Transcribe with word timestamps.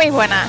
Muy 0.00 0.08
buenas. 0.08 0.48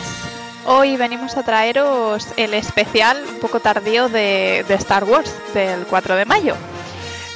Hoy 0.66 0.96
venimos 0.96 1.36
a 1.36 1.44
traeros 1.44 2.26
el 2.38 2.54
especial 2.54 3.22
un 3.34 3.40
poco 3.42 3.60
tardío 3.60 4.08
de, 4.08 4.64
de 4.66 4.74
Star 4.76 5.04
Wars 5.04 5.36
del 5.54 5.86
4 5.88 6.16
de 6.16 6.24
mayo. 6.24 6.56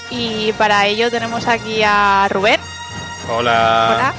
Y 0.09 0.53
para 0.53 0.85
ello 0.85 1.11
tenemos 1.11 1.45
aquí 1.45 1.81
a 1.83 2.25
Rubén. 2.29 2.61
Hola. 3.29 3.95
Hola. 3.95 4.13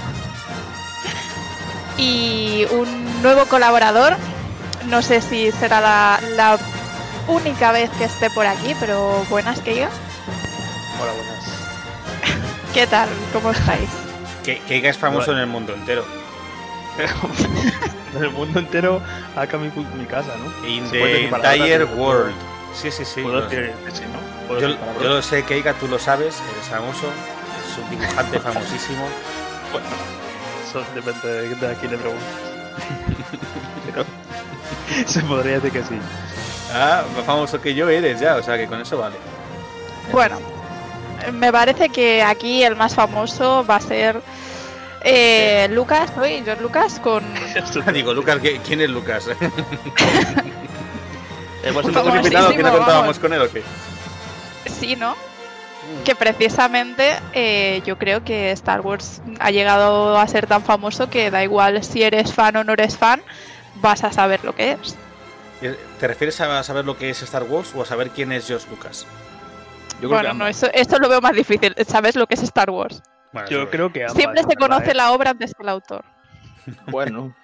Y 1.97 2.67
un 2.71 3.23
nuevo 3.23 3.47
colaborador. 3.47 4.15
No 4.89 5.01
sé 5.01 5.23
si 5.23 5.51
será 5.53 5.81
la, 5.81 6.21
la 6.37 6.59
única 7.29 7.73
vez 7.73 7.89
que 7.97 8.05
esté 8.05 8.29
por 8.29 8.47
aquí, 8.47 8.77
pero 8.79 9.25
buenas 9.31 9.61
que 9.61 9.75
yo. 9.75 9.87
Hola, 11.01 11.13
buenas. 11.13 11.45
¿Qué 12.75 12.87
tal? 12.87 13.09
¿Cómo 13.33 13.53
estáis? 13.53 13.89
Que, 14.45 14.59
que 14.59 14.87
es 14.87 14.99
famoso 14.99 15.29
Bueno. 15.29 15.41
en 15.41 15.49
el 15.49 15.51
mundo 15.51 15.73
entero. 15.73 16.26
En 16.99 18.23
el 18.23 18.31
mundo 18.31 18.61
entero 18.61 19.03
acá 19.37 19.59
mi, 19.59 19.71
mi 19.97 20.07
casa, 20.07 20.33
¿no? 20.39 20.69
In 20.69 20.87
¿Se 20.87 20.93
the 20.93 21.25
entire 21.27 21.85
world. 21.85 22.35
Sí, 22.75 22.91
sí, 22.91 23.05
sí. 23.05 23.23
Puedo 23.23 23.43
decir 23.43 23.73
que 23.85 23.91
sí, 23.91 24.03
¿no? 24.13 24.49
Puedo 24.49 24.61
Yo, 24.61 24.69
yo 25.03 25.09
lo 25.09 25.23
sé, 25.23 25.45
Keika, 25.45 25.73
tú 25.75 25.89
lo 25.89 25.99
sabes, 25.99 26.41
eres 26.53 26.69
famoso, 26.69 27.07
es 27.67 27.79
un 27.79 27.91
dibujante 27.91 28.41
famosísimo. 28.41 29.07
Bueno, 29.73 29.89
eso 30.65 30.85
depende 30.95 31.29
de, 31.29 31.55
de 31.57 31.67
a 31.67 31.75
quién 31.75 31.91
le 31.91 31.99
preguntes. 31.99 32.25
Pero 33.87 34.05
se 35.07 35.21
podría 35.23 35.55
decir 35.55 35.73
que 35.73 35.83
sí. 35.83 35.99
Ah, 36.73 37.03
más 37.17 37.25
famoso 37.25 37.61
que 37.61 37.75
yo 37.75 37.89
eres 37.89 38.21
ya, 38.21 38.37
o 38.37 38.43
sea 38.45 38.57
que 38.57 38.69
con 38.69 38.81
eso 38.81 38.97
vale. 38.97 39.17
Bueno, 40.13 40.39
me 41.33 41.53
parece 41.53 41.89
que 41.89 42.23
aquí 42.23 42.63
el 42.63 42.77
más 42.77 42.95
famoso 42.95 43.67
va 43.69 43.77
a 43.77 43.81
ser 43.81 44.21
eh, 45.07 45.69
Lucas, 45.71 46.11
hoy 46.21 46.43
George 46.45 46.63
Lucas, 46.63 47.01
con 47.01 47.25
Digo, 47.95 48.13
Lucas, 48.13 48.39
¿qui- 48.43 48.61
¿quién 48.65 48.81
es 48.83 48.91
Lucas? 48.91 49.29
Hemos 51.65 51.85
¿Un 51.85 51.93
Famosísimo, 51.95 52.17
invitado 52.27 52.51
que 52.51 52.63
no 52.63 52.73
contábamos 52.77 53.19
con 53.19 53.33
él 53.33 53.41
o 53.43 53.51
qué? 53.51 53.63
sí, 54.67 54.95
¿no? 54.97 55.17
Que 56.05 56.15
precisamente 56.17 57.17
eh, 57.33 57.81
yo 57.87 57.97
creo 57.99 58.23
que 58.25 58.51
Star 58.53 58.81
Wars 58.81 59.23
ha 59.39 59.51
llegado 59.51 60.19
a 60.19 60.27
ser 60.29 60.47
tan 60.47 60.63
famoso 60.63 61.09
que 61.09 61.31
da 61.31 61.43
igual 61.45 61.83
si 61.85 62.03
eres 62.03 62.33
fan 62.33 62.57
o 62.57 62.65
no 62.65 62.73
eres 62.73 62.97
fan, 62.97 63.23
vas 63.77 64.03
a 64.05 64.13
saber 64.13 64.45
lo 64.45 64.55
que 64.55 64.73
es. 64.73 64.97
¿Te 66.01 66.07
refieres 66.09 66.41
a 66.41 66.63
saber 66.63 66.85
lo 66.85 66.99
que 66.99 67.11
es 67.11 67.23
Star 67.23 67.45
Wars 67.45 67.73
o 67.75 67.83
a 67.83 67.87
saber 67.87 68.11
quién 68.11 68.33
es 68.33 68.47
George 68.47 68.67
Lucas? 68.69 69.07
Yo 70.03 70.09
creo 70.09 70.11
Bueno, 70.11 70.31
que 70.31 70.35
no, 70.39 70.47
eso, 70.49 70.69
esto 70.75 70.99
lo 70.99 71.09
veo 71.09 71.21
más 71.21 71.35
difícil. 71.35 71.75
¿Sabes 71.89 72.17
lo 72.17 72.27
que 72.27 72.35
es 72.35 72.43
Star 72.43 72.69
Wars? 72.71 73.03
Bueno, 73.43 73.49
Yo 73.51 73.63
eso- 73.63 73.71
creo 73.71 73.93
que 73.93 74.03
ambas, 74.03 74.17
Siempre 74.17 74.41
se 74.43 74.49
verdad, 74.49 74.61
conoce 74.61 74.91
¿eh? 74.91 74.95
la 74.95 75.13
obra 75.13 75.31
antes 75.31 75.55
que 75.55 75.63
el 75.63 75.69
autor. 75.69 76.05
Bueno, 76.89 77.35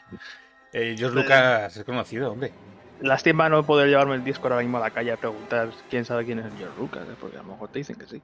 eh, 0.72 0.94
George 0.98 1.16
Lucas 1.16 1.76
es 1.76 1.84
conocido, 1.84 2.32
hombre. 2.32 2.52
lástima 3.00 3.48
no 3.48 3.64
poder 3.64 3.88
llevarme 3.88 4.14
el 4.16 4.24
disco 4.24 4.44
ahora 4.48 4.58
mismo 4.60 4.78
a 4.78 4.80
la 4.80 4.90
calle 4.90 5.12
a 5.12 5.16
preguntar 5.16 5.70
quién 5.90 6.04
sabe 6.04 6.24
quién 6.24 6.38
es 6.40 6.46
George 6.58 6.74
Lucas, 6.78 7.02
¿eh? 7.08 7.14
porque 7.20 7.36
a 7.36 7.42
lo 7.42 7.48
mejor 7.48 7.68
te 7.68 7.78
dicen 7.78 7.96
que 7.96 8.06
sí. 8.06 8.22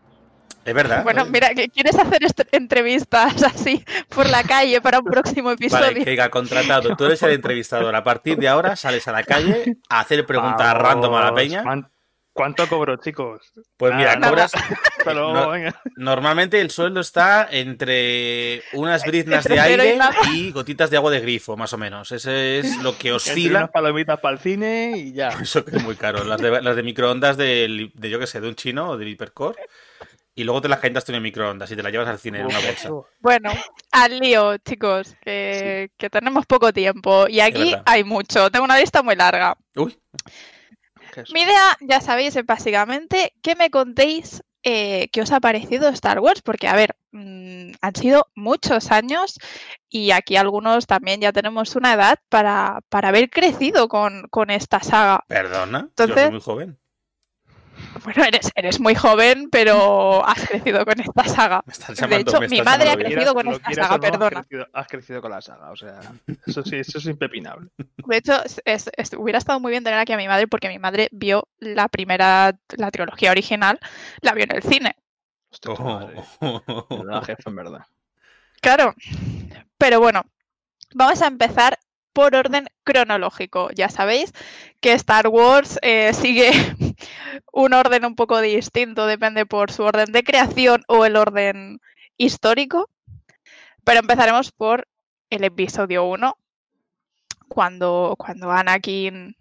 Es 0.65 0.75
verdad. 0.75 1.03
Bueno, 1.03 1.25
mira, 1.27 1.51
que 1.55 1.69
¿quieres 1.69 1.97
hacer 1.99 2.21
entrevistas 2.53 3.43
así 3.45 3.83
por 4.15 4.29
la 4.29 4.43
calle 4.43 4.81
para 4.81 4.99
un 4.99 5.05
próximo 5.07 5.51
episodio? 5.53 5.85
Vale, 5.87 6.05
Keika, 6.05 6.29
contratado. 6.31 6.95
Tú 6.97 7.05
eres 7.07 7.23
el 7.23 7.31
entrevistador. 7.33 7.95
A 7.95 8.03
partir 8.05 8.37
de 8.37 8.49
ahora 8.49 8.77
sales 8.77 9.07
a 9.09 9.13
la 9.13 9.23
calle 9.23 9.77
a 9.89 10.01
hacer 10.01 10.27
preguntas 10.27 10.59
Vamos, 10.75 10.83
random 10.83 11.15
a 11.15 11.25
la 11.25 11.35
peña. 11.35 11.63
¿cuán- 11.63 11.89
¿Cuánto 12.39 12.69
cobro, 12.69 12.97
chicos? 12.97 13.53
Pues 13.77 13.95
mira, 13.95 14.15
Nada, 14.17 14.29
cobras. 14.31 14.53
Hasta 14.55 15.13
luego, 15.13 15.33
No. 15.35 15.51
venga. 15.51 15.81
Normalmente 15.97 16.61
el 16.61 16.71
sueldo 16.71 17.01
está 17.01 17.49
entre 17.51 18.63
unas 18.75 19.05
briznas 19.05 19.45
de 19.45 19.57
y 19.57 19.59
aire 19.59 19.99
y 20.33 20.53
gotitas 20.53 20.89
de 20.91 20.97
agua 20.99 21.11
de 21.11 21.21
grifo, 21.21 21.57
más 21.57 21.73
o 21.73 21.79
menos. 21.79 22.13
Ese 22.13 22.61
es 22.61 22.77
lo 22.77 22.93
que 22.97 23.09
Entre 23.09 23.11
unas 23.13 23.27
oscila. 23.29 23.67
palomitas 23.67 24.21
para 24.21 24.35
el 24.35 24.41
cine 24.41 24.93
y 24.97 25.13
ya. 25.13 25.29
Eso 25.43 25.65
que 25.65 25.77
es 25.77 25.83
muy 25.83 25.97
caro. 25.97 26.23
Las 26.25 26.41
de, 26.41 26.63
las 26.63 26.77
de 26.77 26.83
microondas 26.85 27.37
de, 27.37 27.91
de, 27.95 28.11
yo 28.11 28.19
que 28.21 28.27
sé, 28.29 28.41
de 28.41 28.49
un 28.49 28.55
chino 28.55 28.91
o 28.91 28.97
del 28.97 29.09
hipercore. 29.09 29.59
Y 30.37 30.45
luego 30.45 30.61
te 30.61 30.69
las 30.69 30.79
calientas 30.79 31.05
tú 31.05 31.11
en 31.11 31.17
el 31.17 31.23
microondas 31.23 31.69
y 31.73 31.75
te 31.75 31.83
las 31.83 31.91
llevas 31.91 32.07
al 32.07 32.21
cine 32.21 32.39
en 32.39 32.47
una 32.47 32.61
bolsa. 32.61 32.89
Bueno, 33.19 33.51
al 33.91 34.21
lío, 34.21 34.57
chicos, 34.59 35.17
que, 35.21 35.91
que 35.99 36.09
tenemos 36.09 36.47
poco 36.47 36.73
tiempo 36.73 37.27
y 37.29 37.41
aquí 37.41 37.75
hay 37.85 38.05
mucho. 38.05 38.49
Tengo 38.49 38.65
una 38.65 38.79
lista 38.79 39.03
muy 39.03 39.17
larga. 39.17 39.57
Uy, 39.75 39.99
Jesús. 41.09 41.33
Mi 41.35 41.43
idea, 41.43 41.77
ya 41.81 42.01
sabéis, 42.01 42.37
es 42.37 42.47
básicamente 42.47 43.33
que 43.43 43.55
me 43.57 43.71
contéis 43.71 44.43
eh, 44.63 45.09
qué 45.13 45.23
os 45.23 45.31
ha 45.33 45.41
parecido 45.41 45.89
Star 45.89 46.19
Wars, 46.21 46.43
porque, 46.43 46.69
a 46.69 46.75
ver, 46.75 46.97
mm, 47.13 47.73
han 47.81 47.95
sido 47.95 48.27
muchos 48.35 48.91
años 48.91 49.39
y 49.89 50.11
aquí 50.11 50.37
algunos 50.37 50.87
también 50.87 51.21
ya 51.21 51.33
tenemos 51.33 51.77
una 51.77 51.95
edad 51.95 52.19
para, 52.29 52.81
para 52.89 53.09
haber 53.09 53.31
crecido 53.31 53.89
con, 53.89 54.27
con 54.31 54.51
esta 54.51 54.81
saga. 54.81 55.25
perdona. 55.29 55.81
Yo 55.97 56.05
Entonces- 56.05 56.23
soy 56.25 56.31
muy 56.33 56.41
joven. 56.41 56.79
Bueno, 58.05 58.25
eres, 58.25 58.51
eres 58.55 58.81
muy 58.81 58.95
joven, 58.95 59.49
pero 59.51 60.27
has 60.27 60.47
crecido 60.47 60.85
con 60.85 61.01
esta 61.01 61.25
saga. 61.25 61.63
Me 61.67 61.73
estás 61.73 61.97
De 62.09 62.17
hecho, 62.17 62.41
me 62.41 62.49
mi 62.49 62.63
madre 62.63 62.91
ha 62.91 62.97
bien. 62.97 63.11
crecido 63.13 63.35
con 63.35 63.49
esta 63.49 63.73
saga, 63.73 63.89
no, 63.89 63.95
has 63.95 64.01
perdona. 64.01 64.43
crecido- 64.43 64.67
Has 64.73 64.87
crecido 64.87 65.21
con 65.23 65.31
la 65.31 65.41
saga, 65.41 65.71
o 65.71 65.77
sea, 65.77 66.01
eso 66.47 66.63
sí, 66.63 66.77
eso 66.77 66.99
es 66.99 67.07
impepinable. 67.07 67.71
De 67.77 68.17
hecho, 68.17 68.43
es- 68.45 68.63
es- 68.65 68.91
es- 68.97 69.13
hubiera 69.15 69.39
estado 69.39 69.61
muy 69.61 69.71
bien 69.71 69.85
tener 69.85 69.99
aquí 69.99 70.13
a 70.13 70.17
mi 70.17 70.29
madre 70.29 70.47
porque 70.47 70.69
mi 70.69 70.79
madre 70.79 71.09
vio 71.13 71.49
la 71.59 71.89
primera, 71.89 72.57
la 72.77 72.91
trilogía 72.91 73.31
original, 73.31 73.79
la 74.21 74.33
vio 74.33 74.45
en 74.45 74.57
el 74.57 74.63
cine. 74.63 74.97
Hostia, 75.51 75.73
Oh. 75.73 75.83
madre. 75.83 76.23
Verdad, 76.91 77.23
jefe, 77.25 77.43
en 77.47 77.57
verdad. 77.57 77.81
Claro. 78.61 78.95
Pero 79.79 80.01
bueno, 80.01 80.25
vamos 80.95 81.23
a 81.23 81.27
empezar 81.27 81.79
por 82.19 82.35
orden 82.35 82.67
cronológico. 82.83 83.71
Ya 83.71 83.89
sabéis 83.89 84.33
que 84.81 84.91
Star 84.95 85.29
Wars 85.29 85.79
eh, 85.83 86.13
sigue 86.15 86.51
un 87.53 87.73
orden 87.73 88.05
un 88.05 88.17
poco 88.17 88.41
distinto, 88.41 89.07
depende 89.07 89.47
por 89.47 89.71
su 89.71 89.85
orden 89.85 90.11
de 90.11 90.25
creación 90.25 90.83
o 90.89 91.05
el 91.05 91.15
orden 91.15 91.81
histórico. 92.17 92.91
Pero 93.85 94.01
empezaremos 94.01 94.51
por 94.51 94.89
el 95.31 95.45
episodio 95.45 96.07
1, 96.07 96.37
cuando, 97.47 98.17
cuando 98.19 98.51
Anakin, 98.51 99.37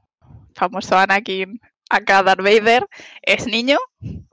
famoso 0.54 1.00
Anakin, 1.00 1.60
acá 1.90 2.24
Darth 2.24 2.42
Vader, 2.42 2.86
es 3.22 3.46
niño. 3.48 3.78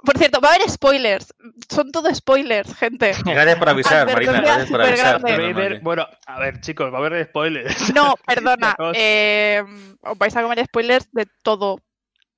Por 0.04 0.18
cierto, 0.18 0.40
va 0.40 0.50
a 0.50 0.54
haber 0.54 0.68
spoilers. 0.68 1.32
Son 1.68 1.90
todo 1.92 2.14
spoilers, 2.14 2.74
gente. 2.76 3.12
Gracias 3.24 3.56
por 3.58 3.68
avisar, 3.68 4.06
Marina. 4.12 4.40
Gracias 4.40 4.70
por 4.70 4.82
avisar. 4.82 5.20
Vader- 5.22 5.80
bueno, 5.82 6.06
a 6.26 6.38
ver, 6.40 6.60
chicos, 6.60 6.92
va 6.92 6.98
a 6.98 7.06
haber 7.06 7.24
spoilers. 7.26 7.94
No, 7.94 8.14
perdona. 8.26 8.76
Eh, 8.94 9.62
os 10.02 10.18
vais 10.18 10.36
a 10.36 10.42
comer 10.42 10.64
spoilers 10.66 11.08
de 11.12 11.26
todo. 11.42 11.80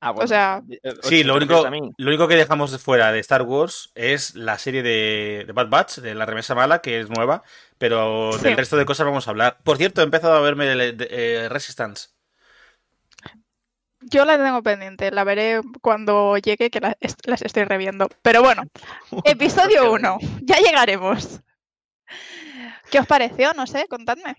Ah, 0.01 0.11
o 0.13 0.27
sea- 0.27 0.63
eh, 0.71 0.93
Sí, 1.03 1.19
¿te 1.23 1.25
lo 1.25 1.37
único, 1.37 1.67
lo 1.97 2.29
que 2.29 2.37
dejamos 2.37 2.71
de 2.71 2.79
fuera 2.79 3.11
de 3.13 3.19
Star 3.21 3.43
Wars 3.43 3.91
es 3.95 4.35
la 4.35 4.59
serie 4.59 4.83
de, 4.83 5.45
de 5.47 5.53
Bad 5.53 5.69
Batch, 5.69 5.97
de 5.99 6.15
la 6.15 6.27
remesa 6.27 6.55
mala, 6.55 6.81
que 6.81 7.01
es 7.01 7.09
nueva, 7.09 7.43
pero 7.79 8.31
Sí. 8.35 8.45
del 8.45 8.57
resto 8.59 8.77
de 8.77 8.85
cosas 8.85 9.07
vamos 9.07 9.27
a 9.27 9.31
hablar. 9.31 9.59
Por 9.65 9.79
cierto, 9.79 10.03
he 10.03 10.05
empezado 10.05 10.35
a 10.37 10.41
verme 10.41 10.67
de- 10.67 10.93
de- 10.93 11.09
eh, 11.11 11.49
Resistance. 11.49 12.11
Yo 14.09 14.25
la 14.25 14.37
tengo 14.43 14.63
pendiente, 14.63 15.11
la 15.11 15.25
veré 15.25 15.61
cuando 15.83 16.37
llegue, 16.39 16.71
que 16.71 16.81
la- 16.81 16.97
est- 17.01 17.27
las 17.27 17.43
estoy 17.43 17.65
reviendo. 17.65 18.09
Pero 18.23 18.43
bueno, 18.43 18.63
episodio 19.25 19.93
1, 19.93 20.19
ya 20.43 20.57
llegaremos. 20.59 21.41
¿Qué 22.91 23.01
os 23.01 23.07
pareció? 23.07 23.53
No 23.55 23.67
sé, 23.67 23.87
contadme. 23.89 24.37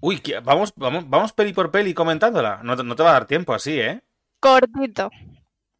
Uy, 0.00 0.22
vamos, 0.44 0.72
vamos, 0.76 1.08
vamos 1.10 1.32
peli 1.32 1.52
por 1.52 1.70
peli 1.72 1.92
comentándola. 1.92 2.60
No, 2.62 2.76
te- 2.76 2.84
no 2.84 2.94
te 2.94 3.02
va 3.02 3.10
a 3.10 3.12
dar 3.14 3.26
tiempo 3.26 3.52
así, 3.52 3.80
¿eh? 3.80 4.00
Cortito. 4.38 5.10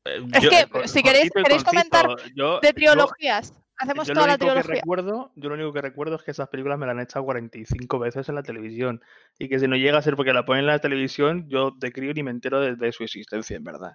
Eh, 0.04 0.20
Es 0.32 0.42
yo- 0.42 0.50
que- 0.50 0.66
Cor- 0.66 0.88
si 0.88 1.02
queréis- 1.02 1.30
queréis 1.32 1.62
comentar 1.62 2.06
Yo- 2.34 2.58
De 2.60 2.68
yo- 2.68 2.72
trilogías. 2.74 3.52
Hacemos 3.78 4.08
yo 4.08 4.14
toda 4.14 4.26
lo 4.26 4.32
la 4.32 4.34
único 4.34 4.54
que 4.54 4.62
recuerdo, 4.74 5.32
yo 5.36 5.48
lo 5.48 5.54
único 5.54 5.72
que 5.72 5.80
recuerdo 5.82 6.16
es 6.16 6.22
que 6.22 6.32
esas 6.32 6.48
películas 6.48 6.78
me 6.78 6.86
las 6.86 6.96
han 6.96 7.02
echado 7.02 7.24
45 7.24 7.98
veces 8.00 8.28
en 8.28 8.34
la 8.34 8.42
televisión 8.42 9.00
y 9.38 9.48
que 9.48 9.60
si 9.60 9.68
no 9.68 9.76
llega 9.76 9.98
a 9.98 10.02
ser 10.02 10.16
porque 10.16 10.32
la 10.32 10.44
ponen 10.44 10.60
en 10.64 10.66
la 10.66 10.80
televisión, 10.80 11.48
yo 11.48 11.70
de 11.70 11.92
crío 11.92 12.12
ni 12.12 12.24
me 12.24 12.32
entero 12.32 12.60
de, 12.60 12.74
de 12.74 12.92
su 12.92 13.04
existencia, 13.04 13.56
en 13.56 13.64
verdad. 13.64 13.92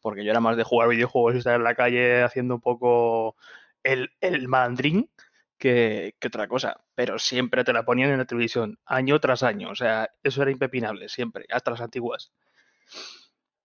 Porque 0.00 0.24
yo 0.24 0.30
era 0.30 0.40
más 0.40 0.56
de 0.56 0.62
jugar 0.62 0.88
videojuegos 0.88 1.34
y 1.34 1.38
estar 1.38 1.56
en 1.56 1.64
la 1.64 1.74
calle 1.74 2.22
haciendo 2.22 2.54
un 2.56 2.60
poco 2.60 3.36
el, 3.82 4.10
el 4.20 4.46
malandrín 4.48 5.10
que, 5.58 6.14
que 6.20 6.28
otra 6.28 6.46
cosa. 6.46 6.84
Pero 6.94 7.18
siempre 7.18 7.64
te 7.64 7.72
la 7.72 7.84
ponían 7.84 8.10
en 8.10 8.18
la 8.18 8.26
televisión, 8.26 8.78
año 8.86 9.18
tras 9.20 9.42
año. 9.42 9.70
O 9.70 9.74
sea, 9.74 10.10
eso 10.22 10.42
era 10.42 10.52
impepinable, 10.52 11.08
siempre, 11.08 11.46
hasta 11.50 11.72
las 11.72 11.80
antiguas. 11.80 12.32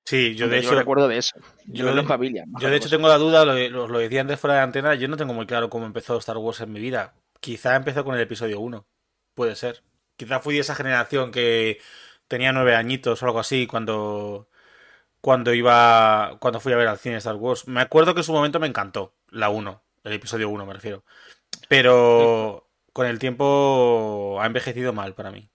Sí, 0.09 0.35
yo 0.35 0.47
de 0.47 0.61
Yo 0.61 0.69
hecho, 0.69 0.75
recuerdo 0.79 1.07
de 1.07 1.17
eso. 1.17 1.35
yo 1.65 1.85
Yo 1.85 1.93
de- 1.93 2.01
en 2.01 2.07
familia. 2.07 2.45
yo 2.59 2.69
de 2.69 2.75
hecho 2.77 2.89
tengo 2.89 3.07
la 3.07 3.17
duda, 3.17 3.45
lo, 3.45 3.53
lo- 3.69 3.87
lo 3.87 3.99
decía 3.99 4.21
antes 4.21 4.39
fuera 4.39 4.55
de 4.55 4.61
antena, 4.61 4.95
yo 4.95 5.07
no 5.07 5.17
tengo 5.17 5.33
muy 5.33 5.45
claro 5.45 5.69
cómo 5.69 5.85
empezó 5.85 6.17
Star 6.17 6.37
Wars 6.37 6.61
en 6.61 6.71
mi 6.71 6.79
vida. 6.79 7.13
Quizá 7.39 7.75
empezó 7.75 8.03
con 8.03 8.15
el 8.15 8.21
episodio 8.21 8.59
1. 8.59 8.85
Puede 9.33 9.55
ser. 9.55 9.83
Quizá 10.17 10.39
fui 10.39 10.55
de 10.55 10.61
esa 10.61 10.75
generación 10.75 11.31
que 11.31 11.79
tenía 12.27 12.51
nueve 12.51 12.75
añitos 12.75 13.21
o 13.21 13.25
algo 13.25 13.39
así 13.39 13.67
cuando 13.67 14.49
cuando 15.21 15.53
iba 15.53 16.37
cuando 16.39 16.59
fui 16.59 16.73
a 16.73 16.77
ver 16.77 16.87
al 16.87 16.97
cine 16.97 17.17
Star 17.17 17.35
Wars. 17.35 17.67
Me 17.67 17.81
acuerdo 17.81 18.13
que 18.13 18.21
en 18.21 18.25
su 18.25 18.33
momento 18.33 18.59
me 18.59 18.67
encantó 18.67 19.13
la 19.29 19.49
1, 19.49 19.83
el 20.03 20.13
episodio 20.13 20.49
1 20.49 20.65
me 20.65 20.73
refiero. 20.73 21.03
Pero 21.67 22.67
con 22.93 23.05
el 23.05 23.19
tiempo 23.19 24.37
ha 24.41 24.45
envejecido 24.45 24.91
mal 24.93 25.13
para 25.13 25.31
mí. 25.31 25.49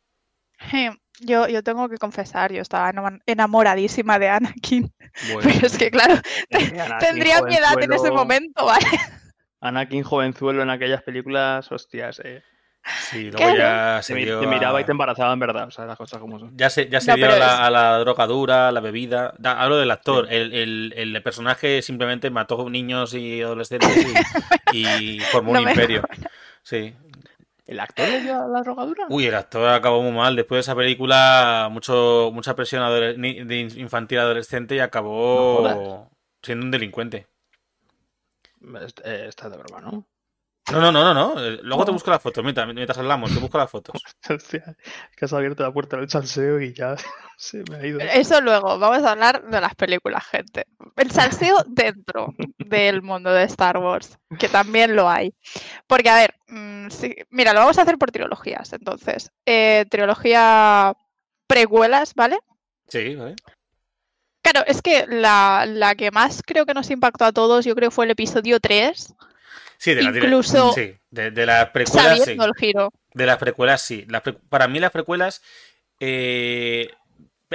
Yo, 1.20 1.46
yo 1.46 1.62
tengo 1.62 1.88
que 1.88 1.96
confesar, 1.96 2.52
yo 2.52 2.60
estaba 2.60 2.92
enam- 2.92 3.20
enamoradísima 3.24 4.18
de 4.18 4.28
Anakin. 4.30 4.92
Bueno, 5.32 5.48
Pero 5.54 5.66
es 5.68 5.78
que, 5.78 5.88
claro, 5.92 6.14
Anakin, 6.50 6.98
tendría 6.98 7.40
mi 7.42 7.54
edad 7.54 7.80
en 7.80 7.92
ese 7.92 8.10
momento, 8.10 8.66
¿vale? 8.66 8.84
Anakin 9.60 10.02
jovenzuelo 10.02 10.62
en 10.62 10.70
aquellas 10.70 11.02
películas, 11.04 11.70
hostias, 11.70 12.20
eh. 12.24 12.42
sí, 13.10 13.30
luego 13.30 13.56
ya 13.56 13.98
Te, 13.98 14.02
se 14.02 14.14
dio 14.16 14.40
te 14.40 14.46
miraba 14.48 14.78
a- 14.78 14.80
y 14.80 14.84
te 14.84 14.90
embarazaba 14.90 15.32
en 15.32 15.38
verdad, 15.38 15.68
o 15.68 15.70
sea, 15.70 15.86
las 15.86 15.96
cosas 15.96 16.18
como 16.20 16.40
son. 16.40 16.56
Ya 16.58 16.68
se, 16.68 16.88
ya 16.88 17.00
se 17.00 17.12
No, 17.12 17.16
dio 17.16 17.26
a 17.26 17.38
la, 17.38 17.46
es- 17.46 17.60
a 17.60 17.70
la 17.70 17.98
droga 18.00 18.26
dura, 18.26 18.68
a 18.68 18.72
la 18.72 18.80
bebida. 18.80 19.34
Da- 19.38 19.60
hablo 19.62 19.76
del 19.76 19.92
actor. 19.92 20.26
El, 20.30 20.52
el- 20.52 20.92
el 20.96 21.22
personaje 21.22 21.80
simplemente 21.80 22.28
mató 22.30 22.68
niños 22.68 23.14
y 23.14 23.40
adolescentes 23.40 24.04
y, 24.72 24.84
y 25.18 25.20
formó 25.20 25.52
No 25.52 25.60
un 25.62 25.68
imperio. 25.68 26.02
Sí. 26.64 26.92
¿El 27.66 27.80
actor 27.80 28.08
le 28.08 28.20
dio 28.20 28.42
a 28.42 28.46
la 28.46 28.60
drogadura? 28.62 29.06
Uy, 29.08 29.26
el 29.26 29.34
actor 29.34 29.68
acabó 29.68 30.02
muy 30.02 30.12
mal. 30.12 30.36
Después 30.36 30.58
de 30.58 30.60
esa 30.60 30.74
película, 30.76 31.68
mucho, 31.70 32.30
mucha 32.32 32.54
presión 32.54 32.82
de 33.20 33.58
infantil 33.76 34.18
adolescente 34.18 34.74
y 34.76 34.80
acabó 34.80 36.10
siendo 36.42 36.66
un 36.66 36.70
delincuente. 36.70 37.26
Est- 38.82 39.00
eh, 39.04 39.30
de 39.30 39.56
broma, 39.56 39.80
¿no? 39.80 40.06
No, 40.72 40.80
no, 40.80 40.90
no, 40.90 41.04
no, 41.04 41.14
no. 41.14 41.44
Eh, 41.44 41.58
Luego 41.62 41.84
te 41.84 41.90
busco 41.90 42.10
las 42.10 42.22
fotos. 42.22 42.42
Mientras, 42.42 42.66
mientras 42.72 42.96
hablamos, 42.96 43.32
te 43.32 43.38
busco 43.38 43.58
las 43.58 43.70
fotos. 43.70 44.02
Hostia, 44.30 44.76
que 45.14 45.24
has 45.24 45.32
abierto 45.32 45.62
la 45.62 45.72
puerta 45.72 45.98
del 45.98 46.08
salseo 46.08 46.60
y 46.60 46.72
ya 46.72 46.96
se 47.36 47.62
me 47.70 47.76
ha 47.76 47.86
ido. 47.86 48.00
Eso 48.00 48.40
luego, 48.40 48.78
vamos 48.78 49.04
a 49.04 49.12
hablar 49.12 49.44
de 49.44 49.60
las 49.60 49.74
películas, 49.74 50.24
gente. 50.26 50.66
El 50.96 51.10
salseo 51.10 51.64
dentro 51.66 52.34
del 52.58 53.02
mundo 53.02 53.30
de 53.30 53.44
Star 53.44 53.76
Wars, 53.76 54.18
que 54.38 54.48
también 54.48 54.96
lo 54.96 55.08
hay. 55.08 55.34
Porque, 55.86 56.08
a 56.08 56.16
ver, 56.16 56.34
mm, 56.48 56.88
sí, 56.88 57.14
mira, 57.30 57.52
lo 57.52 57.60
vamos 57.60 57.78
a 57.78 57.82
hacer 57.82 57.98
por 57.98 58.10
trilogías, 58.10 58.72
entonces. 58.72 59.30
Eh, 59.44 59.84
trilogía 59.90 60.94
precuelas, 61.46 62.14
¿vale? 62.14 62.38
Sí, 62.88 63.14
¿vale? 63.16 63.36
Claro, 64.40 64.66
es 64.66 64.82
que 64.82 65.06
la, 65.06 65.64
la 65.66 65.94
que 65.94 66.10
más 66.10 66.42
creo 66.44 66.66
que 66.66 66.74
nos 66.74 66.90
impactó 66.90 67.24
a 67.24 67.32
todos, 67.32 67.64
yo 67.64 67.74
creo 67.74 67.90
fue 67.90 68.04
el 68.04 68.10
episodio 68.10 68.60
3, 68.60 69.14
Sí, 69.78 69.94
de, 69.94 70.02
la, 70.02 70.10
Incluso 70.10 70.72
sí, 70.72 70.94
de, 71.10 71.30
de 71.30 71.46
las 71.46 71.70
precuelas, 71.70 72.24
sí. 72.24 72.36
el 72.40 72.52
giro. 72.58 72.90
De 73.12 73.26
las 73.26 73.38
precuelas, 73.38 73.82
sí. 73.82 74.04
Las 74.08 74.22
pre- 74.22 74.32
Para 74.48 74.66
mí 74.68 74.80
las 74.80 74.90
precuelas, 74.90 75.42
eh, 76.00 76.90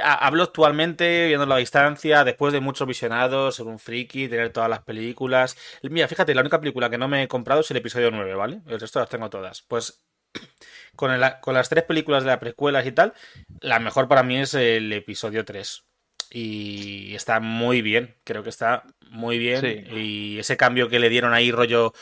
ha- 0.01 0.25
hablo 0.27 0.43
actualmente, 0.43 1.27
viéndolo 1.27 1.53
a 1.55 1.57
distancia, 1.57 2.23
después 2.23 2.53
de 2.53 2.59
muchos 2.59 2.87
visionados, 2.87 3.55
ser 3.55 3.65
un 3.65 3.79
friki, 3.79 4.27
tener 4.27 4.51
todas 4.51 4.69
las 4.69 4.79
películas. 4.83 5.57
Mira, 5.83 6.07
fíjate, 6.07 6.33
la 6.35 6.41
única 6.41 6.59
película 6.59 6.89
que 6.89 6.97
no 6.97 7.07
me 7.07 7.23
he 7.23 7.27
comprado 7.27 7.61
es 7.61 7.71
el 7.71 7.77
episodio 7.77 8.11
9, 8.11 8.33
¿vale? 8.35 8.61
El 8.67 8.79
resto 8.79 8.99
las 8.99 9.09
tengo 9.09 9.29
todas. 9.29 9.61
Pues 9.63 9.99
con, 10.95 11.11
el- 11.11 11.39
con 11.41 11.53
las 11.53 11.69
tres 11.69 11.83
películas 11.83 12.23
de 12.23 12.27
las 12.29 12.37
precuelas 12.39 12.85
y 12.85 12.91
tal, 12.91 13.13
la 13.61 13.79
mejor 13.79 14.07
para 14.07 14.23
mí 14.23 14.37
es 14.37 14.53
el 14.53 14.91
episodio 14.93 15.43
3. 15.45 15.83
Y 16.31 17.15
está 17.15 17.39
muy 17.39 17.81
bien, 17.81 18.15
creo 18.23 18.43
que 18.43 18.49
está 18.49 18.83
muy 19.09 19.39
bien. 19.39 19.61
Sí. 19.61 19.97
Y 19.97 20.39
ese 20.39 20.57
cambio 20.57 20.89
que 20.89 20.99
le 20.99 21.09
dieron 21.09 21.33
ahí, 21.33 21.51
rollo 21.51 21.93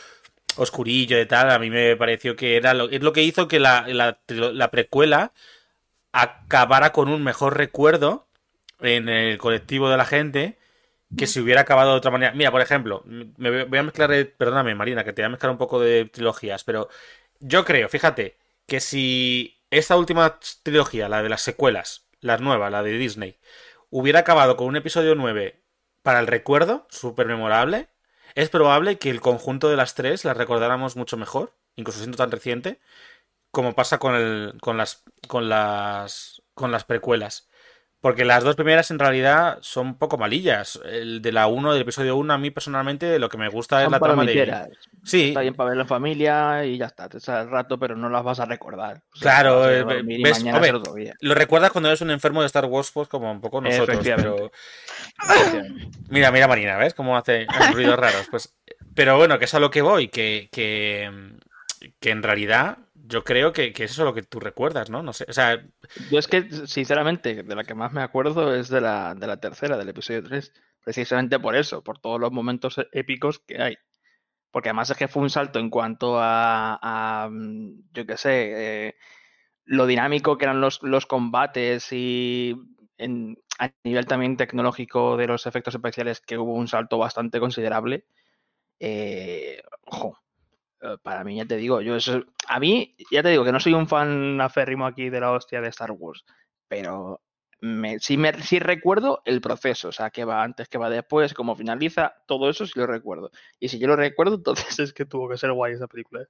oscurillo 0.57 1.19
y 1.19 1.25
tal, 1.25 1.51
a 1.51 1.59
mí 1.59 1.69
me 1.69 1.95
pareció 1.95 2.35
que 2.35 2.57
era 2.57 2.74
lo, 2.74 2.89
es 2.89 3.01
lo 3.01 3.13
que 3.13 3.24
hizo 3.24 3.47
que 3.47 3.59
la, 3.59 3.85
la, 3.88 4.71
precuela 4.71 5.31
acabara 6.12 6.91
con 6.91 7.09
un 7.09 7.24
mejor 7.24 7.57
recuerdo 7.57 8.27
en 8.81 9.07
el 9.09 9.38
colectivo 9.38 9.89
de 9.89 9.97
la 9.97 10.06
gente 10.06 10.57
que 11.15 11.27
si 11.27 11.39
hubiera 11.39 11.62
acabado 11.62 11.91
de 11.91 11.97
otra 11.97 12.12
manera. 12.12 12.33
Mira, 12.33 12.51
por 12.51 12.62
ejemplo, 12.62 13.03
me 13.06 13.50
voy 13.50 13.63
voy 13.63 13.79
a 13.79 13.83
mezclar, 13.83 14.12
eh, 14.12 14.25
perdóname 14.25 14.75
Marina, 14.75 15.03
que 15.03 15.13
te 15.13 15.21
voy 15.21 15.27
a 15.27 15.29
mezclar 15.29 15.51
un 15.51 15.57
poco 15.57 15.79
de 15.79 16.06
trilogías, 16.06 16.63
pero 16.63 16.89
yo 17.39 17.63
creo, 17.63 17.88
fíjate, 17.88 18.35
que 18.65 18.79
si 18.81 19.57
esta 19.71 19.95
última 19.95 20.39
trilogía, 20.63 21.07
la 21.07 21.24
de 21.24 21.29
las 21.29 21.41
secuelas, 21.41 22.06
la 22.19 22.38
nueva, 22.38 22.69
la 22.69 22.83
de 22.83 22.97
Disney, 22.97 23.38
hubiera 23.89 24.19
acabado 24.19 24.57
con 24.57 24.68
un 24.68 24.75
episodio 24.75 25.16
9 25.16 25.62
para 26.01 26.19
el 26.19 26.28
recuerdo, 26.28 26.88
súper 26.89 27.28
memorable, 27.28 27.88
es 28.36 28.50
probable 28.50 28.98
que 28.98 29.10
el 29.10 29.22
conjunto 29.22 29.69
de 29.69 29.78
las 29.78 29.95
tres 29.95 30.24
las 30.24 30.38
recordáramos 30.38 30.95
mucho 30.95 31.18
mejor, 31.18 31.54
incluso 31.75 32.00
siendo 32.00 32.18
tan 32.18 32.31
reciente, 32.31 32.80
como 33.51 33.74
pasa 33.74 33.98
con, 33.98 34.16
el, 34.16 34.54
con, 34.62 34.78
las, 34.78 35.04
con, 35.28 35.50
las, 35.50 36.42
con 36.54 36.72
las 36.72 36.84
precuelas. 36.86 37.48
Porque 37.99 38.25
las 38.25 38.44
dos 38.44 38.55
primeras 38.55 38.91
en 38.91 38.99
realidad 38.99 39.57
son 39.61 39.88
un 39.88 39.97
poco 39.97 40.17
malillas. 40.17 40.79
El 40.85 41.21
de 41.21 41.31
la 41.31 41.47
1, 41.47 41.73
del 41.73 41.81
episodio 41.81 42.15
1, 42.15 42.31
a 42.31 42.38
mí 42.38 42.51
personalmente 42.51 43.17
lo 43.17 43.27
que 43.27 43.39
me 43.39 43.49
gusta 43.49 43.83
es 43.83 43.89
la 43.89 43.99
trama 43.99 44.23
de... 44.23 44.69
Sí, 45.03 45.29
Está 45.29 45.41
bien 45.41 45.55
para 45.55 45.69
ver 45.69 45.77
la 45.77 45.85
familia 45.85 46.63
y 46.65 46.77
ya 46.77 46.85
está. 46.85 47.09
Te 47.09 47.19
sale 47.19 47.44
el 47.44 47.49
rato, 47.49 47.79
pero 47.79 47.95
no 47.95 48.09
las 48.09 48.23
vas 48.23 48.39
a 48.39 48.45
recordar. 48.45 49.01
O 49.13 49.17
sea, 49.17 49.31
Claro, 49.31 49.63
a 49.63 49.73
eh, 49.73 49.83
ves, 50.23 50.44
hombre, 50.44 50.73
lo 51.19 51.33
recuerdas 51.33 51.71
cuando 51.71 51.89
eres 51.89 52.01
un 52.01 52.11
enfermo 52.11 52.41
de 52.41 52.47
Star 52.47 52.65
Wars, 52.65 52.91
pues 52.94 53.07
como 53.07 53.31
un 53.31 53.41
poco 53.41 53.61
nosotros. 53.61 54.00
Pero 54.03 54.51
mira, 56.09 56.31
mira 56.31 56.47
Marina, 56.47 56.77
¿ves 56.77 56.93
cómo 56.93 57.17
hace 57.17 57.47
ruidos 57.71 57.97
raros? 57.97 58.27
Pues, 58.29 58.55
pero 58.93 59.17
bueno, 59.17 59.39
que 59.39 59.45
es 59.45 59.53
a 59.53 59.59
lo 59.59 59.71
que 59.71 59.81
voy, 59.81 60.09
que, 60.09 60.50
que, 60.51 61.09
que 62.00 62.09
en 62.11 62.21
realidad 62.21 62.77
yo 63.07 63.24
creo 63.24 63.54
que, 63.54 63.74
que 63.74 63.83
es 63.86 63.92
eso 63.92 64.06
lo 64.06 64.13
que 64.13 64.24
tú 64.24 64.39
recuerdas, 64.39 64.89
¿no? 64.89 65.04
No 65.04 65.13
sé, 65.13 65.25
o 65.30 65.33
sea, 65.33 65.62
Yo 65.95 66.19
es 66.19 66.27
que, 66.27 66.50
sinceramente, 66.68 67.44
de 67.44 67.56
la 67.56 67.63
que 67.63 67.74
más 67.75 67.92
me 67.92 68.01
acuerdo 68.01 68.54
es 68.56 68.69
de 68.69 68.81
la, 68.81 69.15
de 69.15 69.27
la 69.27 69.39
tercera, 69.39 69.77
del 69.77 69.89
episodio 69.89 70.24
3. 70.24 70.54
Precisamente 70.83 71.39
por 71.39 71.56
eso, 71.56 71.83
por 71.83 72.00
todos 72.00 72.19
los 72.19 72.31
momentos 72.31 72.75
épicos 72.92 73.39
que 73.39 73.62
hay. 73.62 73.75
Porque 74.51 74.69
además 74.69 74.89
es 74.92 74.98
que 74.98 75.07
fue 75.09 75.24
un 75.24 75.30
salto 75.31 75.59
en 75.59 75.69
cuanto 75.69 76.19
a, 76.19 76.80
a, 76.81 77.30
mm, 77.30 77.92
yo 77.94 78.06
qué 78.07 78.18
sé, 78.18 78.88
eh, 78.89 78.95
lo 79.65 79.88
dinámico 79.88 80.38
que 80.38 80.45
eran 80.45 80.62
los, 80.62 80.83
los 80.83 81.06
combates 81.07 81.92
y 81.94 82.56
en- 82.98 83.38
a 83.60 83.71
nivel 83.83 84.06
también 84.07 84.38
tecnológico 84.38 85.18
de 85.18 85.27
los 85.27 85.45
efectos 85.48 85.75
especiales, 85.75 86.21
que 86.21 86.38
hubo 86.39 86.53
un 86.56 86.68
salto 86.69 86.98
bastante 87.00 87.39
considerable. 87.39 88.06
Eh, 88.80 89.62
ojo, 89.86 90.19
para 91.01 91.24
mí, 91.24 91.38
ya 91.38 91.45
te 91.45 91.57
digo, 91.57 91.81
yo 91.81 91.95
eso, 91.95 92.24
a 92.47 92.59
mí, 92.59 92.95
ya 93.12 93.24
te 93.24 93.29
digo 93.29 93.44
que 93.44 93.51
no 93.51 93.59
soy 93.59 93.74
un 93.74 93.88
fan 93.88 94.39
aférrimo 94.41 94.85
aquí 94.85 95.09
de 95.09 95.19
la 95.19 95.31
hostia 95.31 95.62
de 95.62 95.69
Star 95.69 95.91
Wars, 95.91 96.24
pero 96.68 97.21
me, 97.59 98.00
sí, 98.00 98.18
me, 98.18 98.33
sí 98.41 98.59
recuerdo 98.59 99.21
el 99.25 99.41
proceso, 99.41 99.89
o 99.89 99.91
sea, 99.91 100.09
que 100.09 100.25
va 100.25 100.44
antes, 100.44 100.69
que 100.69 100.77
va 100.77 100.89
después, 100.89 101.33
cómo 101.33 101.56
finaliza, 101.56 102.15
todo 102.27 102.50
eso 102.50 102.65
sí 102.65 102.74
lo 102.75 102.85
recuerdo. 102.88 103.31
Y 103.59 103.69
si 103.69 103.79
yo 103.79 103.88
lo 103.88 103.95
recuerdo, 103.95 104.35
entonces 104.38 104.79
es 104.79 104.94
que 104.94 105.06
tuvo 105.06 105.29
que 105.29 105.38
ser 105.38 105.51
guay 105.51 105.74
esa 105.74 105.88
película. 105.88 106.21
¿eh? 106.21 106.27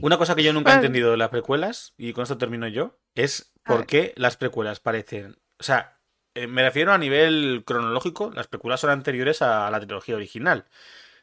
una 0.00 0.18
cosa 0.18 0.34
que 0.34 0.44
yo 0.44 0.52
nunca 0.52 0.70
he 0.70 0.74
Bueno. 0.74 0.86
entendido 0.86 1.10
de 1.10 1.16
las 1.16 1.30
precuelas, 1.30 1.94
y 1.96 2.12
con 2.12 2.22
esto 2.22 2.38
termino 2.38 2.68
yo, 2.68 2.98
es 3.14 3.52
por 3.64 3.86
qué 3.86 4.12
las 4.16 4.36
precuelas 4.36 4.80
parecen... 4.80 5.36
O 5.58 5.64
sea, 5.64 5.98
eh, 6.34 6.46
me 6.46 6.62
refiero 6.62 6.92
a 6.92 6.98
nivel 6.98 7.62
cronológico, 7.66 8.30
las 8.34 8.48
precuelas 8.48 8.80
son 8.80 8.90
anteriores 8.90 9.42
a 9.42 9.70
la 9.70 9.80
trilogía 9.80 10.16
original. 10.16 10.66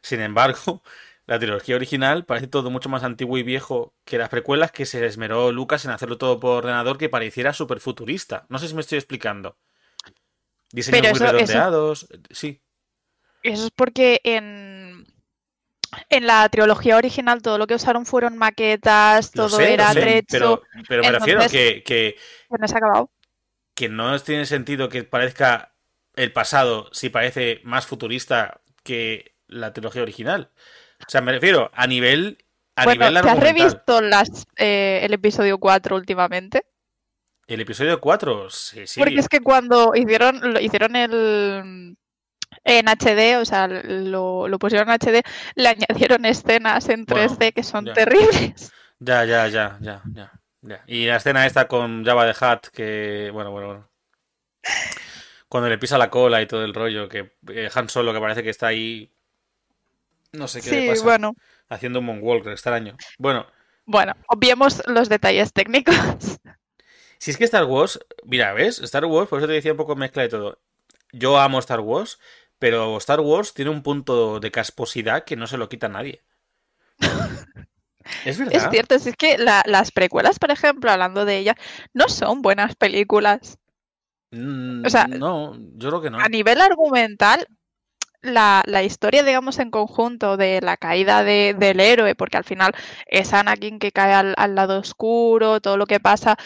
Sin 0.02 0.22
embargo, 0.22 0.82
la 1.30 1.40
trilogía 1.40 1.76
original 1.76 2.26
parece 2.26 2.48
todo 2.48 2.72
mucho 2.72 2.90
más 2.90 3.04
antiguo 3.04 3.38
y 3.38 3.44
viejo 3.44 3.94
que 4.04 4.18
las 4.18 4.30
precuelas 4.30 4.72
que 4.72 4.86
se 4.86 5.06
esmeró 5.06 5.52
Lucas 5.52 5.86
en 5.86 5.92
hacerlo 5.92 6.18
todo 6.18 6.40
por 6.40 6.58
ordenador 6.58 6.98
que 6.98 7.08
pareciera 7.08 7.54
súper 7.54 7.80
futurista. 7.80 8.46
No 8.50 8.58
sé 8.58 8.68
si 8.68 8.74
me 8.74 8.82
estoy 8.82 8.98
explicando. 8.98 9.58
Diseños 10.72 11.02
Pero 11.02 11.12
muy 11.12 11.18
eso- 11.18 11.26
eso- 11.26 11.34
redondeados. 11.34 12.08
Sí, 12.32 12.62
Eso 13.44 13.66
es 13.66 13.72
porque 13.72 14.20
en, 14.24 15.06
en 16.10 16.28
la 16.28 16.48
trilogía 16.50 16.98
original 16.98 17.42
todo 17.42 17.58
lo 17.58 17.68
que 17.68 17.76
usaron 17.76 18.06
fueron 18.06 18.38
maquetas, 18.38 19.32
todo 19.32 19.50
sé, 19.58 19.74
era 19.74 19.94
sé, 19.94 20.02
trecho, 20.02 20.26
pero, 20.32 20.62
pero 20.88 21.04
me 21.04 21.12
refiero 21.12 21.42
que, 21.42 21.84
que, 21.84 22.16
que 22.50 22.58
no 22.60 22.68
se 22.68 22.74
ha 22.76 22.78
acabado. 22.80 23.12
que 23.76 23.88
no 23.90 24.18
tiene 24.20 24.46
sentido 24.46 24.90
que 24.90 25.04
parezca 25.04 25.74
el 26.16 26.34
pasado 26.34 26.90
si 26.92 27.10
parece 27.10 27.62
más 27.64 27.86
futurista 27.88 28.62
que 28.84 29.36
la 29.48 29.74
trilogía 29.74 30.02
original. 30.02 30.52
O 31.08 31.10
sea, 31.10 31.22
me 31.22 31.32
refiero 31.32 31.72
a 31.74 31.88
nivel 31.88 32.38
a 32.76 32.86
bueno, 32.86 33.08
nivel 33.08 33.24
¿te 33.24 33.30
has 33.30 33.40
revisto 33.40 34.02
las, 34.02 34.46
eh, 34.58 35.00
el 35.04 35.14
episodio 35.14 35.58
4 35.58 35.96
últimamente? 35.96 36.66
El 37.48 37.62
episodio 37.62 38.00
4, 38.00 38.50
sí, 38.50 38.86
sí. 38.88 39.00
Porque 39.00 39.20
es 39.20 39.28
que 39.28 39.42
cuando 39.42 39.94
hicieron, 39.96 40.54
lo 40.54 40.60
hicieron 40.60 40.96
el 40.96 41.98
en 42.64 42.88
HD, 42.88 43.38
o 43.40 43.46
sea, 43.46 43.68
lo, 43.68 44.48
lo 44.48 44.60
pusieron 44.60 44.90
en 44.90 44.96
HD, 44.96 45.24
le 45.56 45.70
añadieron 45.70 46.26
escenas 46.26 46.90
en 46.90 47.06
Bueno, 47.06 47.36
3D 47.36 47.54
que 47.54 47.64
son 47.64 47.86
ya. 47.86 47.94
terribles. 47.94 48.72
Ya, 49.00 49.24
ya, 49.26 49.48
ya, 49.48 49.78
ya, 49.82 50.04
ya, 50.14 50.32
ya. 50.62 50.84
Y 50.86 51.06
la 51.06 51.16
escena 51.16 51.46
esta 51.46 51.68
con 51.68 52.04
Java 52.06 52.26
de 52.26 52.36
Hat, 52.40 52.68
que, 52.68 53.30
bueno, 53.34 53.52
bueno, 53.52 53.68
bueno. 53.68 53.90
Cuando 55.48 55.70
le 55.70 55.78
pisa 55.78 55.98
la 55.98 56.10
cola 56.10 56.42
y 56.42 56.48
todo 56.48 56.64
el 56.64 56.74
rollo, 56.74 57.10
que 57.10 57.32
eh, 57.52 57.70
Han 57.74 57.90
Solo 57.90 58.14
que 58.14 58.20
parece 58.20 58.44
que 58.44 58.50
está 58.50 58.68
ahí, 58.68 59.12
no 60.34 60.48
sé 60.48 60.62
qué 60.64 60.74
le 60.74 60.82
Sí, 60.82 60.84
pasa, 60.84 61.04
bueno. 61.06 61.34
haciendo 61.70 62.00
un 62.00 62.06
moonwalker 62.06 62.52
extraño. 62.52 62.98
Bueno, 63.18 63.48
Bueno, 63.86 64.14
obviemos 64.28 64.82
los 64.88 65.10
detalles 65.10 65.52
técnicos. 65.52 65.96
si 67.18 67.32
es 67.32 67.38
que 67.38 67.44
Star 67.46 67.66
Wars, 67.66 68.00
mira, 68.24 68.54
¿ves? 68.54 68.80
Star 68.80 69.06
Wars, 69.06 69.30
por 69.30 69.40
eso 69.40 69.48
te 69.48 69.54
decía 69.54 69.72
un 69.72 69.78
poco 69.78 69.96
mezcla 69.96 70.24
de 70.24 70.30
todo. 70.30 70.60
Yo 71.12 71.38
amo 71.40 71.60
Star 71.60 71.80
Wars, 71.82 72.20
pero 72.60 72.98
Star 72.98 73.20
Wars 73.22 73.54
tiene 73.54 73.72
un 73.72 73.84
punto 73.84 74.40
de 74.40 74.52
casposidad 74.52 75.24
que 75.26 75.36
no 75.36 75.48
se 75.48 75.58
lo 75.58 75.70
quita 75.70 75.88
a 75.88 75.90
nadie. 75.90 76.22
Es 78.26 78.38
verdad. 78.38 78.54
Es 78.56 78.70
cierto, 78.72 78.96
es 78.96 79.16
que 79.16 79.38
la- 79.38 79.64
las 79.66 79.92
precuelas, 79.92 80.40
por 80.40 80.52
ejemplo, 80.52 80.92
hablando 80.92 81.26
de 81.26 81.38
ellas, 81.38 81.56
no 81.94 82.08
son 82.10 82.42
buenas 82.42 82.76
películas. 82.76 83.58
Mm, 84.32 84.86
o 84.86 84.90
sea, 84.90 85.08
no, 85.08 85.56
yo 85.76 85.90
creo 85.90 86.02
que 86.02 86.10
no. 86.10 86.20
A 86.20 86.30
nivel 86.30 86.62
argumental, 86.62 87.48
la, 88.22 88.64
la 88.66 88.84
historia, 88.84 89.24
digamos, 89.24 89.60
en 89.60 89.72
conjunto 89.72 90.38
de 90.38 90.62
la 90.62 90.78
caída 90.78 91.24
de- 91.24 91.56
del 91.58 91.80
héroe, 91.80 92.16
porque 92.16 92.38
al 92.38 92.44
final 92.44 92.74
es 93.08 93.34
Anakin 93.34 93.80
que 93.80 93.92
cae 93.92 94.14
al, 94.14 94.34
al 94.38 94.56
lado 94.56 94.80
oscuro, 94.80 95.62
todo 95.62 95.78
lo 95.78 95.86
que 95.88 96.00
pasa, 96.00 96.38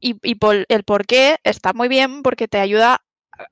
y, 0.00 0.16
y 0.22 0.36
el 0.68 0.84
por 0.84 1.06
qué 1.06 1.38
está 1.44 1.72
muy 1.72 1.88
bien 1.88 2.22
porque 2.22 2.48
te 2.48 2.58
ayuda, 2.60 3.02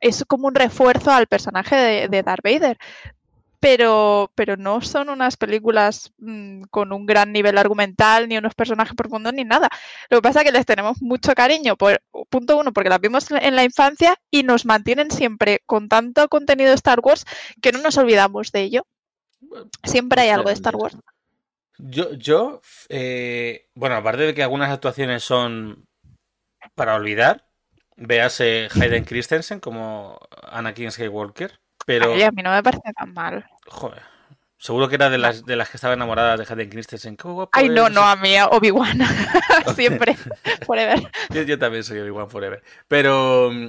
es 0.00 0.25
como 0.27 0.49
un 0.49 0.55
refuerzo 0.55 1.11
al 1.12 1.27
personaje 1.29 2.09
de 2.09 2.23
Darth 2.23 2.45
Vader. 2.45 2.79
Pero, 3.61 4.33
pero 4.35 4.57
no 4.57 4.81
son 4.81 5.11
unas 5.11 5.37
películas 5.37 6.12
mm, 6.19 6.62
con 6.71 6.93
un 6.93 7.05
gran 7.05 7.31
nivel 7.33 7.59
argumental, 7.59 8.29
ni 8.29 8.38
unos 8.38 8.55
personajes 8.55 8.95
profundos, 8.95 9.35
ni 9.35 9.45
nada. 9.45 9.69
Lo 10.09 10.19
que 10.19 10.23
pasa 10.23 10.40
es 10.40 10.47
que 10.47 10.52
les 10.52 10.67
tenemos 10.67 11.02
mucho 11.02 11.35
cariño, 11.35 11.76
por, 11.76 12.00
punto 12.31 12.57
uno, 12.57 12.73
porque 12.73 12.88
las 12.88 13.00
vimos 13.00 13.31
en 13.31 13.57
la 13.57 13.64
infancia 13.64 14.17
y 14.31 14.43
nos 14.43 14.64
mantienen 14.64 15.11
siempre 15.11 15.62
con 15.67 15.88
tanto 15.88 16.29
contenido 16.29 16.71
de 16.71 16.76
Star 16.76 17.00
Wars 17.00 17.26
que 17.61 17.73
no 17.73 17.81
nos 17.81 17.99
olvidamos 17.99 18.50
de 18.50 18.62
ello. 18.62 18.87
Siempre 19.85 20.23
hay 20.23 20.31
algo 20.31 20.49
de 20.49 20.55
Star 20.55 20.76
Wars. 20.76 20.97
Yo, 21.79 22.12
yo 22.12 22.61
eh, 22.88 23.69
bueno, 23.75 23.97
aparte 23.97 24.23
de 24.23 24.35
que 24.35 24.43
algunas 24.43 24.71
actuaciones 24.71 25.23
son 25.23 25.87
para 26.75 26.95
olvidar, 26.95 27.47
véase 27.97 28.69
Hayden 28.75 29.05
Christensen 29.05 29.61
como 29.61 30.19
Anakin 30.43 30.90
Skywalker, 30.90 31.59
pero, 31.87 32.12
Ay, 32.12 32.23
a 32.23 32.31
mí 32.31 32.43
no 32.43 32.50
me 32.50 32.62
parece 32.62 32.93
tan 32.93 33.12
mal. 33.12 33.50
Joder, 33.67 34.02
seguro 34.59 34.88
que 34.88 34.97
era 34.97 35.11
de 35.11 35.19
las, 35.19 35.45
de 35.45 35.57
las 35.57 35.71
que 35.71 35.76
estaban 35.76 35.99
enamoradas 35.99 36.38
de 36.38 36.52
Hayden 36.52 36.71
Christensen. 36.71 37.17
Ay, 37.52 37.69
no, 37.69 37.88
no, 37.88 38.02
a 38.02 38.17
mí 38.17 38.35
Obi-Wan. 38.50 38.99
Siempre. 39.75 40.17
Forever. 40.67 41.11
Yo, 41.31 41.43
yo 41.43 41.59
también 41.59 41.85
soy 41.85 41.99
Obi-Wan 41.99 42.31
Forever. 42.31 42.62
Pero 42.88 43.50
mm, 43.52 43.69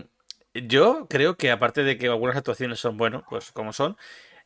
yo 0.54 1.08
creo 1.10 1.38
que 1.38 1.52
aparte 1.52 1.84
de 1.84 1.98
que 1.98 2.08
algunas 2.08 2.36
actuaciones 2.36 2.80
son, 2.80 2.98
bueno, 2.98 3.24
pues 3.30 3.52
como 3.52 3.74
son, 3.74 3.98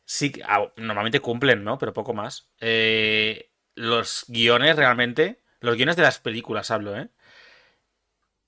sí 0.04 0.30
que 0.32 0.42
ah, 0.44 0.70
normalmente 0.76 1.20
cumplen, 1.20 1.64
¿no? 1.64 1.78
Pero 1.78 1.92
poco 1.92 2.14
más. 2.14 2.48
Eh, 2.60 3.50
los 3.74 4.24
guiones 4.28 4.76
realmente, 4.76 5.40
los 5.60 5.76
guiones 5.76 5.96
de 5.96 6.02
las 6.02 6.18
películas 6.18 6.70
hablo, 6.70 6.96
¿eh? 6.96 7.08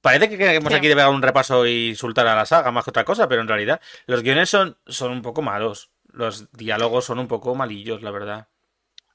Parece 0.01 0.29
que 0.29 0.39
queremos 0.39 0.73
Sí. 0.73 0.79
aquí 0.79 0.87
de 0.89 0.95
dar 0.95 1.09
un 1.11 1.21
repaso 1.21 1.67
y 1.67 1.89
insultar 1.89 2.27
a 2.29 2.37
la 2.37 2.47
saga 2.47 2.71
más 2.71 2.85
que 2.85 2.91
otra 2.91 3.05
cosa, 3.05 3.29
pero 3.29 3.43
en 3.43 3.49
realidad 3.49 3.81
los 4.07 4.23
guiones 4.23 4.49
son, 4.49 4.79
son 4.87 5.11
un 5.11 5.23
poco 5.23 5.43
malos. 5.43 5.91
Los 6.09 6.51
diálogos 6.53 7.05
son 7.05 7.19
un 7.19 7.29
poco 7.29 7.55
malillos, 7.55 8.03
la 8.03 8.11
verdad. 8.11 8.49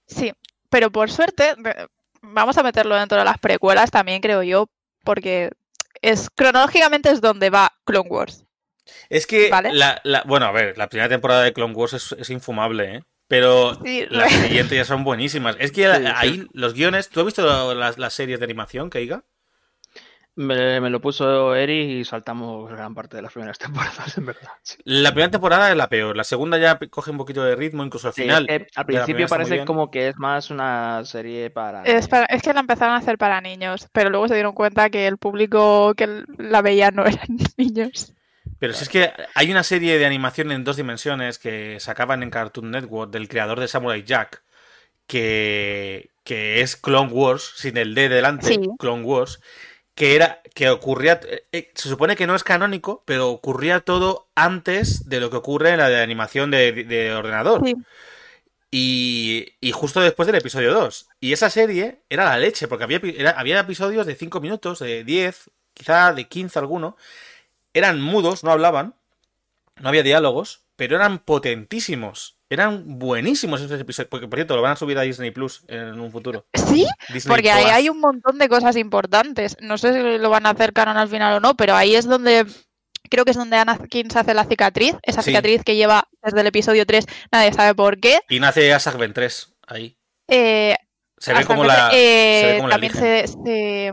Sí, 0.08 0.32
pero 0.70 0.92
por 0.92 1.10
suerte, 1.12 1.56
vamos 2.22 2.58
a 2.58 2.64
meterlo 2.64 2.96
dentro 2.96 3.18
de 3.18 3.26
las 3.26 3.38
precuelas 3.40 3.92
también, 3.92 4.22
creo 4.22 4.44
yo, 4.44 4.70
porque 5.04 5.52
es 6.02 6.30
cronológicamente 6.30 7.10
es 7.10 7.22
donde 7.22 7.50
va 7.50 7.72
Clone 7.86 8.10
Wars. 8.10 8.46
Es 9.10 9.26
que, 9.28 9.50
¿Vale? 9.50 9.74
la, 9.74 10.02
la- 10.04 10.24
bueno, 10.26 10.46
a 10.46 10.52
ver, 10.52 10.78
la 10.78 10.90
primera 10.90 11.10
temporada 11.10 11.44
de 11.44 11.54
Clone 11.54 11.74
Wars 11.74 11.94
es, 11.94 12.12
es 12.14 12.30
infumable, 12.30 12.96
¿eh? 12.98 13.04
Pero 13.28 13.76
Sí, 13.84 14.06
las 14.10 14.32
siguientes 14.32 14.78
ya 14.78 14.86
son 14.86 15.04
buenísimas. 15.04 15.56
Es 15.58 15.72
que 15.72 15.86
Sí, 15.90 15.98
sí. 15.98 16.12
ahí 16.16 16.48
los 16.54 16.74
guiones. 16.74 17.10
¿Tú 17.10 17.22
has 17.22 17.26
visto 17.26 17.74
las, 17.74 17.98
las 17.98 18.14
series 18.14 18.40
de 18.40 18.46
animación 18.46 18.90
que 18.90 19.00
diga? 19.00 19.24
Me, 20.36 20.82
me 20.82 20.90
lo 20.90 21.00
puso 21.00 21.54
Eric 21.54 21.90
y 21.90 22.06
saltamos 22.06 22.68
gran 22.72 22.96
parte 22.96 23.18
de 23.18 23.22
las 23.22 23.32
primeras 23.32 23.58
temporadas, 23.60 24.18
en 24.18 24.26
verdad. 24.26 24.50
Sí. 24.64 24.78
La 24.84 25.12
primera 25.12 25.30
temporada 25.30 25.70
es 25.70 25.78
la 25.78 25.90
peor. 25.90 26.16
La 26.18 26.24
segunda 26.24 26.58
ya 26.58 26.80
coge 26.90 27.12
un 27.12 27.18
poquito 27.18 27.44
de 27.44 27.56
ritmo, 27.56 27.84
incluso 27.84 28.08
al 28.08 28.14
Sí, 28.16 28.24
final. 28.24 28.48
es 28.50 28.64
que 28.64 28.68
al 28.76 28.86
principio 28.86 29.28
parece 29.28 29.64
como 29.64 29.92
que 29.92 30.08
es 30.10 30.18
más 30.18 30.50
una 30.50 31.06
serie 31.06 31.52
para. 31.52 31.84
Es, 31.84 32.08
para- 32.08 32.26
es 32.26 32.42
que 32.42 32.52
la 32.54 32.62
empezaron 32.62 32.96
a 32.96 32.98
hacer 32.98 33.18
para 33.20 33.42
niños, 33.42 33.88
pero 33.92 34.10
luego 34.10 34.28
se 34.28 34.34
dieron 34.34 34.54
cuenta 34.54 34.90
que 34.90 35.06
el 35.06 35.18
público 35.18 35.94
que 35.96 36.24
la 36.40 36.62
veía 36.64 36.90
no 36.90 37.06
eran 37.06 37.28
niños. 37.58 38.14
Pero 38.58 38.74
si 38.74 38.84
es 38.84 38.90
que 38.90 39.12
hay 39.36 39.52
una 39.52 39.62
serie 39.64 40.00
de 40.00 40.06
animación 40.06 40.52
en 40.52 40.64
dos 40.64 40.78
dimensiones 40.78 41.38
que 41.38 41.80
sacaban 41.80 42.24
en 42.24 42.30
Cartoon 42.32 42.72
Network 42.72 43.12
del 43.12 43.28
creador 43.28 43.60
de 43.60 43.68
Samurai 43.68 44.04
Jack, 44.04 44.42
que, 45.08 46.10
que 46.24 46.62
es 46.62 46.76
Clone 46.76 47.12
Wars, 47.12 47.54
sin 47.58 47.78
el 47.78 47.94
D 47.94 48.10
delante, 48.10 48.48
Sí. 48.48 48.60
Clone 48.80 49.04
Wars, 49.04 49.40
que 49.96 50.16
era 50.16 50.42
que 50.56 50.70
ocurría, 50.70 51.20
eh, 51.28 51.46
eh, 51.52 51.72
se 51.76 51.90
supone 51.90 52.16
que 52.16 52.28
no 52.28 52.36
es 52.36 52.44
canónico, 52.44 53.04
pero 53.06 53.30
ocurría 53.30 53.82
todo 53.82 54.28
antes 54.36 55.08
de 55.10 55.20
lo 55.20 55.30
que 55.30 55.38
ocurre 55.38 55.72
en 55.72 55.78
la 55.80 55.90
de 55.90 56.02
animación 56.02 56.52
de, 56.52 56.72
de 56.84 57.14
ordenador. 57.14 57.62
Sí. 57.66 57.76
Y, 58.72 59.54
y 59.62 59.72
justo 59.72 60.00
después 60.02 60.26
del 60.28 60.36
episodio 60.38 60.74
2. 60.74 61.08
Y 61.20 61.34
esa 61.34 61.50
serie 61.50 62.00
era 62.10 62.26
la 62.26 62.40
leche, 62.40 62.68
porque 62.68 62.86
había, 62.86 63.00
era- 63.04 63.32
había 63.32 63.60
episodios 63.60 64.06
de 64.08 64.16
5 64.16 64.42
minutos, 64.42 64.80
de 64.80 65.04
10, 65.04 65.52
quizá 65.74 66.14
de 66.14 66.28
15 66.28 66.58
alguno. 66.60 66.98
Eran 67.74 68.02
mudos, 68.02 68.44
no 68.44 68.52
hablaban, 68.52 68.96
no 69.82 69.90
había 69.90 70.04
diálogos, 70.04 70.64
pero 70.76 70.96
eran 70.96 71.20
potentísimos. 71.20 72.38
Eran 72.54 73.00
buenísimos 73.00 73.62
esos 73.62 73.80
episodios. 73.80 74.10
Porque, 74.10 74.28
por 74.28 74.38
cierto, 74.38 74.56
lo 74.56 74.62
van 74.62 74.74
a 74.74 74.76
subir 74.76 74.98
a 74.98 75.02
Disney 75.02 75.32
Plus 75.32 75.64
en 75.68 76.00
un 76.00 76.12
futuro. 76.12 76.46
Sí, 76.54 76.86
Disney 77.12 77.32
porque 77.36 77.52
ahí 77.52 77.66
hay 77.66 77.90
un 77.90 78.00
montón 78.00 78.38
de 78.38 78.48
cosas 78.50 78.76
importantes. 78.78 79.58
No 79.62 79.78
sé 79.78 79.94
si 79.94 80.18
lo 80.20 80.30
van 80.30 80.46
a 80.46 80.52
hacer 80.52 80.72
canon 80.74 80.98
al 80.98 81.08
final 81.10 81.34
o 81.36 81.40
no, 81.40 81.56
pero 81.56 81.76
ahí 81.76 81.96
es 81.96 82.06
donde 82.06 82.46
creo 83.10 83.26
que 83.26 83.32
es 83.32 83.38
donde 83.38 83.58
Anakin 83.58 84.10
se 84.10 84.20
hace 84.20 84.34
la 84.34 84.46
cicatriz, 84.46 84.96
esa 85.04 85.22
Sí. 85.22 85.30
cicatriz 85.32 85.64
que 85.64 85.76
lleva 85.76 86.08
desde 86.24 86.42
el 86.42 86.48
episodio 86.48 86.86
3, 86.86 87.06
nadie 87.32 87.54
sabe 87.54 87.76
por 87.76 88.00
qué. 88.00 88.20
Y 88.30 88.40
nace 88.40 88.74
Asajj 88.74 88.98
Ventress 88.98 89.54
ahí. 89.68 89.98
Eh, 90.28 90.76
Se 91.18 91.34
ve 91.34 91.46
como 91.46 91.64
la. 91.64 91.90
eh, 91.94 92.40
se 92.42 92.48
ve 92.52 92.56
como 92.58 92.68
la 92.70 92.74
también 92.74 92.94
se, 92.94 93.28
se, 93.28 93.88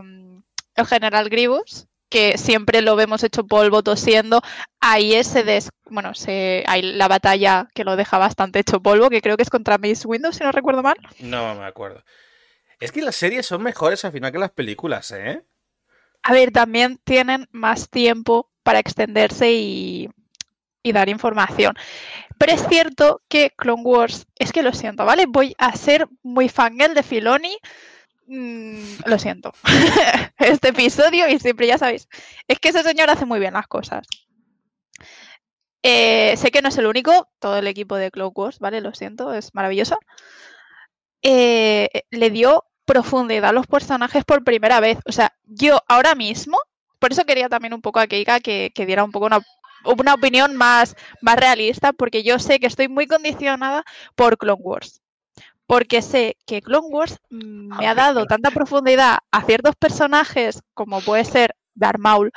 el 0.75 0.85
general 0.87 1.29
Grievous, 1.29 1.87
que 2.11 2.37
siempre 2.37 2.81
lo 2.81 2.95
vemos 2.95 3.23
hecho 3.23 3.47
polvo 3.47 3.81
tosiendo, 3.81 4.41
ahí 4.81 5.13
ese 5.13 5.43
des, 5.43 5.69
bueno, 5.89 6.13
se, 6.13 6.63
hay 6.67 6.81
la 6.81 7.07
batalla 7.07 7.69
que 7.73 7.85
lo 7.85 7.95
deja 7.95 8.17
bastante 8.17 8.59
hecho 8.59 8.81
polvo, 8.81 9.09
que 9.09 9.21
creo 9.21 9.37
que 9.37 9.43
es 9.43 9.49
contra 9.49 9.77
Miss 9.77 10.05
Windows, 10.05 10.35
si 10.35 10.43
no 10.43 10.51
recuerdo 10.51 10.83
mal. 10.83 10.97
No 11.19 11.55
me 11.55 11.65
acuerdo. 11.65 12.03
Es 12.79 12.91
que 12.91 13.01
las 13.01 13.15
series 13.15 13.45
son 13.45 13.63
mejores 13.63 14.03
al 14.03 14.11
final 14.11 14.31
que 14.31 14.39
las 14.39 14.51
películas, 14.51 15.09
¿eh? 15.11 15.41
A 16.23 16.33
ver, 16.33 16.51
también 16.51 16.99
tienen 17.03 17.47
más 17.51 17.89
tiempo 17.89 18.51
para 18.61 18.79
extenderse 18.79 19.53
y, 19.53 20.09
y 20.83 20.91
dar 20.91 21.07
información. 21.07 21.75
Pero 22.37 22.53
es 22.53 22.67
cierto 22.67 23.21
que 23.29 23.51
Clone 23.55 23.83
Wars, 23.83 24.27
es 24.37 24.51
que 24.51 24.63
lo 24.63 24.73
siento, 24.73 25.05
¿vale? 25.05 25.25
Voy 25.27 25.55
a 25.57 25.75
ser 25.77 26.07
muy 26.23 26.49
fangirl 26.49 26.93
de 26.93 27.03
Filoni. 27.03 27.57
Mm, 28.27 29.03
lo 29.05 29.19
siento. 29.19 29.53
este 30.39 30.69
episodio 30.69 31.27
y 31.27 31.39
siempre 31.39 31.67
ya 31.67 31.77
sabéis. 31.77 32.07
Es 32.47 32.59
que 32.59 32.69
ese 32.69 32.83
señor 32.83 33.09
hace 33.09 33.25
muy 33.25 33.39
bien 33.39 33.53
las 33.53 33.67
cosas. 33.67 34.07
Eh, 35.83 36.35
sé 36.37 36.51
que 36.51 36.61
no 36.61 36.69
es 36.69 36.77
el 36.77 36.85
único, 36.85 37.29
todo 37.39 37.57
el 37.57 37.67
equipo 37.67 37.95
de 37.95 38.11
Clone 38.11 38.31
Wars, 38.35 38.59
¿vale? 38.59 38.81
Lo 38.81 38.93
siento, 38.93 39.33
es 39.33 39.53
maravilloso. 39.55 39.97
Eh, 41.23 41.89
le 42.11 42.29
dio 42.29 42.65
profundidad 42.85 43.49
a 43.49 43.53
los 43.53 43.67
personajes 43.67 44.23
por 44.25 44.43
primera 44.43 44.79
vez. 44.79 44.99
O 45.05 45.11
sea, 45.11 45.33
yo 45.45 45.79
ahora 45.87 46.15
mismo, 46.15 46.57
por 46.99 47.11
eso 47.11 47.25
quería 47.25 47.49
también 47.49 47.73
un 47.73 47.81
poco 47.81 47.99
a 47.99 48.07
Keika 48.07 48.39
que, 48.39 48.71
que 48.73 48.85
diera 48.85 49.03
un 49.03 49.11
poco 49.11 49.25
una, 49.25 49.39
una 49.85 50.13
opinión 50.13 50.55
más, 50.55 50.95
más 51.21 51.35
realista, 51.37 51.93
porque 51.93 52.23
yo 52.23 52.39
sé 52.39 52.59
que 52.59 52.67
estoy 52.67 52.87
muy 52.87 53.07
condicionada 53.07 53.83
por 54.15 54.37
Clone 54.37 54.61
Wars. 54.61 55.01
Porque 55.71 56.01
sé 56.01 56.35
que 56.45 56.61
Clone 56.61 56.87
Wars 56.89 57.17
mm, 57.29 57.77
me 57.77 57.87
ha 57.87 57.95
dado 57.95 58.25
tanta 58.25 58.51
profundidad 58.51 59.19
a 59.31 59.41
ciertos 59.43 59.73
personajes 59.77 60.61
como 60.73 60.99
puede 60.99 61.23
ser 61.23 61.55
Darth 61.73 61.97
Maul, 61.97 62.31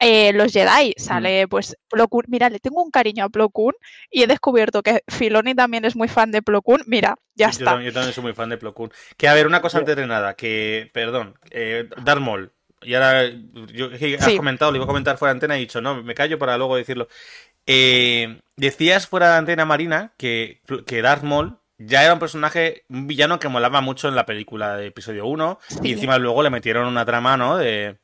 eh, 0.00 0.32
los 0.32 0.52
Jedi, 0.52 0.94
sale 0.96 1.46
pues 1.46 1.76
Plo 1.88 2.08
Koon. 2.08 2.24
Mira, 2.26 2.50
le 2.50 2.58
tengo 2.58 2.82
un 2.82 2.90
cariño 2.90 3.24
a 3.24 3.28
Plo 3.28 3.48
Koon 3.50 3.74
y 4.10 4.24
he 4.24 4.26
descubierto 4.26 4.82
que 4.82 5.04
Filoni 5.06 5.54
también 5.54 5.84
es 5.84 5.94
muy 5.94 6.08
fan 6.08 6.32
de 6.32 6.42
Plo 6.42 6.62
Koon. 6.62 6.82
Mira, 6.88 7.14
ya 7.36 7.46
Yo 7.46 7.50
está. 7.50 7.64
también, 7.66 7.90
yo 7.90 7.94
también 7.94 8.12
soy 8.12 8.24
muy 8.24 8.32
fan 8.32 8.48
de 8.48 8.56
Plo 8.58 8.74
Koon. 8.74 8.90
Que 9.16 9.28
a 9.28 9.34
ver, 9.34 9.46
una 9.46 9.62
cosa 9.62 9.78
antes 9.78 9.94
de 9.94 10.08
nada, 10.08 10.34
que, 10.34 10.90
perdón, 10.92 11.38
eh, 11.52 11.88
Darth 12.02 12.20
Maul. 12.20 12.50
Y 12.82 12.94
ahora, 12.94 13.28
yo, 13.72 13.90
has 14.18 14.24
Sí. 14.24 14.36
comentado, 14.36 14.72
lo 14.72 14.78
iba 14.78 14.84
a 14.84 14.88
comentar 14.88 15.16
fuera 15.16 15.32
de 15.32 15.36
antena, 15.36 15.54
y 15.54 15.58
he 15.58 15.66
dicho, 15.66 15.80
no, 15.80 16.02
me 16.02 16.14
callo 16.16 16.40
para 16.40 16.58
luego 16.58 16.74
decirlo. 16.74 17.06
Eh, 17.66 18.40
decías 18.56 19.06
fuera 19.06 19.30
de 19.30 19.36
antena, 19.38 19.64
Marina, 19.64 20.12
que, 20.16 20.60
que 20.86 21.02
Darth 21.02 21.22
Maul 21.22 21.59
ya 21.82 22.04
era 22.04 22.12
un 22.12 22.18
personaje, 22.18 22.84
un 22.90 23.06
villano 23.06 23.38
que 23.38 23.48
molaba 23.48 23.80
mucho 23.80 24.06
en 24.08 24.14
la 24.14 24.26
película 24.26 24.76
de 24.76 24.88
episodio 24.88 25.26
1, 25.26 25.58
y 25.82 25.92
encima 25.92 26.18
luego 26.18 26.42
le 26.42 26.50
metieron 26.50 26.86
una 26.86 27.06
trama, 27.06 27.38
¿no? 27.38 27.56
De... 27.56 27.98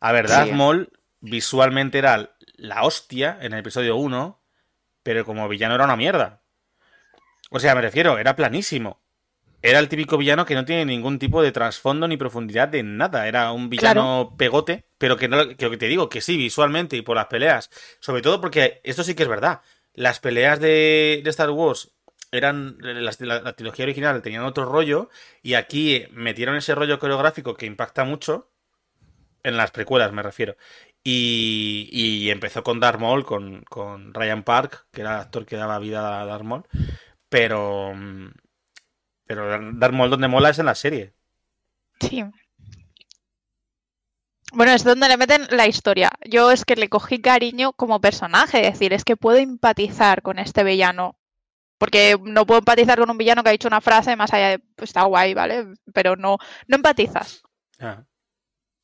A 0.00 0.10
ver, 0.10 0.28
Darth 0.28 0.48
Sí. 0.48 0.54
Maul 0.54 0.90
visualmente 1.20 1.98
era 1.98 2.34
la 2.56 2.82
hostia 2.82 3.38
en 3.40 3.52
el 3.52 3.60
episodio 3.60 3.96
1, 3.96 4.42
pero 5.04 5.24
como 5.24 5.48
villano 5.48 5.76
era 5.76 5.84
una 5.84 5.94
mierda. 5.94 6.42
O 7.50 7.60
sea, 7.60 7.76
me 7.76 7.82
refiero, 7.82 8.18
era 8.18 8.34
planísimo. 8.34 9.00
Era 9.62 9.78
el 9.78 9.88
típico 9.88 10.18
villano 10.18 10.44
que 10.44 10.56
no 10.56 10.64
tiene 10.64 10.84
ningún 10.84 11.20
tipo 11.20 11.40
de 11.40 11.52
trasfondo 11.52 12.08
ni 12.08 12.16
profundidad 12.16 12.66
de 12.66 12.82
nada. 12.82 13.28
Era 13.28 13.52
un 13.52 13.70
villano 13.70 14.34
pegote, 14.36 14.86
pero 14.98 15.16
que 15.16 15.28
no, 15.28 15.56
que 15.56 15.64
lo 15.64 15.70
que 15.70 15.76
te 15.78 15.86
digo, 15.86 16.08
que 16.08 16.20
sí, 16.20 16.36
visualmente 16.36 16.96
y 16.96 17.02
por 17.02 17.16
las 17.16 17.26
peleas. 17.26 17.70
Sobre 18.00 18.22
todo 18.22 18.40
porque 18.40 18.80
esto 18.82 19.04
sí 19.04 19.14
que 19.14 19.22
es 19.22 19.28
verdad. 19.28 19.60
Las 19.94 20.18
peleas 20.18 20.58
de, 20.58 21.20
de 21.22 21.30
Star 21.30 21.50
Wars 21.50 21.92
eran 22.34 22.76
la, 22.80 23.12
la, 23.40 23.52
trilogía 23.52 23.84
original 23.84 24.20
tenían 24.20 24.44
otro 24.44 24.64
rollo 24.64 25.08
y 25.42 25.54
aquí 25.54 26.06
metieron 26.10 26.56
ese 26.56 26.74
rollo 26.74 26.98
coreográfico 26.98 27.54
que 27.54 27.66
impacta 27.66 28.04
mucho 28.04 28.50
en 29.42 29.56
las 29.56 29.70
precuelas 29.70 30.12
me 30.12 30.22
refiero. 30.22 30.56
Y, 31.04 31.88
y 31.92 32.30
empezó 32.30 32.64
con 32.64 32.80
Darth 32.80 32.98
Maul 32.98 33.24
con, 33.24 33.62
con, 33.64 34.12
Ryan 34.14 34.42
Park 34.42 34.86
que 34.90 35.02
era 35.02 35.14
el 35.14 35.20
actor 35.20 35.46
que 35.46 35.56
daba 35.56 35.78
vida 35.78 36.22
a 36.22 36.26
Darth 36.26 36.44
Maul 36.44 36.64
pero 37.28 37.94
pero 39.26 39.72
Darth 39.74 39.94
Maul 39.94 40.10
donde 40.10 40.28
mola 40.28 40.50
es 40.50 40.58
en 40.58 40.66
la 40.66 40.74
serie. 40.74 41.14
Sí. 42.00 42.24
Bueno, 44.52 44.72
es 44.72 44.84
donde 44.84 45.08
le 45.08 45.16
meten 45.16 45.46
la 45.50 45.66
historia. 45.66 46.12
Yo 46.28 46.50
es 46.50 46.64
que 46.64 46.76
le 46.76 46.88
cogí 46.88 47.20
cariño 47.20 47.72
como 47.72 48.00
personaje, 48.00 48.66
es 48.66 48.74
decir, 48.74 48.92
es 48.92 49.04
que 49.04 49.16
puedo 49.16 49.38
empatizar 49.38 50.22
con 50.22 50.38
este 50.38 50.62
villano 50.62 51.16
porque 51.84 52.16
no 52.22 52.46
puedo 52.46 52.60
empatizar 52.60 52.98
con 52.98 53.10
un 53.10 53.18
villano 53.18 53.42
que 53.42 53.50
ha 53.50 53.52
dicho 53.52 53.68
una 53.68 53.82
frase 53.82 54.16
más 54.16 54.32
allá 54.32 54.48
de, 54.48 54.58
pues 54.58 54.88
está 54.88 55.02
guay, 55.02 55.34
¿vale? 55.34 55.66
Pero 55.92 56.16
no, 56.16 56.38
no 56.66 56.76
empatizas. 56.76 57.42
Ah. 57.78 58.04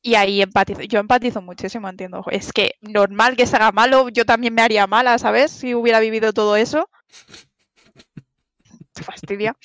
Y 0.03 0.13
ahí 0.13 0.39
empatizo. 0.39 0.81
Yo 0.83 0.99
empatizo 0.99 1.41
muchísimo, 1.41 1.89
entiendo. 1.89 2.23
Es 2.29 2.53
que 2.53 2.75
normal 2.81 3.35
que 3.35 3.47
se 3.47 3.55
haga 3.55 3.71
malo, 3.71 4.09
yo 4.09 4.23
también 4.23 4.53
me 4.53 4.61
haría 4.61 4.85
mala, 4.85 5.17
¿sabes? 5.17 5.49
Si 5.49 5.73
hubiera 5.73 5.99
vivido 5.99 6.31
todo 6.31 6.55
eso. 6.57 6.91
Te 8.93 9.01
fastidia. 9.01 9.57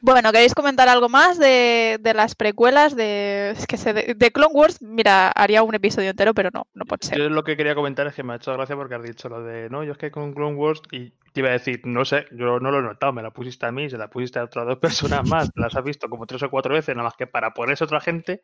Bueno, 0.00 0.30
¿queréis 0.30 0.54
comentar 0.54 0.88
algo 0.88 1.08
más 1.08 1.38
de, 1.38 1.98
de 2.00 2.14
las 2.14 2.34
precuelas 2.34 2.94
de, 2.94 3.50
es 3.56 3.66
que 3.66 3.76
se, 3.76 3.92
de, 3.92 4.14
de, 4.14 4.30
Clone 4.30 4.54
Wars? 4.54 4.80
Mira, 4.80 5.30
haría 5.30 5.64
un 5.64 5.74
episodio 5.74 6.10
entero, 6.10 6.34
pero 6.34 6.50
no, 6.52 6.66
no 6.72 6.84
puede 6.84 7.06
ser. 7.06 7.18
Yo 7.18 7.28
lo 7.28 7.42
que 7.42 7.56
quería 7.56 7.74
comentar 7.74 8.06
es 8.06 8.14
que 8.14 8.22
me 8.22 8.34
ha 8.34 8.36
hecho 8.36 8.52
gracia 8.52 8.76
porque 8.76 8.94
has 8.94 9.02
dicho 9.02 9.28
lo 9.28 9.42
de, 9.42 9.68
no, 9.70 9.82
yo 9.82 9.92
es 9.92 9.98
que 9.98 10.12
con 10.12 10.34
Clone 10.34 10.56
Wars, 10.56 10.82
y 10.92 11.12
te 11.38 11.42
iba 11.42 11.50
a 11.50 11.52
decir, 11.52 11.80
no 11.84 12.04
sé, 12.04 12.26
yo 12.32 12.58
no 12.58 12.72
lo 12.72 12.80
he 12.80 12.82
notado, 12.82 13.12
me 13.12 13.22
la 13.22 13.30
pusiste 13.30 13.64
a 13.64 13.70
mí, 13.70 13.88
se 13.88 13.96
la 13.96 14.10
pusiste 14.10 14.40
a 14.40 14.44
otras 14.44 14.66
dos 14.66 14.78
personas 14.80 15.28
más, 15.28 15.48
las 15.54 15.76
has 15.76 15.84
visto 15.84 16.10
como 16.10 16.26
tres 16.26 16.42
o 16.42 16.50
cuatro 16.50 16.74
veces, 16.74 16.96
nada 16.96 17.06
más 17.06 17.14
que 17.16 17.28
para 17.28 17.54
ponerse 17.54 17.84
otra 17.84 18.00
gente. 18.00 18.42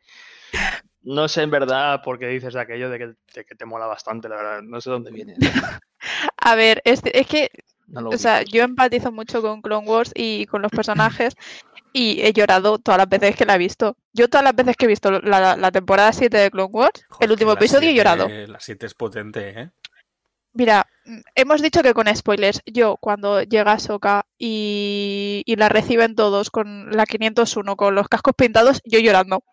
No 1.01 1.27
sé 1.27 1.43
en 1.43 1.51
verdad 1.51 2.01
por 2.01 2.17
qué 2.17 2.27
dices 2.27 2.55
aquello 2.55 2.89
de 2.89 2.97
que, 2.97 3.05
de 3.33 3.45
que 3.45 3.55
te 3.55 3.65
mola 3.65 3.85
bastante, 3.85 4.29
la 4.29 4.37
verdad, 4.37 4.61
no 4.61 4.79
sé 4.79 4.91
dónde 4.91 5.11
viene. 5.11 5.35
a 6.37 6.55
ver, 6.55 6.81
este, 6.85 7.19
es 7.19 7.27
que 7.27 7.49
no 7.87 8.07
o 8.09 8.17
sea, 8.17 8.43
yo 8.43 8.63
empatizo 8.63 9.11
mucho 9.11 9.41
con 9.41 9.61
Clone 9.61 9.85
Wars 9.85 10.13
y 10.15 10.45
con 10.45 10.61
los 10.61 10.71
personajes 10.71 11.35
y 11.91 12.21
he 12.21 12.31
llorado 12.31 12.79
todas 12.79 12.97
las 12.97 13.09
veces 13.09 13.35
que 13.35 13.45
la 13.45 13.55
he 13.55 13.59
visto. 13.59 13.97
Yo 14.13 14.29
todas 14.29 14.45
las 14.45 14.55
veces 14.55 14.77
que 14.77 14.85
he 14.85 14.87
visto 14.87 15.11
la, 15.11 15.57
la 15.57 15.71
temporada 15.71 16.13
7 16.13 16.37
de 16.37 16.49
Clone 16.49 16.71
Wars, 16.71 17.05
Joder, 17.09 17.25
el 17.25 17.31
último 17.31 17.51
episodio 17.51 17.89
7, 17.89 17.91
he 17.91 17.95
llorado. 17.97 18.29
La 18.47 18.59
7 18.61 18.85
es 18.85 18.93
potente, 18.93 19.49
¿eh? 19.49 19.69
Mira, 20.55 20.87
hemos 21.35 21.61
dicho 21.61 21.83
que 21.83 21.93
con 21.93 22.07
spoilers, 22.15 22.61
yo 22.65 22.95
cuando 22.95 23.43
llega 23.43 23.77
Soka 23.77 24.25
y, 24.39 25.43
y 25.45 25.57
la 25.57 25.67
reciben 25.67 26.15
todos 26.15 26.49
con 26.49 26.91
la 26.91 27.05
501, 27.05 27.75
con 27.75 27.93
los 27.93 28.07
cascos 28.07 28.35
pintados, 28.37 28.81
yo 28.85 28.99
llorando. 28.99 29.43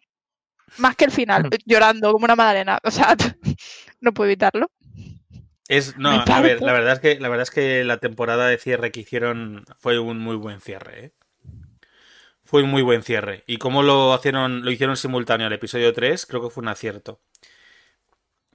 Más 0.78 0.94
que 0.94 1.04
el 1.04 1.10
final, 1.10 1.50
llorando 1.66 2.12
como 2.12 2.24
una 2.24 2.36
madalena. 2.36 2.78
O 2.84 2.92
sea, 2.92 3.16
no 4.00 4.14
puedo 4.14 4.28
evitarlo. 4.28 4.70
Es, 5.68 5.96
no, 5.98 6.10
a 6.10 6.40
ver, 6.40 6.62
la 6.62 6.72
verdad 6.72 6.92
es 6.92 7.00
que 7.00 7.18
la 7.18 7.28
verdad 7.28 7.42
es 7.42 7.50
que 7.50 7.82
la 7.82 7.98
temporada 7.98 8.46
de 8.46 8.58
cierre 8.58 8.92
que 8.92 9.00
hicieron 9.00 9.64
fue 9.78 9.98
un 9.98 10.18
muy 10.18 10.36
buen 10.36 10.60
cierre, 10.60 11.06
¿eh? 11.06 11.12
Fue 12.44 12.62
un 12.62 12.70
muy 12.70 12.82
buen 12.82 13.02
cierre. 13.02 13.42
Y 13.46 13.56
como 13.56 13.82
lo 13.82 14.14
hicieron, 14.14 14.64
lo 14.64 14.70
hicieron 14.70 14.96
simultáneo 14.96 15.48
al 15.48 15.52
episodio 15.52 15.92
3, 15.92 16.26
creo 16.26 16.42
que 16.42 16.50
fue 16.50 16.62
un 16.62 16.68
acierto. 16.68 17.20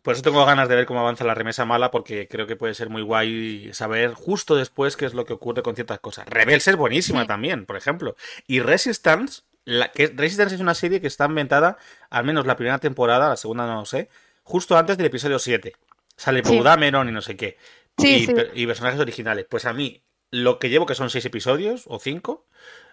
Por 0.08 0.14
eso 0.14 0.22
tengo 0.22 0.46
ganas 0.46 0.70
de 0.70 0.76
ver 0.78 0.86
cómo 0.86 1.02
avanza 1.02 1.26
la 1.26 1.34
remesa 1.34 1.66
mala, 1.66 1.92
porque 1.92 2.30
creo 2.30 2.48
que 2.48 2.56
puede 2.56 2.74
ser 2.74 2.88
muy 2.88 3.02
guay 3.02 3.72
saber 3.74 4.14
justo 4.14 4.56
después 4.56 4.96
qué 4.96 5.06
es 5.06 5.14
lo 5.14 5.26
que 5.26 5.34
ocurre 5.34 5.64
con 5.64 5.76
ciertas 5.76 6.00
cosas. 6.00 6.26
Rebels 6.30 6.66
es 6.70 6.78
buenísima 6.78 7.24
sí. 7.24 7.28
también, 7.28 7.66
por 7.66 7.76
ejemplo. 7.76 8.16
Y 8.48 8.62
Resistance, 8.62 9.42
la, 9.66 9.92
que 9.92 10.08
Resistance 10.08 10.56
es 10.56 10.62
una 10.62 10.76
serie 10.76 11.02
que 11.02 11.08
está 11.08 11.26
inventada, 11.26 11.78
al 12.10 12.24
menos 12.24 12.46
la 12.46 12.56
primera 12.56 12.80
temporada, 12.80 13.28
la 13.28 13.36
segunda 13.36 13.68
no 13.68 13.82
lo 13.82 13.86
sé, 13.86 14.08
justo 14.44 14.78
antes 14.78 14.96
del 14.96 15.08
episodio 15.08 15.40
7. 15.40 15.74
Sale 16.16 16.42
sí. 16.42 16.58
Dameron 16.62 17.10
y 17.10 17.12
no 17.12 17.20
sé 17.20 17.36
qué. 17.36 17.58
Sí, 17.98 18.08
y, 18.08 18.26
sí. 18.28 18.34
y, 18.54 18.66
personajes 18.66 19.02
originales. 19.02 19.46
Pues 19.50 19.66
a 19.66 19.74
mí, 19.74 20.04
lo 20.32 20.58
que 20.58 20.70
llevo, 20.70 20.86
que 20.86 20.96
son 20.96 21.10
seis 21.10 21.26
episodios 21.26 21.84
o 21.86 22.00
cinco. 22.00 22.48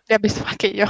Ya 0.08 0.16
has 0.16 0.20
visto 0.20 0.44
más 0.44 0.56
que 0.56 0.72
yo. 0.72 0.86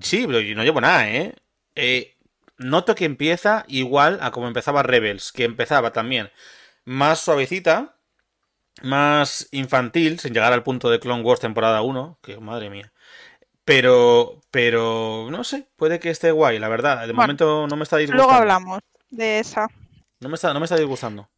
Sí, 0.00 0.24
pero 0.26 0.40
yo 0.40 0.54
no 0.54 0.64
llevo 0.64 0.80
nada, 0.80 1.06
¿eh? 1.10 1.34
eh 1.74 2.15
noto 2.58 2.94
que 2.94 3.04
empieza 3.04 3.64
igual 3.68 4.18
a 4.22 4.30
como 4.30 4.48
empezaba 4.48 4.82
Rebels, 4.82 5.32
que 5.32 5.44
empezaba 5.44 5.92
también 5.92 6.30
más 6.84 7.20
suavecita, 7.20 7.96
más 8.82 9.48
infantil, 9.52 10.18
sin 10.18 10.32
llegar 10.32 10.52
al 10.52 10.62
punto 10.62 10.90
de 10.90 11.00
Clone 11.00 11.22
Wars 11.22 11.40
temporada 11.40 11.82
1, 11.82 12.18
que 12.22 12.38
madre 12.38 12.70
mía. 12.70 12.92
Pero, 13.64 14.40
pero, 14.50 15.28
no 15.30 15.42
sé, 15.42 15.68
puede 15.76 15.98
que 15.98 16.10
esté 16.10 16.30
guay, 16.30 16.58
la 16.58 16.68
verdad. 16.68 17.00
De 17.00 17.06
bueno, 17.06 17.22
momento 17.22 17.66
no 17.66 17.76
me 17.76 17.82
está 17.82 17.96
disgustando. 17.96 18.28
Luego 18.28 18.40
hablamos 18.40 18.78
de 19.10 19.40
esa. 19.40 19.66
No 20.20 20.28
me 20.28 20.36
está, 20.36 20.54
no 20.54 20.60
me 20.60 20.64
está 20.64 20.76
disgustando. 20.76 21.28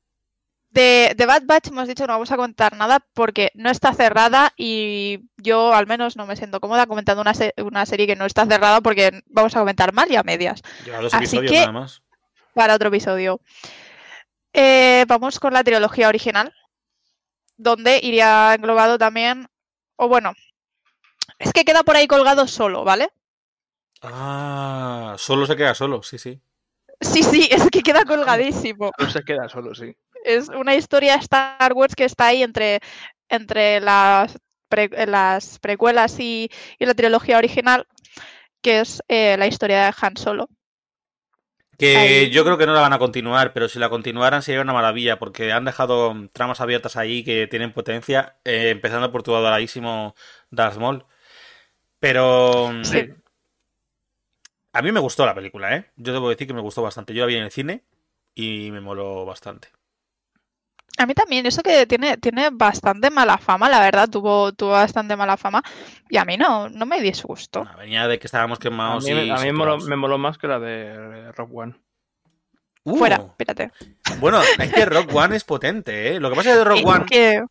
De, 0.71 1.15
de, 1.17 1.27
Bad 1.27 1.45
Batch 1.47 1.69
hemos 1.69 1.89
dicho 1.89 2.05
que 2.05 2.09
no 2.09 2.13
vamos 2.13 2.31
a 2.31 2.37
contar 2.37 2.77
nada 2.77 3.01
porque 3.15 3.51
no 3.55 3.71
está 3.71 3.95
cerrada 3.95 4.53
y 4.57 5.21
yo 5.39 5.73
al 5.73 5.87
menos 5.87 6.17
no 6.17 6.27
me 6.27 6.37
siento 6.37 6.61
cómoda 6.61 6.87
comentando 6.87 7.23
una, 7.23 7.33
se 7.33 7.55
una 7.57 7.87
serie 7.87 8.07
que 8.07 8.17
no 8.17 8.27
está 8.27 8.45
cerrada 8.45 8.83
porque 8.83 9.23
vamos 9.27 9.57
a 9.57 9.61
comentar 9.61 9.95
mal 9.95 10.11
y 10.13 10.17
a 10.17 10.23
medias. 10.23 10.63
Lleva 10.85 11.01
dos 11.01 11.15
episodios 11.15 11.45
Así 11.45 11.55
que, 11.55 11.61
nada 11.61 11.73
más. 11.73 12.03
Para 12.53 12.75
otro 12.75 12.89
episodio. 12.89 13.41
Eh, 14.53 15.07
vamos 15.09 15.41
con 15.41 15.55
la 15.55 15.65
trilogía 15.65 16.09
original, 16.09 16.53
donde 17.57 18.01
iría 18.03 18.55
englobado 18.55 18.99
también, 18.99 19.49
o 19.97 20.09
bueno, 20.09 20.35
es 21.39 21.53
que 21.53 21.65
queda 21.65 21.83
por 21.83 21.97
ahí 21.97 22.07
colgado 22.07 22.47
solo, 22.47 22.85
¿vale? 22.85 23.11
Ah, 24.03 25.15
solo 25.19 25.47
se 25.47 25.57
queda 25.57 25.75
solo, 25.75 26.03
sí, 26.03 26.19
sí. 26.19 26.41
Sí, 27.01 27.23
sí, 27.23 27.49
es 27.51 27.71
que 27.71 27.83
queda 27.83 28.05
colgadísimo. 28.05 28.91
No 28.99 29.11
se 29.11 29.25
queda 29.25 29.49
solo, 29.49 29.75
sí 29.75 29.97
es 30.29 30.49
una 30.51 30.75
historia 30.75 31.15
Star 31.17 31.73
Wars 31.73 31.95
que 31.95 32.05
está 32.05 32.27
ahí 32.27 32.43
entre, 32.43 32.81
entre 33.29 33.81
las, 33.81 34.39
pre, 34.69 34.91
las 35.07 35.59
precuelas 35.59 36.21
y, 36.21 36.51
y, 36.79 36.87
la 36.87 36.95
trilogía 36.95 37.39
original, 37.39 37.87
que 38.61 38.81
es 38.81 39.03
eh, 39.09 39.37
la 39.39 39.47
historia 39.47 39.85
de 39.85 39.95
Han 40.01 40.17
Solo. 40.17 40.49
Que 41.79 41.97
ahí. 41.97 42.31
yo 42.31 42.45
creo 42.45 42.59
que 42.59 42.67
no 42.67 42.75
la 42.75 42.81
van 42.81 42.93
a 42.93 42.99
continuar, 42.99 43.53
pero 43.53 43.69
si 43.69 43.79
la 43.79 43.89
continuaran 43.89 44.43
sería 44.43 44.61
una 44.61 44.73
maravilla, 44.73 45.19
porque 45.19 45.53
han 45.53 45.65
dejado 45.65 46.15
tramas 46.33 46.61
abiertas 46.61 46.97
ahí 46.97 47.25
que 47.25 47.47
tienen 47.47 47.73
potencia, 47.73 48.37
eh, 48.45 48.71
empezando 48.71 49.11
por 49.13 49.23
tu 49.23 49.35
adoradísimo 49.35 50.15
Darth 50.51 50.77
Maul. 50.77 51.07
Pero... 52.01 52.73
Sí. 52.83 53.09
A 54.73 54.83
mí 54.83 54.93
me 54.93 55.01
gustó 55.01 55.25
la 55.25 55.35
película, 55.35 55.75
¿eh? 55.75 55.91
Yo 55.97 56.13
debo 56.13 56.29
decir 56.29 56.47
que 56.47 56.55
me 56.55 56.61
gustó 56.61 56.83
bastante. 56.83 57.15
Yo 57.15 57.23
la 57.23 57.27
vi 57.27 57.37
en 57.37 57.45
el 57.45 57.51
cine 57.51 57.85
y 58.35 58.71
me 58.71 58.81
moló 58.81 59.25
bastante. 59.25 59.69
A 60.99 61.07
mí 61.07 61.15
también, 61.15 61.47
eso 61.47 61.63
que 61.63 61.87
tiene, 61.87 62.17
tiene 62.17 62.51
bastante 62.51 63.09
mala 63.09 63.39
fama, 63.39 63.69
la 63.69 63.81
verdad, 63.81 64.09
tuvo, 64.11 64.53
tuvo 64.53 64.71
bastante 64.71 65.15
mala 65.15 65.37
fama 65.37 65.63
y 66.11 66.17
a 66.17 66.25
mí 66.25 66.37
no, 66.37 66.69
no 66.69 66.87
me 66.87 67.01
disgustó. 67.01 67.65
No, 67.65 67.77
venía 67.79 68.09
de 68.09 68.19
que 68.19 68.27
estábamos 68.27 68.59
quemados. 68.59 69.05
A 69.05 69.15
mí, 69.15 69.21
y 69.23 69.31
a 69.31 69.37
mí 69.37 69.47
me, 69.47 69.53
moló, 69.53 69.79
me, 69.79 69.95
moló, 69.95 70.19
más 70.19 70.39
que 70.39 70.49
la 70.49 70.59
de 70.59 71.31
Rock 71.33 71.51
One. 71.55 71.75
Uh, 72.83 72.97
Fuera, 72.97 73.17
espérate. 73.17 73.71
Bueno, 74.19 74.41
es 74.43 74.73
que 74.73 74.85
Rock 74.87 75.15
One 75.15 75.37
es 75.37 75.45
potente, 75.45 76.17
¿eh? 76.17 76.21
Lo 76.21 76.31
que 76.31 76.37
pasa 76.37 76.51
es 76.51 76.59
que 76.59 76.65
Rock 76.65 76.85
One... 76.85 77.07
Que... 77.07 77.45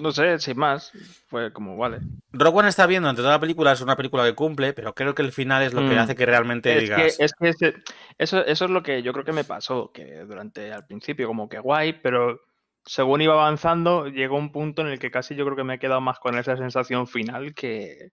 No 0.00 0.12
sé, 0.12 0.38
sin 0.38 0.58
más, 0.58 0.92
fue 1.26 1.52
como, 1.52 1.76
vale. 1.76 2.00
Rock 2.30 2.54
One 2.54 2.68
está 2.68 2.86
viendo 2.86 3.08
entre 3.08 3.22
toda 3.22 3.34
la 3.34 3.40
película, 3.40 3.72
es 3.72 3.80
una 3.80 3.96
película 3.96 4.24
que 4.24 4.34
cumple, 4.34 4.74
pero 4.74 4.94
creo 4.94 5.14
que 5.14 5.22
el 5.22 5.32
final 5.32 5.62
es 5.62 5.72
lo 5.72 5.80
que 5.80 5.94
mm. 5.94 5.98
hace 5.98 6.14
que 6.14 6.26
realmente 6.26 6.76
es 6.76 6.82
digas... 6.82 7.16
Que, 7.16 7.24
es 7.24 7.32
que 7.32 7.48
ese, 7.48 7.74
eso, 8.18 8.44
eso 8.44 8.64
es 8.66 8.70
lo 8.70 8.82
que 8.82 9.02
yo 9.02 9.12
creo 9.12 9.24
que 9.24 9.32
me 9.32 9.42
pasó, 9.42 9.90
que 9.92 10.18
durante 10.20 10.72
al 10.72 10.86
principio 10.86 11.26
como 11.26 11.48
que 11.48 11.58
guay, 11.58 11.94
pero 11.94 12.42
según 12.86 13.20
iba 13.20 13.34
avanzando, 13.34 14.06
llegó 14.06 14.36
un 14.36 14.52
punto 14.52 14.82
en 14.82 14.88
el 14.88 14.98
que 14.98 15.10
casi 15.10 15.34
yo 15.34 15.44
creo 15.44 15.56
que 15.56 15.64
me 15.64 15.74
he 15.74 15.78
quedado 15.78 16.00
más 16.00 16.18
con 16.18 16.38
esa 16.38 16.56
sensación 16.56 17.06
final 17.06 17.54
que, 17.54 18.12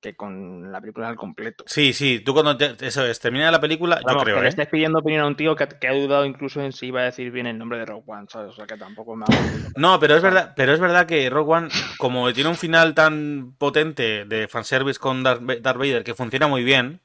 que 0.00 0.16
con 0.16 0.70
la 0.72 0.80
película 0.80 1.08
al 1.08 1.16
completo. 1.16 1.64
Sí, 1.66 1.92
sí, 1.92 2.20
tú 2.20 2.34
cuando 2.34 2.56
te, 2.56 2.74
eso 2.86 3.06
es, 3.06 3.20
termina 3.20 3.50
la 3.50 3.60
película, 3.60 4.00
Vamos, 4.04 4.22
yo 4.22 4.24
creo, 4.24 4.40
que 4.40 4.46
¿eh? 4.46 4.48
estés 4.48 4.68
pidiendo 4.68 4.98
opinión 4.98 5.22
a 5.22 5.26
un 5.28 5.36
tío 5.36 5.54
que, 5.54 5.68
que, 5.68 5.88
ha 5.88 5.94
dudado 5.94 6.26
incluso 6.26 6.60
en 6.60 6.72
si 6.72 6.88
iba 6.88 7.00
a 7.00 7.04
decir 7.04 7.30
bien 7.30 7.46
el 7.46 7.56
nombre 7.56 7.78
de 7.78 7.86
Rogue 7.86 8.04
One, 8.06 8.26
¿sabes? 8.28 8.50
O 8.50 8.54
sea, 8.54 8.66
que 8.66 8.76
tampoco 8.76 9.14
me 9.14 9.24
ha... 9.24 9.70
No, 9.76 9.98
pero 10.00 10.16
es 10.16 10.22
verdad, 10.22 10.52
pero 10.56 10.74
es 10.74 10.80
verdad 10.80 11.06
que 11.06 11.30
Rogue 11.30 11.52
One, 11.54 11.68
como 11.96 12.32
tiene 12.32 12.50
un 12.50 12.56
final 12.56 12.94
tan 12.94 13.54
potente 13.56 14.24
de 14.24 14.48
fanservice 14.48 14.98
con 14.98 15.22
Darth 15.22 15.40
Vader 15.40 16.02
que 16.02 16.14
funciona 16.14 16.48
muy 16.48 16.64
bien, 16.64 17.00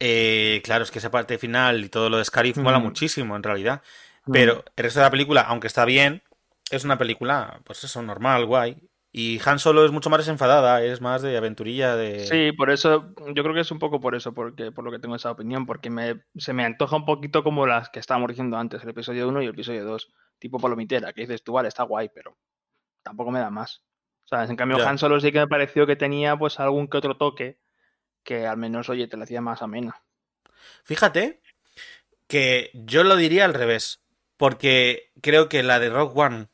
eh, 0.00 0.60
claro, 0.64 0.84
es 0.84 0.90
que 0.90 0.98
esa 0.98 1.10
parte 1.10 1.38
final 1.38 1.84
y 1.84 1.88
todo 1.88 2.08
lo 2.10 2.18
de 2.18 2.24
Scarif 2.24 2.56
mm. 2.56 2.62
mola 2.62 2.78
muchísimo, 2.78 3.36
en 3.36 3.42
realidad. 3.42 3.82
Pero 4.32 4.64
el 4.76 4.84
resto 4.84 5.00
de 5.00 5.06
la 5.06 5.10
película, 5.10 5.42
aunque 5.42 5.66
está 5.66 5.84
bien, 5.84 6.22
es 6.70 6.84
una 6.84 6.98
película, 6.98 7.60
pues 7.64 7.84
eso, 7.84 8.02
normal, 8.02 8.46
guay. 8.46 8.76
Y 9.10 9.40
Han 9.44 9.58
Solo 9.58 9.84
es 9.86 9.90
mucho 9.90 10.10
más 10.10 10.18
desenfadada, 10.18 10.82
es 10.82 11.00
más 11.00 11.22
de 11.22 11.36
aventurilla, 11.36 11.96
de... 11.96 12.26
Sí, 12.26 12.52
por 12.52 12.70
eso, 12.70 13.14
yo 13.34 13.42
creo 13.42 13.54
que 13.54 13.60
es 13.60 13.70
un 13.70 13.78
poco 13.78 14.00
por 14.00 14.14
eso, 14.14 14.34
porque 14.34 14.70
por 14.70 14.84
lo 14.84 14.90
que 14.90 14.98
tengo 14.98 15.16
esa 15.16 15.30
opinión, 15.30 15.64
porque 15.64 15.88
me, 15.88 16.22
se 16.36 16.52
me 16.52 16.64
antoja 16.64 16.96
un 16.96 17.06
poquito 17.06 17.42
como 17.42 17.66
las 17.66 17.88
que 17.88 18.00
estábamos 18.00 18.28
diciendo 18.28 18.58
antes, 18.58 18.82
el 18.82 18.90
episodio 18.90 19.28
1 19.28 19.42
y 19.42 19.44
el 19.46 19.52
episodio 19.52 19.84
2, 19.84 20.12
tipo 20.38 20.58
palomitera, 20.58 21.12
que 21.14 21.22
dices 21.22 21.42
tú, 21.42 21.54
vale, 21.54 21.68
está 21.68 21.84
guay, 21.84 22.10
pero 22.14 22.36
tampoco 23.02 23.30
me 23.30 23.40
da 23.40 23.50
más. 23.50 23.82
O 24.24 24.28
sea, 24.28 24.44
en 24.44 24.56
cambio 24.56 24.76
Ya. 24.76 24.88
Han 24.88 24.98
Solo 24.98 25.18
sí 25.20 25.32
que 25.32 25.40
me 25.40 25.48
pareció 25.48 25.86
que 25.86 25.96
tenía 25.96 26.36
pues 26.36 26.60
algún 26.60 26.86
que 26.86 26.98
otro 26.98 27.16
toque 27.16 27.58
que 28.22 28.46
al 28.46 28.58
menos, 28.58 28.90
oye, 28.90 29.08
te 29.08 29.16
la 29.16 29.24
hacía 29.24 29.40
más 29.40 29.62
amena. 29.62 30.02
Fíjate 30.84 31.40
que 32.26 32.70
yo 32.74 33.04
lo 33.04 33.16
diría 33.16 33.46
al 33.46 33.54
revés, 33.54 34.02
porque 34.38 35.10
creo 35.20 35.50
que 35.50 35.62
la 35.62 35.78
de 35.78 35.90
Rock 35.90 36.16
One 36.16 36.48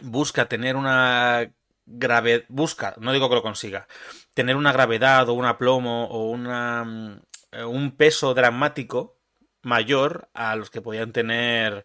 busca 0.00 0.48
tener 0.48 0.76
una 0.76 1.52
gravedad, 1.84 2.44
busca, 2.48 2.94
no 2.98 3.12
digo 3.12 3.28
que 3.28 3.34
lo 3.34 3.42
consiga, 3.42 3.86
tener 4.32 4.56
una 4.56 4.72
gravedad 4.72 5.28
o 5.28 5.34
un 5.34 5.44
aplomo 5.44 6.06
o 6.06 6.30
una, 6.30 6.84
mm, 6.84 7.20
un 7.66 7.96
peso 7.96 8.32
dramático 8.34 9.18
mayor 9.62 10.28
a 10.32 10.56
los 10.56 10.70
que 10.70 10.80
podían 10.80 11.12
tener 11.12 11.84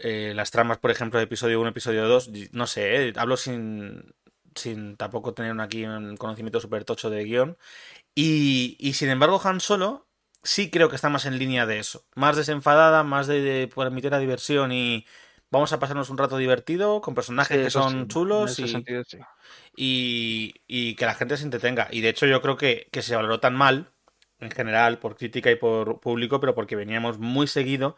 eh, 0.00 0.32
las 0.34 0.50
tramas, 0.50 0.78
por 0.78 0.90
ejemplo, 0.90 1.18
de 1.18 1.24
episodio 1.24 1.60
1, 1.60 1.70
episodio 1.70 2.08
2, 2.08 2.30
no 2.52 2.66
sé, 2.66 3.08
eh, 3.08 3.12
hablo 3.16 3.36
sin, 3.36 4.14
sin 4.54 4.96
tampoco 4.96 5.34
tener 5.34 5.58
aquí 5.60 5.84
un 5.84 6.16
conocimiento 6.16 6.60
súper 6.60 6.84
tocho 6.84 7.10
de 7.10 7.24
guion. 7.24 7.56
Y, 8.14 8.76
y 8.80 8.94
sin 8.94 9.10
embargo, 9.10 9.40
Han 9.44 9.60
Solo 9.60 10.06
sí 10.44 10.70
creo 10.70 10.88
que 10.88 10.96
está 10.96 11.08
más 11.10 11.26
en 11.26 11.38
línea 11.38 11.66
de 11.66 11.78
eso. 11.80 12.06
Más 12.14 12.36
desenfadada, 12.36 13.02
más 13.04 13.26
de, 13.26 13.40
de 13.42 13.68
permitir 13.68 14.10
la 14.12 14.18
diversión 14.20 14.72
y 14.72 15.06
vamos 15.50 15.72
a 15.72 15.78
pasarnos 15.80 16.10
un 16.10 16.18
rato 16.18 16.36
divertido 16.38 17.00
con 17.00 17.14
personajes 17.14 17.58
Sí, 17.58 17.62
que 17.62 17.70
son 17.70 18.06
sí, 18.06 18.08
chulos 18.08 18.58
y, 18.58 18.66
sentido 18.68 19.04
sí. 19.04 19.18
y, 19.76 20.54
y 20.66 20.96
que 20.96 21.06
la 21.06 21.14
gente 21.14 21.36
se 21.36 21.44
entretenga. 21.44 21.88
Y 21.90 22.00
de 22.02 22.10
hecho 22.10 22.26
yo 22.26 22.42
creo 22.42 22.56
que, 22.56 22.88
que 22.92 23.02
se 23.02 23.16
valoró 23.16 23.40
tan 23.40 23.54
mal, 23.56 23.92
en 24.40 24.50
general, 24.50 24.98
por 24.98 25.16
crítica 25.16 25.50
y 25.50 25.56
por 25.56 26.00
público, 26.00 26.40
pero 26.40 26.54
porque 26.54 26.76
veníamos 26.76 27.18
muy 27.18 27.46
seguido. 27.46 27.96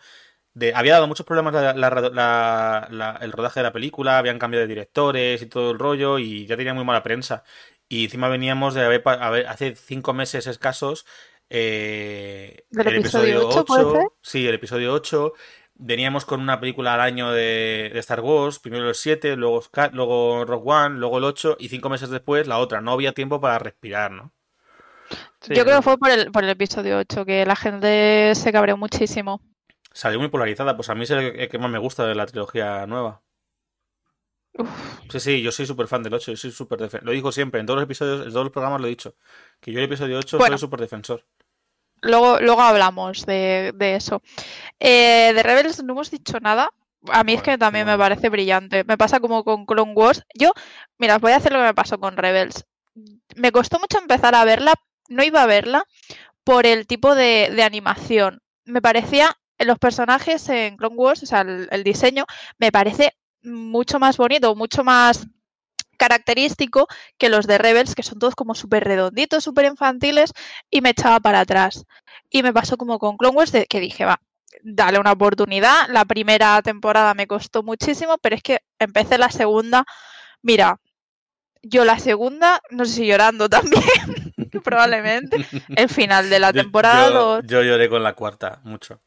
De, 0.55 0.73
había 0.75 0.95
dado 0.95 1.07
muchos 1.07 1.27
problemas 1.27 1.53
la- 1.55 1.75
la- 1.75 1.91
la- 1.91 2.89
la- 2.91 3.19
el 3.21 3.33
rodaje 3.33 3.61
de 3.61 3.65
la 3.65 3.73
película, 3.73 4.19
habían 4.19 4.39
cambiado 4.39 4.63
de 4.63 4.69
directores 4.69 5.43
y 5.43 5.47
todo 5.47 5.71
el 5.73 5.79
rollo, 5.79 6.19
y 6.19 6.47
ya 6.47 6.57
tenía 6.57 6.73
muy 6.75 6.85
mala 6.85 7.03
prensa. 7.03 7.45
Y 7.89 8.05
encima 8.05 8.29
veníamos 8.29 8.75
de 8.75 8.85
haber, 8.85 9.03
haber- 9.07 9.47
hace 9.49 9.75
cinco 9.77 10.15
meses 10.15 10.47
escasos 10.47 11.07
eh, 11.51 12.65
¿Del 12.71 12.89
el 12.89 12.97
episodio 12.97 13.41
episodio 13.41 13.49
8, 13.49 13.65
puede 13.65 13.85
8, 13.85 13.93
ser? 13.93 14.09
sí, 14.23 14.47
el 14.49 14.55
episodio 14.55 14.93
8. 14.93 15.33
Veníamos 15.79 16.25
con 16.25 16.41
una 16.41 16.59
película 16.59 16.95
al 16.95 17.01
año 17.01 17.31
de, 17.33 17.91
de 17.93 17.99
Star 18.01 18.21
Wars, 18.21 18.59
primero 18.59 18.89
el 18.89 18.95
7, 18.95 19.37
luego, 19.37 19.63
luego 19.93 20.45
Rogue 20.47 20.73
One, 20.73 20.99
luego 20.99 21.19
el 21.19 21.25
8 21.25 21.57
y 21.61 21.69
cinco 21.69 21.91
meses 21.91 22.09
después 22.09 22.47
la 22.47 22.59
otra. 22.59 22.81
No 22.81 22.93
había 22.93 23.13
tiempo 23.13 23.41
para 23.41 23.59
respirar, 23.59 24.11
¿no? 24.11 24.33
Sí, 25.41 25.55
Yo 25.55 25.65
creo 25.65 25.77
que 25.77 25.83
fue 25.83 25.99
por 25.99 26.11
el, 26.11 26.33
por 26.33 26.45
el 26.45 26.51
episodio 26.51 26.99
8, 26.99 27.25
que 27.27 27.45
la 27.45 27.57
gente 27.57 28.35
se 28.35 28.53
cabreó 28.53 28.77
muchísimo. 28.79 29.41
Salió 29.93 30.19
muy 30.19 30.29
polarizada, 30.29 30.77
pues 30.77 30.89
a 30.89 30.95
mí 30.95 31.05
es 31.05 31.11
el 31.11 31.49
que 31.49 31.59
más 31.59 31.71
me 31.71 31.79
gusta 31.79 32.07
de 32.07 32.15
la 32.15 32.27
trilogía 32.27 32.87
nueva. 32.87 33.23
Uf, 34.59 34.69
Sí, 35.11 35.21
sí, 35.21 35.43
yo 35.43 35.53
soy 35.53 35.67
súper 35.67 35.87
fan 35.87 36.03
del 36.03 36.15
8, 36.15 36.33
yo 36.33 36.37
soy 36.37 36.51
súper 36.51 37.03
Lo 37.05 37.13
digo 37.13 37.31
siempre, 37.31 37.61
en 37.61 37.67
todos 37.67 37.77
los 37.79 37.85
episodios, 37.85 38.27
en 38.27 38.33
todos 38.33 38.45
los 38.45 38.53
programas 38.53 38.81
lo 38.81 38.87
he 38.87 38.91
dicho. 38.91 39.15
Que 39.61 39.73
yo 39.73 39.79
el 39.79 39.85
episodio 39.85 40.19
8 40.19 40.39
Bueno. 40.39 40.57
soy 40.57 40.67
súper 40.67 40.81
defensor. 40.81 41.23
Luego, 42.03 42.39
luego 42.41 42.63
hablamos 42.63 43.27
de, 43.27 43.73
de 43.75 43.97
eso. 43.97 44.23
Eh, 44.81 45.33
de 45.35 45.43
Rebels 45.43 45.83
no 45.83 45.93
hemos 45.95 46.11
dicho 46.11 46.39
nada. 46.41 46.71
A 47.09 47.25
mí 47.25 47.35
es 47.35 47.43
que 47.43 47.59
también 47.59 47.87
me 47.87 47.99
parece 47.99 48.29
brillante. 48.29 48.85
Me 48.85 48.99
pasa 48.99 49.21
como 49.21 49.45
con 49.45 49.67
Clone 49.67 49.93
Wars. 49.95 50.25
Yo, 50.35 50.53
mira, 50.99 51.19
voy 51.19 51.33
a 51.33 51.37
hacer 51.37 51.53
lo 51.53 51.59
que 51.61 51.67
me 51.67 51.75
pasó 51.75 51.99
con 51.99 52.17
Rebels. 52.17 52.65
Me 53.37 53.53
costó 53.53 53.79
mucho 53.79 53.99
empezar 53.99 54.35
a 54.35 54.45
verla. 54.45 54.75
No 55.09 55.23
iba 55.23 55.43
a 55.43 55.47
verla 55.47 55.85
por 56.45 56.67
el 56.67 56.87
tipo 56.87 57.15
de, 57.15 57.51
de 57.55 57.63
animación. 57.63 58.41
Me 58.65 58.83
parecía, 58.83 59.37
los 59.59 59.79
personajes 59.79 60.49
en 60.49 60.77
Clone 60.77 60.97
Wars, 60.97 61.23
o 61.23 61.27
sea, 61.27 61.43
el, 61.43 61.69
el 61.71 61.85
diseño, 61.85 62.25
me 62.59 62.73
parece 62.73 63.15
mucho 63.43 63.99
más 64.01 64.17
bonito, 64.17 64.55
mucho 64.57 64.85
más 64.85 65.27
característico 65.97 66.87
que 67.19 67.29
los 67.29 67.47
de 67.47 67.59
Rebels, 67.59 67.95
que 67.95 68.03
son 68.03 68.19
todos 68.19 68.35
como 68.35 68.55
súper 68.55 68.85
redonditos, 68.85 69.45
súper 69.45 69.65
infantiles, 69.67 70.33
y 70.71 70.81
me 70.81 70.91
echaba 70.91 71.21
para 71.21 71.41
atrás. 71.41 71.85
Y 72.31 72.43
me 72.43 72.53
pasó 72.53 72.77
como 72.77 72.99
con 72.99 73.17
Clone 73.17 73.37
Wars, 73.37 73.53
de 73.53 73.67
que 73.67 73.81
dije, 73.81 74.05
va, 74.05 74.21
dale 74.63 74.99
una 74.99 75.13
oportunidad. 75.13 75.89
La 75.89 76.05
primera 76.05 76.61
temporada 76.63 77.15
me 77.15 77.27
costó 77.27 77.63
muchísimo, 77.63 78.19
pero 78.19 78.37
es 78.37 78.43
que 78.43 78.59
empecé 78.79 79.19
la 79.19 79.31
segunda. 79.31 79.85
Mira, 80.43 80.79
yo 81.63 81.85
la 81.85 81.99
segunda, 81.99 82.61
no 82.71 82.85
sé 82.85 82.93
si 82.95 83.07
llorando 83.07 83.49
también, 83.49 83.83
probablemente. 84.63 85.37
El 85.77 85.89
final 85.89 86.31
de 86.31 86.39
la 86.39 86.53
temporada 86.53 87.09
yo, 87.09 87.13
dos- 87.13 87.45
yo 87.47 87.63
lloré 87.63 87.89
con 87.89 88.03
la 88.03 88.15
cuarta, 88.15 88.61
mucho. 88.65 89.01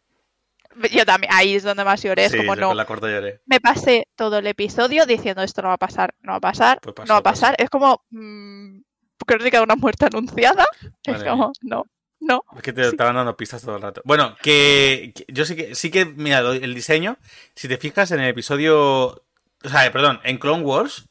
Yo 0.91 1.05
también, 1.05 1.31
ahí 1.33 1.55
es 1.55 1.63
donde 1.63 1.83
más 1.83 2.01
lloré, 2.03 2.25
es 2.25 2.31
Sí, 2.31 2.37
como 2.37 2.55
no. 2.55 2.73
la 2.73 2.85
lloré. 2.85 3.41
Me 3.45 3.59
pasé 3.59 4.07
todo 4.15 4.37
el 4.37 4.47
episodio 4.47 5.05
diciendo 5.05 5.41
esto 5.41 5.61
no 5.61 5.69
va 5.69 5.73
a 5.75 5.77
pasar, 5.77 6.13
no 6.21 6.33
va 6.33 6.37
a 6.37 6.41
pasar, 6.41 6.79
Pues 6.81 6.95
pasó, 6.95 7.07
no 7.07 7.13
va 7.15 7.19
a 7.19 7.23
pasó. 7.23 7.41
pasar. 7.41 7.55
Es 7.57 7.69
como 7.69 8.03
mm, 8.11 8.79
crónica 9.25 9.57
de 9.57 9.63
una 9.63 9.75
muerte 9.75 10.05
anunciada. 10.05 10.65
Es 11.03 11.23
como, 11.23 11.51
no, 11.61 11.83
no. 12.19 12.43
Es 12.55 12.61
que 12.61 12.73
te 12.73 12.83
Sí. 12.83 12.89
estaban 12.89 13.15
dando 13.15 13.35
pistas 13.35 13.61
todo 13.63 13.75
el 13.77 13.81
rato. 13.81 14.01
Bueno, 14.05 14.35
que, 14.41 15.11
que 15.15 15.25
yo 15.27 15.45
sí 15.45 15.55
que, 15.55 15.75
sí 15.75 15.89
que, 15.91 16.05
mira, 16.05 16.39
el 16.39 16.73
diseño, 16.75 17.17
si 17.55 17.67
te 17.67 17.77
fijas 17.77 18.11
en 18.11 18.19
el 18.21 18.29
episodio, 18.29 19.07
o 19.63 19.69
sea, 19.69 19.91
perdón, 19.91 20.19
en 20.23 20.37
Clone 20.37 20.63
Wars, 20.63 21.09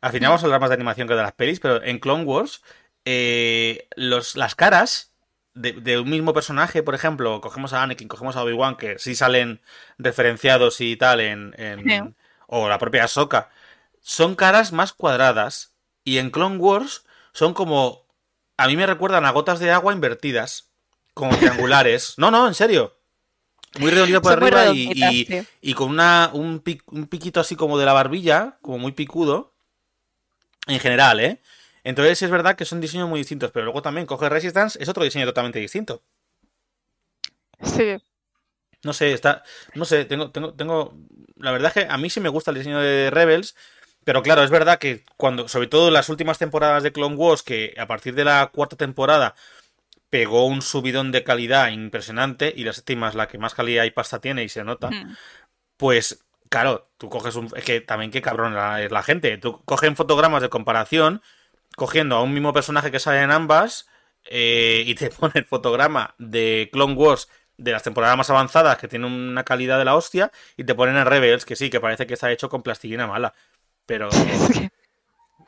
al 0.00 0.12
final 0.12 0.30
vamos 0.30 0.42
a 0.42 0.46
hablar 0.46 0.60
más 0.60 0.70
de 0.70 0.74
animación 0.74 1.08
que 1.08 1.14
de 1.14 1.22
las 1.22 1.32
pelis, 1.32 1.60
pero 1.60 1.82
en 1.82 1.98
Clone 1.98 2.24
Wars, 2.24 2.62
eh, 3.04 3.88
los, 3.96 4.36
las 4.36 4.54
caras 4.54 5.09
de, 5.60 5.72
de 5.72 5.98
un 5.98 6.08
mismo 6.10 6.32
personaje, 6.32 6.82
por 6.82 6.94
ejemplo, 6.94 7.40
cogemos 7.40 7.72
a 7.72 7.82
Anakin, 7.82 8.08
cogemos 8.08 8.36
a 8.36 8.42
Obi-Wan, 8.42 8.76
que 8.76 8.98
sí 8.98 9.14
salen 9.14 9.60
referenciados 9.98 10.80
y 10.80 10.96
tal 10.96 11.20
en, 11.20 11.54
en- 11.58 11.84
Sí. 11.88 12.14
o 12.46 12.68
la 12.68 12.78
propia 12.78 13.04
Ahsoka, 13.04 13.50
son 14.00 14.34
caras 14.34 14.72
más 14.72 14.92
cuadradas 14.92 15.72
y 16.04 16.18
en 16.18 16.30
Clone 16.30 16.56
Wars 16.56 17.04
son 17.32 17.54
como 17.54 18.06
a 18.56 18.66
mí 18.66 18.76
me 18.76 18.86
recuerdan 18.86 19.24
a 19.24 19.30
gotas 19.30 19.58
de 19.60 19.70
agua 19.70 19.92
invertidas, 19.94 20.70
como 21.14 21.36
triangulares. 21.36 22.14
No, 22.18 22.30
no, 22.30 22.46
en 22.46 22.54
serio. 22.54 22.96
Muy 23.78 23.90
redondito 23.90 24.20
por 24.20 24.32
Son 24.32 24.42
arriba 24.42 24.66
y, 24.74 25.26
y- 25.62 25.74
con 25.74 25.90
una, 25.90 26.30
un, 26.32 26.62
pic- 26.62 26.82
un 26.86 27.06
piquito 27.06 27.40
así 27.40 27.56
como 27.56 27.78
de 27.78 27.86
la 27.86 27.92
barbilla, 27.92 28.58
como 28.62 28.78
muy 28.78 28.92
picudo. 28.92 29.54
En 30.66 30.78
general, 30.80 31.20
¿eh? 31.20 31.40
Entonces 31.84 32.20
es 32.22 32.30
verdad 32.30 32.56
que 32.56 32.64
son 32.64 32.80
diseños 32.80 33.08
muy 33.08 33.20
distintos, 33.20 33.50
pero 33.52 33.64
luego 33.64 33.82
también 33.82 34.06
coge 34.06 34.28
Resistance, 34.28 34.78
es 34.82 34.88
otro 34.88 35.04
diseño 35.04 35.26
totalmente 35.26 35.58
distinto. 35.58 36.02
Sí. 37.62 37.96
No 38.82 38.92
sé, 38.92 39.12
está. 39.12 39.42
No 39.74 39.84
sé, 39.84 40.04
tengo, 40.06 40.30
tengo, 40.30 40.54
tengo. 40.54 40.94
La 41.36 41.52
verdad 41.52 41.72
es 41.74 41.84
que 41.84 41.92
a 41.92 41.98
mí 41.98 42.08
sí 42.08 42.20
me 42.20 42.28
gusta 42.30 42.50
el 42.50 42.56
diseño 42.58 42.78
de 42.80 43.10
Rebels. 43.10 43.54
Pero 44.04 44.22
claro, 44.22 44.42
es 44.42 44.50
verdad 44.50 44.78
que 44.78 45.04
cuando, 45.18 45.46
sobre 45.46 45.66
todo 45.66 45.88
en 45.88 45.94
las 45.94 46.08
últimas 46.08 46.38
temporadas 46.38 46.82
de 46.82 46.90
Clone 46.90 47.16
Wars, 47.16 47.42
que 47.42 47.74
a 47.78 47.86
partir 47.86 48.14
de 48.14 48.24
la 48.24 48.46
cuarta 48.52 48.74
temporada 48.76 49.34
pegó 50.08 50.46
un 50.46 50.62
subidón 50.62 51.12
de 51.12 51.22
calidad 51.22 51.68
impresionante, 51.70 52.52
y 52.56 52.64
la 52.64 52.72
séptima 52.72 53.10
es 53.10 53.14
la 53.14 53.28
que 53.28 53.36
más 53.36 53.54
calidad 53.54 53.84
y 53.84 53.90
pasta 53.90 54.18
tiene 54.20 54.42
y 54.42 54.48
se 54.48 54.64
nota, 54.64 54.90
Mm. 54.90 55.16
pues 55.76 56.24
claro, 56.48 56.90
tú 56.96 57.10
coges 57.10 57.36
un... 57.36 57.52
Es 57.54 57.64
que 57.64 57.82
también 57.82 58.10
qué 58.10 58.22
cabrón 58.22 58.54
la- 58.54 58.82
es 58.82 58.90
la 58.90 59.02
gente. 59.02 59.36
Tú 59.36 59.62
cogen 59.66 59.94
fotogramas 59.96 60.40
de 60.42 60.48
comparación, 60.48 61.22
cogiendo 61.76 62.16
a 62.16 62.22
un 62.22 62.32
mismo 62.34 62.52
personaje 62.52 62.90
que 62.90 62.98
sale 63.00 63.22
en 63.22 63.30
ambas, 63.30 63.88
eh, 64.24 64.84
y 64.86 64.94
te 64.94 65.10
pone 65.10 65.32
el 65.36 65.44
fotograma 65.46 66.14
de 66.18 66.68
Clone 66.72 66.94
Wars 66.94 67.28
de 67.56 67.72
las 67.72 67.82
temporadas 67.82 68.16
más 68.16 68.30
avanzadas, 68.30 68.78
que 68.78 68.88
tiene 68.88 69.06
una 69.06 69.44
calidad 69.44 69.78
de 69.78 69.84
la 69.84 69.96
hostia, 69.96 70.32
y 70.56 70.64
te 70.64 70.74
ponen 70.74 70.96
en 70.96 71.06
Rebels, 71.06 71.44
que 71.44 71.56
sí, 71.56 71.70
que 71.70 71.80
parece 71.80 72.06
que 72.06 72.14
está 72.14 72.30
hecho 72.32 72.48
con 72.48 72.62
plastilina 72.62 73.06
mala. 73.06 73.34
Pero 73.86 74.08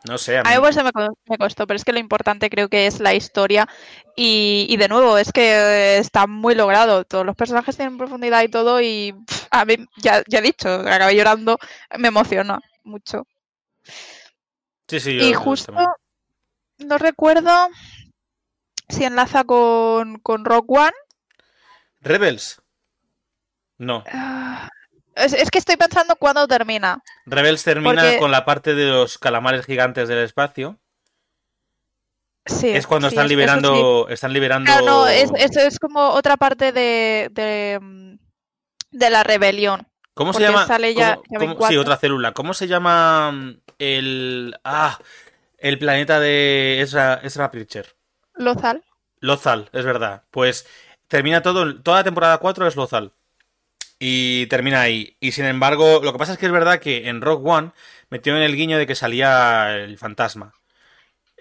no 0.04 0.18
sé, 0.18 0.38
a 0.38 0.44
A 0.44 0.50
mí... 0.50 0.60
eso 0.68 0.82
me, 0.84 0.92
co- 0.92 1.16
me 1.26 1.38
costó, 1.38 1.66
pero 1.66 1.76
es 1.76 1.84
que 1.84 1.92
lo 1.92 2.00
importante 2.00 2.50
creo 2.50 2.68
que 2.68 2.86
es 2.86 2.98
la 3.00 3.14
historia 3.14 3.68
y, 4.16 4.66
y 4.68 4.76
de 4.76 4.88
nuevo 4.88 5.16
es 5.16 5.32
que 5.32 5.42
eh, 5.52 5.98
está 5.98 6.26
muy 6.26 6.54
logrado. 6.56 7.04
Todos 7.04 7.24
los 7.24 7.36
personajes 7.36 7.76
tienen 7.76 7.96
profundidad 7.98 8.42
y 8.42 8.48
todo 8.48 8.80
y 8.80 9.12
pff, 9.26 9.46
a 9.50 9.64
mí, 9.64 9.76
ya, 9.98 10.22
ya 10.28 10.38
he 10.40 10.42
dicho, 10.42 10.68
acabé 10.68 11.14
llorando, 11.16 11.58
me 11.98 12.08
emociona 12.08 12.58
mucho. 12.84 13.24
Sí, 14.88 15.00
sí, 15.00 15.16
yo- 15.16 15.24
Y 15.24 15.32
justo. 15.32 15.72
No 16.84 16.98
recuerdo 16.98 17.68
si 18.88 19.04
enlaza 19.04 19.44
con, 19.44 20.18
con 20.20 20.44
Rock 20.44 20.70
One. 20.70 20.92
Rebels. 22.00 22.60
No. 23.78 24.04
Ah, 24.06 24.68
Es, 25.14 25.32
es 25.32 25.50
que 25.50 25.58
estoy 25.58 25.76
pensando 25.76 26.16
cuándo 26.16 26.46
termina. 26.48 27.02
Rebels 27.26 27.62
termina 27.64 28.02
Porque- 28.02 28.18
con 28.18 28.30
la 28.30 28.44
parte 28.44 28.74
de 28.74 28.86
los 28.90 29.18
calamares 29.18 29.66
gigantes 29.66 30.08
del 30.08 30.18
espacio. 30.18 30.78
Sí, 32.44 32.68
es 32.70 32.86
cuando 32.88 33.08
sí, 33.08 33.14
están 33.14 33.28
sí. 33.28 33.34
liberando. 33.34 34.08
Están 34.08 34.32
liberando. 34.32 34.66
Claro, 34.66 34.84
no, 34.84 35.06
es, 35.06 35.30
es, 35.36 35.56
es 35.56 35.78
como 35.78 36.08
otra 36.10 36.36
parte 36.36 36.72
de, 36.72 37.28
de, 37.30 38.18
de 38.90 39.10
la 39.10 39.22
rebelión. 39.22 39.86
¿Cómo 40.14 40.32
se 40.32 40.40
llama? 40.40 40.66
sale 40.66 40.92
ya- 40.94 41.14
¿Cómo- 41.16 41.24
ya 41.46 41.54
cómo-. 41.54 41.68
Sí, 41.68 41.76
otra 41.76 41.96
célula. 41.96 42.32
¿Cómo 42.32 42.52
se 42.52 42.66
llama 42.66 43.32
el. 43.78 44.56
Ah, 44.64 44.98
el 45.62 45.78
planeta 45.78 46.20
de 46.20 46.80
Ezra, 46.80 47.20
Ezra 47.22 47.48
Bridger? 47.48 47.94
Lozal. 48.34 48.82
Lothal, 49.20 49.70
es 49.72 49.84
verdad. 49.84 50.24
Pues 50.30 50.66
termina 51.08 51.42
todo. 51.42 51.80
Toda 51.80 51.98
la 51.98 52.04
temporada 52.04 52.38
4 52.38 52.66
es 52.66 52.76
Lothal. 52.76 53.12
Y 53.98 54.46
termina 54.46 54.80
ahí. 54.80 55.16
Y 55.20 55.32
sin 55.32 55.44
embargo, 55.44 56.00
lo 56.02 56.12
que 56.12 56.18
pasa 56.18 56.32
es 56.32 56.38
que 56.38 56.46
es 56.46 56.52
verdad 56.52 56.80
que 56.80 57.08
en 57.08 57.20
Rock 57.20 57.46
One 57.46 57.70
metió 58.10 58.36
en 58.36 58.42
el 58.42 58.56
guiño 58.56 58.76
de 58.76 58.86
que 58.86 58.96
salía 58.96 59.76
el 59.76 59.96
fantasma. 59.96 60.54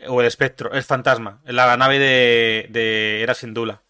O 0.07 0.21
el 0.21 0.27
espectro, 0.27 0.71
el 0.71 0.83
fantasma, 0.83 1.41
la 1.45 1.75
nave 1.77 1.97
de, 1.99 2.67
de 2.69 3.23
Era 3.23 3.33
Sindula. 3.33 3.81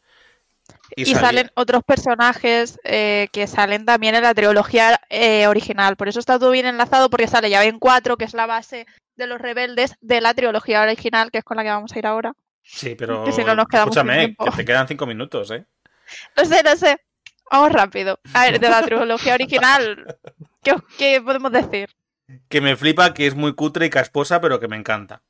Y, 0.95 1.13
salen 1.15 1.51
otros 1.55 1.83
personajes 1.83 2.79
eh, 2.83 3.27
que 3.31 3.47
salen 3.47 3.85
también 3.85 4.15
en 4.15 4.23
la 4.23 4.33
trilogía 4.33 4.99
eh, 5.09 5.47
original. 5.47 5.95
Por 5.95 6.09
eso 6.09 6.19
está 6.19 6.37
todo 6.37 6.51
bien 6.51 6.65
enlazado, 6.65 7.09
porque 7.09 7.27
sale 7.27 7.49
ya 7.49 7.59
ven 7.59 7.79
4, 7.79 8.17
que 8.17 8.25
es 8.25 8.33
la 8.33 8.45
base 8.45 8.85
de 9.15 9.27
los 9.27 9.39
rebeldes 9.39 9.95
de 10.01 10.21
la 10.21 10.33
trilogía 10.33 10.81
original, 10.81 11.31
que 11.31 11.39
es 11.39 11.43
con 11.43 11.57
la 11.57 11.63
que 11.63 11.69
vamos 11.69 11.93
a 11.93 11.99
ir 11.99 12.07
ahora. 12.07 12.33
Sí, 12.63 12.95
pero. 12.95 13.23
Que 13.23 13.31
si 13.31 13.43
no 13.43 13.55
nos 13.55 13.67
quedamos 13.67 13.93
sin 13.93 14.09
escúchame, 14.09 14.35
que 14.35 14.57
te 14.57 14.65
quedan 14.65 14.87
cinco 14.87 15.05
minutos, 15.05 15.51
¿eh? 15.51 15.65
No 16.37 16.45
sé, 16.45 16.63
no 16.63 16.75
sé. 16.75 16.97
Vamos 17.51 17.73
rápido. 17.73 18.19
A 18.33 18.45
ver, 18.45 18.59
de 18.59 18.69
la 18.69 18.81
trilogía 18.81 19.33
original, 19.33 20.17
¿qué, 20.63 20.75
qué 20.97 21.21
podemos 21.21 21.51
decir? 21.51 21.89
Que 22.47 22.61
me 22.61 22.75
flipa, 22.75 23.13
que 23.13 23.27
es 23.27 23.35
muy 23.35 23.55
cutre 23.55 23.87
y 23.87 23.89
casposa, 23.89 24.39
pero 24.39 24.59
que 24.59 24.67
me 24.67 24.77
encanta. 24.77 25.21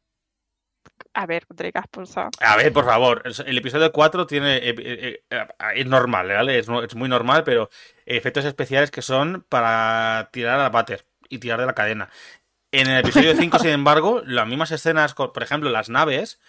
A 1.13 1.25
ver, 1.25 1.45
Tricas, 1.55 1.85
pulsa. 1.89 2.29
A 2.39 2.55
ver, 2.55 2.71
por 2.71 2.85
favor, 2.85 3.21
el- 3.45 3.57
episodio 3.57 3.91
4 3.91 4.25
tiene. 4.25 4.57
eh, 4.57 4.75
eh, 4.77 5.23
eh, 5.29 5.47
es 5.75 5.85
normal, 5.85 6.27
¿vale? 6.27 6.57
Es, 6.57 6.67
muy 6.95 7.09
normal, 7.09 7.43
pero 7.43 7.69
efectos 8.05 8.45
especiales 8.45 8.91
que 8.91 9.01
son 9.01 9.45
para 9.49 10.29
tirar 10.31 10.59
a 10.59 10.63
la 10.63 10.69
váter 10.69 11.05
y 11.29 11.39
tirar 11.39 11.59
de 11.59 11.65
la 11.65 11.75
cadena. 11.75 12.09
En 12.71 12.87
el 12.87 12.99
episodio 13.01 13.35
5, 13.35 13.59
sin 13.59 13.71
embargo, 13.71 14.21
las 14.25 14.47
mismas 14.47 14.71
escenas, 14.71 15.13
por 15.13 15.43
ejemplo, 15.43 15.69
las 15.69 15.89
naves, 15.89 16.39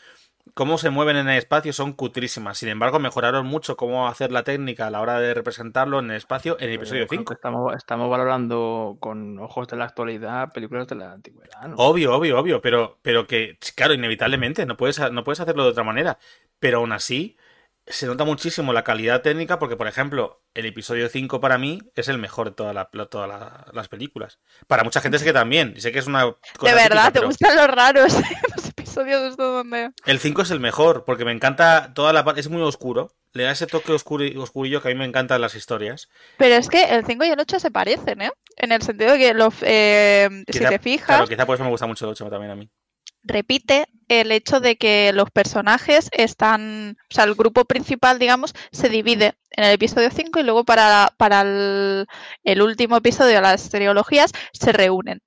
cómo 0.55 0.77
se 0.79 0.91
mueven 0.91 1.17
en 1.17 1.29
el 1.29 1.39
espacio 1.39 1.73
son 1.73 1.93
cutrísimas. 1.93 2.59
Sin 2.59 2.69
embargo, 2.69 2.99
mejoraron 2.99 3.47
mucho 3.47 3.77
cómo 3.77 4.09
hacer 4.09 4.33
la 4.33 4.43
técnica 4.43 4.87
a 4.87 4.91
la 4.91 5.01
hora 5.01 5.19
de 5.21 5.35
representarlo 5.35 6.01
en 6.01 6.11
el 6.11 6.17
espacio 6.17 6.57
en 6.59 6.69
el 6.71 6.75
episodio 6.77 7.07
Creo 7.07 7.21
5. 7.21 7.31
que 7.31 7.35
Estamos, 7.35 7.77
estamos 7.77 8.11
valorando 8.11 8.97
con 9.01 9.39
ojos 9.39 9.69
de 9.69 9.77
la 9.77 9.85
actualidad 9.85 10.53
películas 10.53 10.87
de 10.89 10.97
la 10.97 11.13
antigüedad, 11.13 11.63
¿no? 11.69 11.77
Obvio, 11.77 12.15
obvio, 12.15 12.39
obvio, 12.39 12.61
pero, 12.61 12.99
pero 13.03 13.27
que, 13.27 13.59
claro, 13.77 13.95
inevitablemente, 13.95 14.67
no 14.67 14.77
puedes, 14.77 14.99
no 15.13 15.25
puedes 15.25 15.41
hacerlo 15.41 15.65
de 15.65 15.71
otra 15.71 15.85
manera. 15.85 16.19
Pero 16.59 16.79
aún 16.79 16.93
así, 16.93 17.37
se 17.87 18.07
nota 18.07 18.25
muchísimo 18.25 18.73
la 18.73 18.85
calidad 18.85 19.23
técnica 19.23 19.59
porque, 19.59 19.77
por 19.77 19.89
ejemplo, 19.89 20.43
el 20.55 20.67
episodio 20.67 21.09
5 21.09 21.41
para 21.41 21.59
mí 21.59 21.81
es 21.97 22.09
el 22.09 22.19
mejor 22.19 22.51
de 22.51 22.55
toda 22.57 22.73
la- 22.73 22.89
todas 23.11 23.29
la- 23.29 23.67
las 23.73 23.89
películas. 23.89 24.39
Para 24.69 24.85
mucha 24.85 25.01
gente 25.01 25.19
sé 25.19 25.25
que 25.25 25.33
también, 25.33 25.73
y 25.77 25.81
sé 25.81 25.91
que 25.93 25.99
es 25.99 26.07
una 26.07 26.23
cosa 26.57 26.69
De 26.69 26.75
verdad, 26.75 26.89
típica, 26.89 27.11
¿te 27.13 27.19
pero 27.19 27.27
gustan 27.29 27.57
los 27.57 27.67
raros 27.69 28.13
donde... 28.95 29.91
el 30.07 30.19
5 30.19 30.43
es 30.43 30.51
el 30.51 30.61
mejor 30.61 31.05
porque 31.05 31.25
me 31.25 31.33
encanta 31.33 31.93
toda 31.95 32.13
la 32.13 32.25
parte, 32.25 32.41
es 32.41 32.49
muy 32.49 32.63
oscuro, 32.63 33.13
le 33.33 33.45
da 33.45 33.53
ese 33.53 33.67
toque 33.67 33.93
oscuro, 33.93 34.25
oscurillo 34.41 34.83
que 34.83 34.89
a 34.89 34.93
mí 34.93 34.99
me 34.99 35.05
encantan 35.05 35.41
las 35.41 35.55
historias. 35.55 36.09
Pero 36.37 36.55
es 36.55 36.69
que 36.69 36.83
el 36.85 37.05
5 37.05 37.25
y 37.25 37.29
el 37.29 37.41
8 37.41 37.61
se 37.61 37.71
parecen, 37.71 38.23
¿eh? 38.23 38.31
En 38.57 38.73
el 38.73 38.83
sentido 38.83 39.13
de 39.13 39.19
que 39.19 39.35
los, 39.35 39.55
eh, 39.63 40.29
si 40.49 40.59
te 40.61 40.79
fijas, 40.79 41.07
Claro, 41.07 41.27
quizá 41.27 41.47
por 41.47 41.55
eso 41.55 41.65
me 41.65 41.71
gusta 41.71 41.87
mucho 41.87 42.05
el 42.05 42.11
8 42.13 42.29
también 42.29 42.53
a 42.53 42.57
mí. 42.57 42.69
repite 43.25 43.87
el 44.09 44.33
hecho 44.33 44.61
de 44.61 44.77
que 44.77 45.13
los 45.15 45.31
personajes 45.31 46.09
están, 46.13 46.97
o 47.11 47.15
sea, 47.15 47.25
el 47.25 47.35
grupo 47.35 47.65
principal, 47.65 48.19
digamos, 48.19 48.53
se 48.73 48.89
divide 48.89 49.35
en 49.53 49.65
el 49.65 49.73
episodio 49.73 50.11
5 50.11 50.41
y 50.41 50.43
luego 50.43 50.65
para, 50.65 51.15
para 51.17 51.43
el, 51.43 52.07
el 52.45 52.63
último 52.63 52.97
episodio 52.97 53.37
de 53.37 53.41
las 53.41 53.71
trilogías 53.71 54.33
se 54.53 54.73
reúnen. 54.73 55.21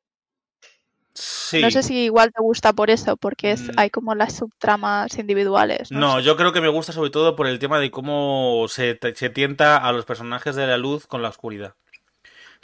Sí. 1.15 1.61
No 1.61 1.71
sé 1.71 1.81
si 1.81 1.95
igual 2.03 2.33
te 2.33 2.41
gusta 2.41 2.73
por 2.73 2.89
eso, 2.89 3.15
porque 3.15 3.51
es, 3.51 3.61
Mm. 3.69 3.71
hay 3.77 3.89
como 3.89 4.13
las 4.15 4.35
subtramas 4.35 5.17
individuales. 5.17 5.89
No, 5.91 6.19
yo 6.19 6.35
creo 6.35 6.51
que 6.51 6.59
me 6.59 6.67
gusta 6.67 6.91
sobre 6.91 7.09
todo 7.09 7.37
por 7.37 7.47
el 7.47 7.57
tema 7.57 7.79
de 7.79 7.89
cómo 7.89 8.65
se, 8.67 8.99
se 9.15 9.29
tienta 9.29 9.77
a 9.77 9.91
los 9.93 10.03
personajes 10.05 10.55
de 10.57 10.67
la 10.67 10.77
luz 10.77 11.07
con 11.07 11.21
la 11.21 11.29
oscuridad. 11.29 11.75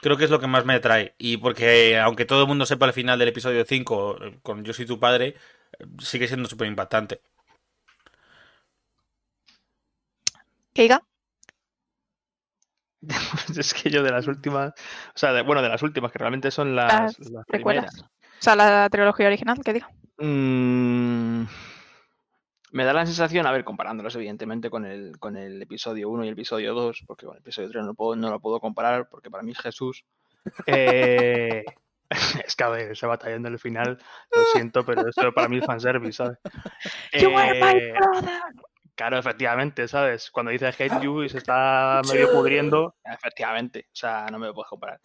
Creo 0.02 0.18
que 0.18 0.26
es 0.26 0.30
lo 0.32 0.40
que 0.42 0.48
más 0.48 0.66
me 0.66 0.74
atrae. 0.74 1.16
Y 1.18 1.38
porque, 1.38 1.98
aunque 1.98 2.26
todo 2.26 2.42
el 2.42 2.48
mundo 2.48 2.66
sepa 2.66 2.88
el 2.88 2.94
final 2.94 3.18
del 3.20 3.30
episodio 3.30 3.64
5 3.66 4.18
eh, 4.22 4.40
con 4.44 4.66
Yo 4.66 4.74
soy 4.74 4.86
tu 4.86 5.00
padre, 5.00 5.36
sigue 6.00 6.28
siendo 6.28 6.50
súper 6.50 6.68
impactante. 6.68 7.22
¿Qué 10.74 10.82
diga? 10.84 11.04
es 13.58 13.74
que 13.74 13.90
yo 13.90 14.04
de 14.04 14.12
las 14.12 14.28
últimas, 14.28 14.74
o 15.16 15.18
sea, 15.18 15.34
de- 15.34 15.42
bueno, 15.42 15.62
de 15.62 15.70
las 15.70 15.82
últimas, 15.84 16.12
que 16.12 16.20
realmente 16.20 16.52
son 16.52 16.76
las, 16.76 17.18
Las 17.20 17.30
las 17.32 17.46
primeras. 17.46 18.06
O 18.42 18.44
sea, 18.44 18.56
la 18.56 18.90
trilogía 18.90 19.28
original, 19.28 19.60
¿qué 19.64 19.72
diga? 19.72 19.88
Mm, 20.18 21.44
me 22.72 22.86
da 22.86 22.92
la 22.92 23.06
sensación, 23.06 23.46
a 23.46 23.52
ver, 23.52 23.64
comparándolos 23.64 24.16
evidentemente 24.16 24.72
con 24.72 24.84
el, 24.84 25.20
con 25.20 25.38
el 25.38 25.62
episodio 25.62 26.10
1 26.10 26.26
y 26.26 26.28
el 26.30 26.34
episodio 26.34 26.74
2, 26.74 27.04
porque 27.06 27.28
con 27.28 27.36
el 27.36 27.42
episodio 27.42 27.70
3 27.70 27.86
no, 27.86 27.94
puedo, 27.94 28.16
no 28.16 28.32
lo 28.32 28.40
puedo 28.40 28.60
comparar 28.60 29.10
porque 29.10 29.30
para 29.30 29.44
mí 29.44 29.52
es 29.52 29.60
Jesús. 29.60 30.06
Eh, 30.66 31.64
es 32.44 32.56
que 32.56 32.64
a 32.64 32.70
ver, 32.70 32.94
esa 32.94 33.06
batalla 33.06 33.36
en 33.36 33.46
el 33.46 33.60
final, 33.60 34.00
lo 34.36 34.44
siento, 34.54 34.84
pero 34.84 35.08
eso 35.08 35.32
para 35.34 35.48
mí 35.48 35.60
es 35.60 35.66
fanservice, 35.68 36.14
¿sabes? 36.14 36.40
You 37.14 37.38
are 37.38 37.60
my 37.60 37.80
Eh, 37.80 37.94
brother. 37.94 38.42
Claro, 38.96 39.20
efectivamente, 39.20 39.88
¿sabes? 39.88 40.32
Cuando 40.32 40.52
dice 40.52 40.68
hate 40.68 41.00
you 41.00 41.22
y 41.22 41.30
se 41.30 41.38
está 41.38 42.02
medio 42.12 42.32
pudriendo, 42.32 42.96
efectivamente, 43.06 43.86
o 43.88 43.96
sea, 43.96 44.26
no 44.32 44.40
me 44.40 44.48
lo 44.48 44.54
puedes 44.56 44.70
comparar. 44.70 45.00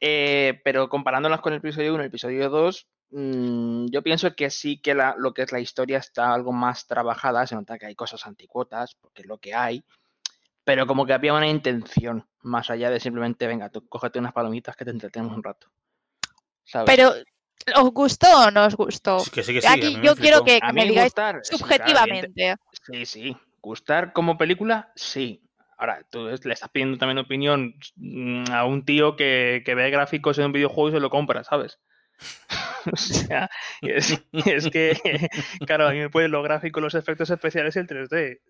Eh, 0.00 0.60
pero 0.64 0.88
comparándolas 0.88 1.40
con 1.40 1.52
el 1.52 1.58
episodio 1.58 1.92
1 1.94 2.02
y 2.02 2.06
el 2.06 2.08
episodio 2.08 2.48
2, 2.50 2.86
mm, 3.10 3.86
yo 3.90 4.02
pienso 4.02 4.34
que 4.36 4.50
sí 4.50 4.80
que 4.80 4.94
la- 4.94 5.14
lo 5.18 5.34
que 5.34 5.42
es 5.42 5.52
la 5.52 5.60
historia 5.60 5.98
está 5.98 6.32
algo 6.32 6.52
más 6.52 6.86
trabajada, 6.86 7.46
se 7.46 7.54
nota 7.54 7.78
que 7.78 7.86
hay 7.86 7.94
cosas 7.94 8.26
anticuotas, 8.26 8.94
porque 8.94 9.22
es 9.22 9.28
lo 9.28 9.38
que 9.38 9.54
hay, 9.54 9.82
pero 10.64 10.86
como 10.86 11.04
que 11.06 11.14
había 11.14 11.34
una 11.34 11.48
intención, 11.48 12.26
más 12.42 12.70
allá 12.70 12.90
de 12.90 13.00
simplemente, 13.00 13.46
venga, 13.46 13.70
tú 13.70 13.88
cógete 13.88 14.18
unas 14.18 14.32
palomitas 14.32 14.76
que 14.76 14.84
te 14.84 14.90
entretenemos 14.90 15.36
un 15.36 15.42
rato. 15.42 15.68
¿sabes? 16.64 16.86
Pero, 16.94 17.12
¿os 17.82 17.90
gustó 17.92 18.26
o 18.46 18.50
no 18.50 18.66
os 18.66 18.76
gustó? 18.76 19.20
Sí, 19.20 19.30
que 19.30 19.42
sí, 19.42 19.54
que 19.54 19.62
sí, 19.62 19.66
Aquí 19.68 19.96
me 19.96 20.04
yo 20.04 20.14
quiero 20.14 20.44
que, 20.44 20.60
me 20.72 20.84
digáis 20.84 21.06
gustar, 21.06 21.40
subjetivamente. 21.42 22.56
Sí, 22.86 23.06
sí. 23.06 23.36
Gustar 23.60 24.12
como 24.12 24.36
película, 24.38 24.92
sí. 24.94 25.42
Ahora, 25.78 26.04
tú 26.10 26.28
es- 26.28 26.44
le 26.44 26.52
estás 26.54 26.70
pidiendo 26.70 26.98
también 26.98 27.18
opinión 27.18 27.74
mm, 27.96 28.50
a 28.52 28.64
un 28.64 28.84
tío 28.84 29.16
que, 29.16 29.62
que 29.64 29.74
ve 29.74 29.90
gráficos 29.90 30.38
en 30.38 30.46
un 30.46 30.52
videojuego 30.52 30.88
y 30.88 30.92
se 30.92 31.00
lo 31.00 31.08
compra, 31.10 31.44
¿sabes? 31.44 31.78
o 32.92 32.96
sea, 32.96 33.48
es, 33.80 34.20
es 34.32 34.68
que, 34.70 34.96
claro, 35.66 35.86
a 35.88 35.92
mí 35.92 35.98
me 35.98 36.10
pueden 36.10 36.32
los 36.32 36.42
gráficos, 36.42 36.82
los 36.82 36.94
efectos 36.94 37.30
especiales 37.30 37.76
y 37.76 37.78
el 37.78 37.86
3D. 37.86 38.40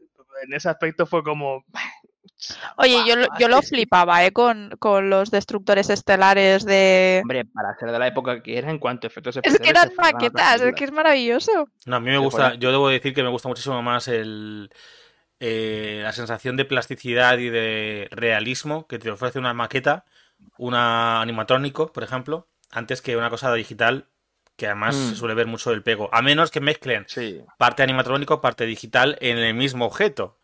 En 0.44 0.54
ese 0.54 0.68
aspecto 0.68 1.04
fue 1.04 1.22
como... 1.22 1.64
Oye, 2.76 3.02
yo, 3.06 3.16
lo- 3.16 3.26
yo 3.38 3.48
lo 3.48 3.60
flipaba, 3.62 4.24
¿eh? 4.24 4.32
Con, 4.32 4.70
con 4.78 5.10
los 5.10 5.30
destructores 5.30 5.90
estelares 5.90 6.64
de... 6.64 7.20
Hombre, 7.24 7.44
para 7.46 7.76
ser 7.76 7.90
de 7.90 7.98
la 7.98 8.06
época 8.06 8.42
que 8.42 8.56
era 8.56 8.70
en 8.70 8.78
cuanto 8.78 9.06
a 9.06 9.08
efectos 9.08 9.36
Es 9.36 9.42
especiales... 9.44 9.64
que 9.64 9.70
eran 9.70 9.96
maquetas, 9.96 10.60
es 10.60 10.74
que 10.74 10.84
es 10.84 10.92
maravilloso. 10.92 11.68
No, 11.86 11.96
a 11.96 12.00
mí 12.00 12.10
me 12.10 12.18
gusta, 12.18 12.54
yo 12.54 12.70
debo 12.70 12.88
decir 12.88 13.12
que 13.12 13.22
me 13.24 13.28
gusta 13.30 13.48
muchísimo 13.48 13.82
más 13.82 14.06
el, 14.06 14.70
eh, 15.40 16.00
la 16.02 16.12
sensación 16.12 16.56
de 16.56 16.64
plasticidad 16.64 17.38
y 17.38 17.48
de 17.50 18.08
realismo 18.10 18.86
que 18.86 18.98
te 18.98 19.10
ofrece 19.10 19.38
una 19.38 19.54
maqueta, 19.54 20.04
una 20.56 21.20
animatrónico, 21.20 21.92
por 21.92 22.02
ejemplo, 22.04 22.48
antes 22.70 23.02
que 23.02 23.16
una 23.16 23.30
cosa 23.30 23.52
digital 23.54 24.06
que 24.56 24.66
además 24.66 24.96
Mm. 24.96 25.08
se 25.10 25.16
suele 25.16 25.34
ver 25.34 25.46
mucho 25.46 25.70
el 25.70 25.82
pego, 25.84 26.08
a 26.12 26.20
menos 26.22 26.50
que 26.50 26.60
mezclen 26.60 27.04
Sí, 27.08 27.40
parte 27.58 27.82
animatrónico, 27.84 28.40
parte 28.40 28.66
digital 28.66 29.16
en 29.20 29.38
el 29.38 29.54
mismo 29.54 29.86
objeto. 29.86 30.38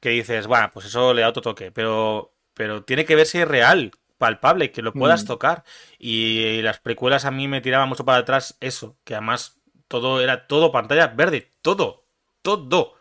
Que 0.00 0.10
dices, 0.10 0.46
bueno, 0.46 0.70
pues 0.72 0.86
eso 0.86 1.12
le 1.12 1.22
da 1.22 1.28
otro 1.28 1.42
toque, 1.42 1.70
pero, 1.70 2.32
pero 2.54 2.84
tiene 2.84 3.04
que 3.04 3.14
verse 3.16 3.44
real, 3.44 3.90
palpable, 4.16 4.70
que 4.72 4.80
lo 4.80 4.92
puedas 4.94 5.24
Mm. 5.24 5.26
tocar. 5.26 5.64
Y 5.98 6.62
las 6.62 6.78
precuelas 6.80 7.24
a 7.26 7.30
mí 7.30 7.46
me 7.48 7.60
tiraban 7.60 7.88
mucho 7.88 8.04
para 8.04 8.18
atrás 8.18 8.56
eso, 8.60 8.96
que 9.04 9.14
además 9.14 9.60
todo 9.88 10.20
era 10.22 10.46
todo 10.46 10.72
pantalla 10.72 11.08
verde, 11.08 11.52
todo, 11.62 12.06
todo. 12.42 12.94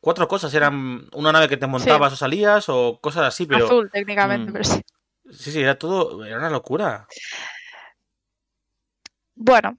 Cuatro 0.00 0.28
cosas, 0.28 0.52
eran 0.54 1.08
una 1.14 1.32
nave 1.32 1.48
que 1.48 1.56
te 1.56 1.66
montabas 1.66 2.12
o 2.12 2.16
salías 2.16 2.68
o 2.68 2.98
cosas 3.00 3.24
así, 3.24 3.46
pero 3.46 3.66
Azul, 3.66 3.90
técnicamente, 3.92 4.50
Mm. 4.50 4.52
pero 4.52 4.64
sí. 4.64 4.80
sí, 5.30 5.50
sí, 5.52 5.60
era 5.62 5.76
todo, 5.78 6.24
era 6.24 6.38
una 6.38 6.50
locura. 6.50 7.06
Bueno, 9.34 9.78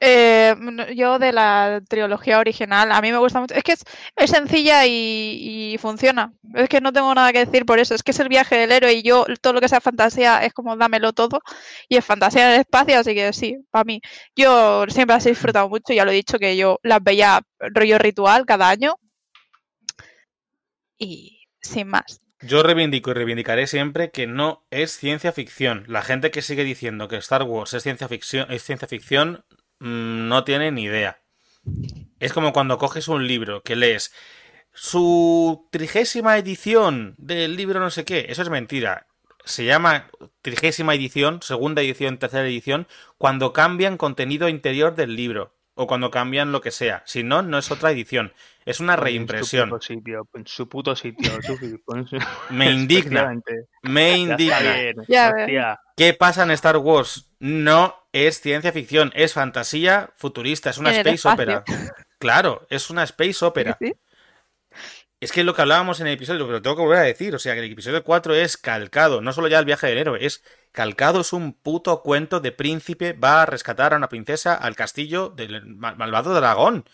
eh, 0.00 0.54
yo 0.94 1.18
de 1.18 1.32
la 1.32 1.80
trilogía 1.88 2.38
original, 2.38 2.92
a 2.92 3.00
mí 3.00 3.10
me 3.10 3.18
gusta 3.18 3.40
mucho. 3.40 3.54
Es 3.54 3.64
que 3.64 3.72
es, 3.72 3.84
es 4.16 4.30
sencilla 4.30 4.86
y, 4.86 5.72
y 5.74 5.78
funciona. 5.78 6.32
Es 6.54 6.68
que 6.68 6.80
no 6.80 6.92
tengo 6.92 7.12
nada 7.14 7.32
que 7.32 7.44
decir 7.44 7.66
por 7.66 7.78
eso. 7.80 7.94
Es 7.94 8.02
que 8.04 8.12
es 8.12 8.20
el 8.20 8.28
viaje 8.28 8.56
del 8.56 8.70
héroe 8.72 8.92
y 8.92 9.02
yo 9.02 9.24
todo 9.40 9.54
lo 9.54 9.60
que 9.60 9.68
sea 9.68 9.80
fantasía 9.80 10.44
es 10.44 10.52
como 10.52 10.76
dámelo 10.76 11.12
todo. 11.12 11.40
Y 11.88 11.96
es 11.96 12.04
fantasía 12.04 12.46
en 12.48 12.54
el 12.54 12.60
espacio, 12.60 12.98
así 12.98 13.14
que 13.14 13.32
sí, 13.32 13.56
para 13.70 13.84
mí. 13.84 14.00
Yo 14.36 14.84
siempre 14.88 15.16
las 15.16 15.26
he 15.26 15.30
disfrutado 15.30 15.68
mucho, 15.68 15.92
ya 15.92 16.04
lo 16.04 16.12
he 16.12 16.14
dicho, 16.14 16.38
que 16.38 16.56
yo 16.56 16.78
las 16.82 17.02
veía 17.02 17.40
rollo 17.58 17.98
ritual 17.98 18.46
cada 18.46 18.68
año. 18.68 18.94
Y 20.98 21.48
sin 21.60 21.88
más. 21.88 22.20
Yo 22.40 22.62
reivindico 22.62 23.10
y 23.10 23.14
reivindicaré 23.14 23.66
siempre 23.66 24.10
que 24.10 24.26
no 24.26 24.64
es 24.70 24.92
ciencia 24.96 25.32
ficción. 25.32 25.84
La 25.88 26.02
gente 26.02 26.30
que 26.30 26.42
sigue 26.42 26.62
diciendo 26.62 27.08
que 27.08 27.16
Star 27.16 27.42
Wars 27.42 27.74
es 27.74 27.82
ciencia 27.82 28.08
ficción, 28.08 28.50
es 28.50 28.62
ciencia 28.62 28.86
ficción 28.86 29.44
mm, 29.80 30.28
no 30.28 30.44
tiene 30.44 30.70
ni 30.70 30.84
idea. 30.84 31.20
Es 32.20 32.32
como 32.32 32.52
cuando 32.52 32.78
coges 32.78 33.08
un 33.08 33.26
libro 33.26 33.62
que 33.62 33.76
lees 33.76 34.12
su 34.72 35.68
trigésima 35.72 36.38
edición 36.38 37.14
del 37.18 37.56
libro 37.56 37.80
no 37.80 37.90
sé 37.90 38.04
qué. 38.04 38.26
Eso 38.28 38.42
es 38.42 38.50
mentira. 38.50 39.08
se 39.44 39.64
llama 39.64 40.10
trigésima 40.42 40.94
edición, 40.94 41.42
segunda 41.42 41.82
edición, 41.82 42.18
tercera 42.18 42.46
edición, 42.46 42.86
cuando 43.16 43.52
cambian 43.52 43.96
contenido 43.96 44.48
interior 44.48 44.94
del 44.94 45.16
libro 45.16 45.57
o 45.80 45.86
cuando 45.86 46.10
cambian 46.10 46.50
lo 46.50 46.60
que 46.60 46.72
sea. 46.72 47.02
Si 47.06 47.22
no, 47.22 47.40
no 47.42 47.56
es 47.56 47.70
otra 47.70 47.92
edición. 47.92 48.32
Es 48.66 48.80
una 48.80 48.96
reimpresión. 48.96 49.70
En 49.70 49.76
su 49.78 49.78
puto 49.78 49.86
sitio, 49.86 50.28
en 50.34 50.46
su 50.46 50.68
puto 50.68 50.96
sitio. 50.96 51.42
Sufi, 51.42 51.76
pon 51.86 52.06
su- 52.08 52.18
Me 52.50 52.70
indigna. 52.72 53.32
Me 53.82 54.10
Ya 54.10 54.10
está 54.16 54.32
indigna. 54.32 54.58
bien, 54.74 54.96
Ya 55.08 55.28
hostia. 55.36 55.80
¿Qué 55.96 56.14
pasa 56.14 56.42
en 56.42 56.50
Star 56.50 56.76
Wars? 56.78 57.30
No 57.38 57.94
es 58.12 58.40
ciencia 58.40 58.72
ficción, 58.72 59.12
es 59.14 59.32
fantasía 59.34 60.10
futurista, 60.16 60.70
es 60.70 60.78
una 60.78 60.90
space 60.90 61.14
espacio. 61.14 61.58
opera. 61.58 61.64
Claro, 62.18 62.66
es 62.70 62.90
una 62.90 63.04
space 63.04 63.44
opera. 63.44 63.76
Sí. 63.80 63.92
Es 65.20 65.32
que 65.32 65.40
es 65.40 65.46
lo 65.46 65.54
que 65.54 65.62
hablábamos 65.62 66.00
en 66.00 66.06
el 66.06 66.12
episodio, 66.14 66.46
pero 66.46 66.62
tengo 66.62 66.76
que 66.76 66.82
volver 66.82 66.98
a 66.98 67.02
decir, 67.02 67.34
o 67.34 67.38
sea, 67.40 67.54
que 67.54 67.60
el 67.64 67.72
episodio 67.72 68.04
4 68.04 68.34
es 68.36 68.56
calcado, 68.56 69.20
no 69.20 69.32
solo 69.32 69.48
ya 69.48 69.58
el 69.58 69.64
viaje 69.64 69.88
del 69.88 69.98
héroe, 69.98 70.24
es 70.24 70.44
calcado, 70.70 71.22
es 71.22 71.32
un 71.32 71.54
puto 71.54 72.02
cuento 72.02 72.38
de 72.38 72.52
príncipe, 72.52 73.14
va 73.14 73.42
a 73.42 73.46
rescatar 73.46 73.92
a 73.94 73.96
una 73.96 74.08
princesa 74.08 74.54
al 74.54 74.76
castillo 74.76 75.30
del 75.30 75.66
mal- 75.66 75.96
malvado 75.96 76.32
dragón. 76.34 76.88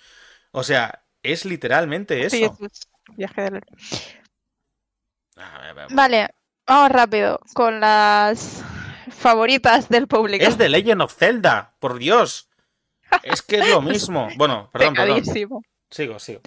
O 0.52 0.62
sea, 0.62 1.04
es 1.22 1.44
literalmente 1.44 2.24
eso. 2.24 2.36
Sí, 2.36 2.44
es 2.44 2.88
viaje 3.16 3.42
del 3.42 3.54
héroe. 3.56 3.78
A 5.36 5.58
ver, 5.58 5.68
a 5.68 5.72
ver. 5.74 5.86
Vale, 5.90 6.28
vamos 6.66 6.90
rápido 6.92 7.40
con 7.54 7.78
las 7.80 8.64
favoritas 9.10 9.90
del 9.90 10.06
público. 10.06 10.44
Es 10.46 10.56
de 10.56 10.70
Legend 10.70 11.02
of 11.02 11.14
Zelda, 11.14 11.74
por 11.78 11.98
Dios. 11.98 12.48
Es 13.22 13.42
que 13.42 13.58
es 13.58 13.68
lo 13.68 13.82
mismo. 13.82 14.28
Bueno, 14.36 14.70
perdón, 14.72 14.94
perdón. 14.94 15.24
Sigo, 15.90 16.18
sigo. 16.18 16.40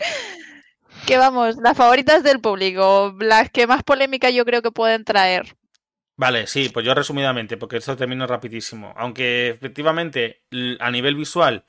Que 1.06 1.18
vamos, 1.18 1.58
las 1.58 1.78
favoritas 1.78 2.24
del 2.24 2.42
público, 2.42 3.16
las 3.20 3.50
que 3.50 3.68
más 3.68 3.84
polémica 3.84 4.30
yo 4.30 4.46
creo 4.46 4.62
que 4.62 4.72
pueden 4.72 5.06
traer. 5.06 5.56
Vale, 6.18 6.48
sí, 6.48 6.70
pues 6.70 6.86
yo 6.86 6.94
resumidamente, 6.96 7.58
porque 7.58 7.78
esto 7.78 7.96
termino 7.96 8.26
rapidísimo. 8.26 8.94
Aunque 8.98 9.50
efectivamente 9.50 10.42
a 10.80 10.90
nivel 10.92 11.16
visual 11.16 11.64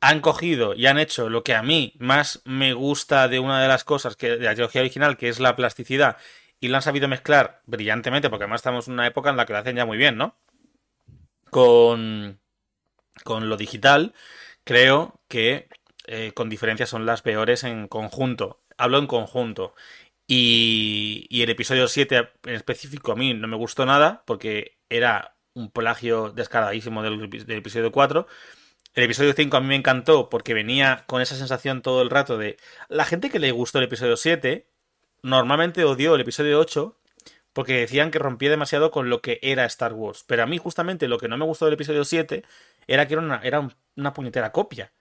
han 0.00 0.20
cogido 0.20 0.74
y 0.74 0.86
han 0.86 0.98
hecho 0.98 1.28
lo 1.28 1.44
que 1.44 1.54
a 1.54 1.62
mí 1.62 1.92
más 1.98 2.40
me 2.44 2.72
gusta 2.72 3.28
de 3.28 3.38
una 3.38 3.60
de 3.60 3.68
las 3.68 3.84
cosas 3.84 4.16
que 4.16 4.30
de 4.30 4.44
la 4.46 4.54
trilogía 4.54 4.80
original, 4.80 5.18
que 5.18 5.28
es 5.28 5.40
la 5.40 5.56
plasticidad, 5.56 6.16
y 6.58 6.68
lo 6.68 6.76
han 6.76 6.82
sabido 6.82 7.06
mezclar 7.06 7.60
brillantemente, 7.66 8.30
porque 8.30 8.44
además 8.44 8.60
estamos 8.60 8.88
en 8.88 8.94
una 8.94 9.06
época 9.06 9.30
en 9.30 9.36
la 9.36 9.44
que 9.44 9.52
lo 9.52 9.58
hacen 9.58 9.76
ya 9.76 9.84
muy 9.84 9.98
bien, 9.98 10.16
¿no? 10.16 10.36
Con, 11.50 12.40
con 13.24 13.50
lo 13.50 13.56
digital, 13.58 14.14
creo 14.64 15.20
que 15.28 15.68
eh, 16.10 16.32
con 16.32 16.48
diferencia 16.48 16.86
son 16.86 17.06
las 17.06 17.22
peores 17.22 17.64
en 17.64 17.88
conjunto. 17.88 18.60
Hablo 18.76 18.98
en 18.98 19.06
conjunto. 19.06 19.74
Y, 20.26 21.26
y 21.28 21.42
el 21.42 21.50
episodio 21.50 21.88
7 21.88 22.28
en 22.44 22.54
específico 22.54 23.12
a 23.12 23.16
mí 23.16 23.34
no 23.34 23.48
me 23.48 23.56
gustó 23.56 23.84
nada 23.86 24.22
porque 24.26 24.78
era 24.88 25.34
un 25.54 25.70
plagio 25.70 26.30
descaradísimo 26.30 27.02
del, 27.02 27.20
epi- 27.20 27.44
del 27.44 27.58
episodio 27.58 27.90
4. 27.90 28.26
El 28.94 29.04
episodio 29.04 29.32
5 29.34 29.56
a 29.56 29.60
mí 29.60 29.66
me 29.68 29.76
encantó 29.76 30.28
porque 30.28 30.54
venía 30.54 31.04
con 31.06 31.20
esa 31.22 31.36
sensación 31.36 31.82
todo 31.82 32.02
el 32.02 32.10
rato 32.10 32.38
de 32.38 32.56
la 32.88 33.04
gente 33.04 33.30
que 33.30 33.38
le 33.40 33.50
gustó 33.52 33.78
el 33.78 33.84
episodio 33.84 34.16
7 34.16 34.66
normalmente 35.22 35.84
odió 35.84 36.14
el 36.14 36.20
episodio 36.22 36.58
8 36.60 36.96
porque 37.52 37.74
decían 37.80 38.10
que 38.10 38.18
rompía 38.20 38.50
demasiado 38.50 38.90
con 38.92 39.10
lo 39.10 39.20
que 39.22 39.38
era 39.42 39.64
Star 39.66 39.92
Wars. 39.92 40.24
Pero 40.26 40.42
a 40.44 40.46
mí 40.46 40.58
justamente 40.58 41.08
lo 41.08 41.18
que 41.18 41.28
no 41.28 41.36
me 41.36 41.44
gustó 41.44 41.64
del 41.66 41.74
episodio 41.74 42.04
7 42.04 42.44
era 42.86 43.06
que 43.06 43.14
era 43.14 43.22
una, 43.22 43.40
era 43.42 43.60
un- 43.60 43.74
una 43.96 44.12
puñetera 44.14 44.52
copia. 44.52 44.92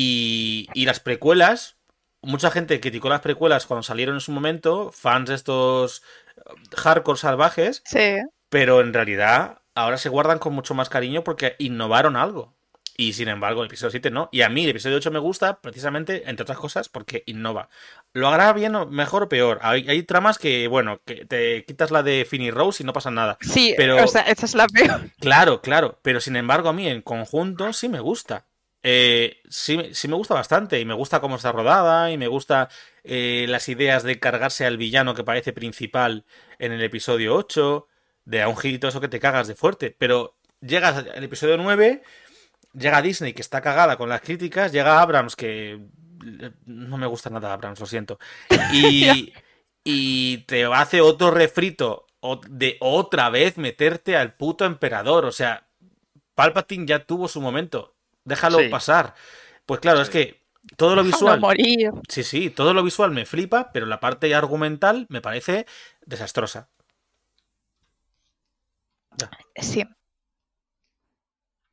Y, 0.00 0.68
y 0.74 0.84
las 0.86 1.00
precuelas, 1.00 1.76
mucha 2.22 2.50
gente 2.52 2.78
criticó 2.80 3.08
las 3.08 3.20
precuelas 3.20 3.66
cuando 3.66 3.82
salieron 3.82 4.14
en 4.14 4.20
su 4.20 4.30
momento, 4.30 4.92
fans 4.92 5.28
de 5.28 5.34
estos 5.34 6.02
eh, 6.36 6.40
hardcore 6.76 7.18
salvajes, 7.18 7.82
Sí, 7.84 8.16
pero 8.48 8.80
en 8.80 8.94
realidad 8.94 9.58
ahora 9.74 9.96
se 9.98 10.08
guardan 10.08 10.38
con 10.38 10.54
mucho 10.54 10.72
más 10.74 10.88
cariño 10.88 11.24
porque 11.24 11.56
innovaron 11.58 12.14
algo. 12.16 12.56
Y 13.00 13.12
sin 13.12 13.28
embargo, 13.28 13.60
el 13.62 13.68
episodio 13.68 13.92
7 13.92 14.10
no. 14.10 14.28
Y 14.32 14.42
a 14.42 14.48
mí 14.48 14.64
el 14.64 14.70
episodio 14.70 14.96
8 14.96 15.12
me 15.12 15.20
gusta 15.20 15.60
precisamente, 15.60 16.28
entre 16.28 16.42
otras 16.42 16.58
cosas, 16.58 16.88
porque 16.88 17.22
innova. 17.26 17.68
¿Lo 18.12 18.26
hará 18.28 18.52
bien 18.52 18.74
o 18.74 18.86
mejor 18.86 19.22
o 19.22 19.28
peor? 19.28 19.60
Hay, 19.62 19.88
hay 19.88 20.02
tramas 20.02 20.36
que, 20.36 20.66
bueno, 20.66 21.00
que 21.04 21.24
te 21.24 21.64
quitas 21.64 21.92
la 21.92 22.02
de 22.02 22.26
Finny 22.28 22.50
Rose 22.50 22.82
y 22.82 22.86
no 22.86 22.92
pasa 22.92 23.12
nada. 23.12 23.38
sí, 23.40 23.72
Pero- 23.76 24.02
o 24.02 24.06
sea, 24.08 24.22
esta 24.22 24.46
es 24.46 24.54
la 24.56 24.66
peor. 24.66 25.10
Claro, 25.20 25.60
claro, 25.60 26.00
pero 26.02 26.20
sin 26.20 26.34
embargo 26.34 26.68
a 26.68 26.72
mí 26.72 26.88
en 26.88 27.00
conjunto 27.02 27.72
sí 27.72 27.88
me 27.88 28.00
gusta. 28.00 28.46
Eh, 28.82 29.40
sí, 29.48 29.90
sí 29.92 30.08
me 30.08 30.14
gusta 30.14 30.34
bastante 30.34 30.78
y 30.78 30.84
me 30.84 30.94
gusta 30.94 31.20
cómo 31.20 31.36
está 31.36 31.50
rodada 31.52 32.10
y 32.12 32.18
me 32.18 32.28
gusta 32.28 32.68
eh, 33.02 33.46
las 33.48 33.68
ideas 33.68 34.04
de 34.04 34.20
cargarse 34.20 34.66
al 34.66 34.76
villano 34.76 35.14
que 35.14 35.24
parece 35.24 35.52
principal 35.52 36.24
en 36.58 36.72
el 36.72 36.82
episodio 36.82 37.34
8, 37.34 37.86
de 38.24 38.42
a 38.42 38.48
un 38.48 38.56
girito 38.56 38.88
eso 38.88 39.00
que 39.00 39.08
te 39.08 39.20
cagas 39.20 39.48
de 39.48 39.54
fuerte, 39.54 39.94
pero 39.98 40.36
llegas 40.60 40.96
al 40.96 41.24
episodio 41.24 41.56
9, 41.56 42.02
llega 42.74 43.02
Disney 43.02 43.32
que 43.32 43.42
está 43.42 43.60
cagada 43.60 43.96
con 43.96 44.08
las 44.08 44.20
críticas, 44.20 44.70
llega 44.72 45.00
Abrams 45.00 45.34
que 45.34 45.72
eh, 45.72 46.50
no 46.66 46.96
me 46.98 47.06
gusta 47.06 47.30
nada 47.30 47.52
Abrams, 47.52 47.80
lo 47.80 47.86
siento, 47.86 48.18
y, 48.72 49.32
y 49.84 50.38
te 50.38 50.64
hace 50.66 51.00
otro 51.00 51.30
refrito 51.30 52.06
de 52.48 52.76
otra 52.80 53.30
vez 53.30 53.58
meterte 53.58 54.16
al 54.16 54.34
puto 54.34 54.64
emperador. 54.64 55.24
O 55.24 55.32
sea, 55.32 55.68
Palpatine 56.34 56.86
ya 56.86 57.04
tuvo 57.04 57.28
su 57.28 57.40
momento. 57.40 57.96
Déjalo 58.28 58.58
Sí. 58.58 58.68
pasar. 58.68 59.14
Pues 59.66 59.80
claro, 59.80 60.00
es 60.00 60.10
que 60.10 60.40
todo 60.76 60.94
lo 60.94 61.02
visual. 61.36 61.40
morir. 61.40 61.90
Sí, 62.08 62.22
sí, 62.24 62.50
todo 62.50 62.74
lo 62.74 62.82
visual 62.82 63.10
me 63.10 63.26
flipa, 63.26 63.70
pero 63.72 63.86
la 63.86 64.00
parte 64.00 64.34
argumental 64.34 65.06
me 65.08 65.20
parece 65.20 65.66
desastrosa. 66.06 66.68
Sí. 69.56 69.82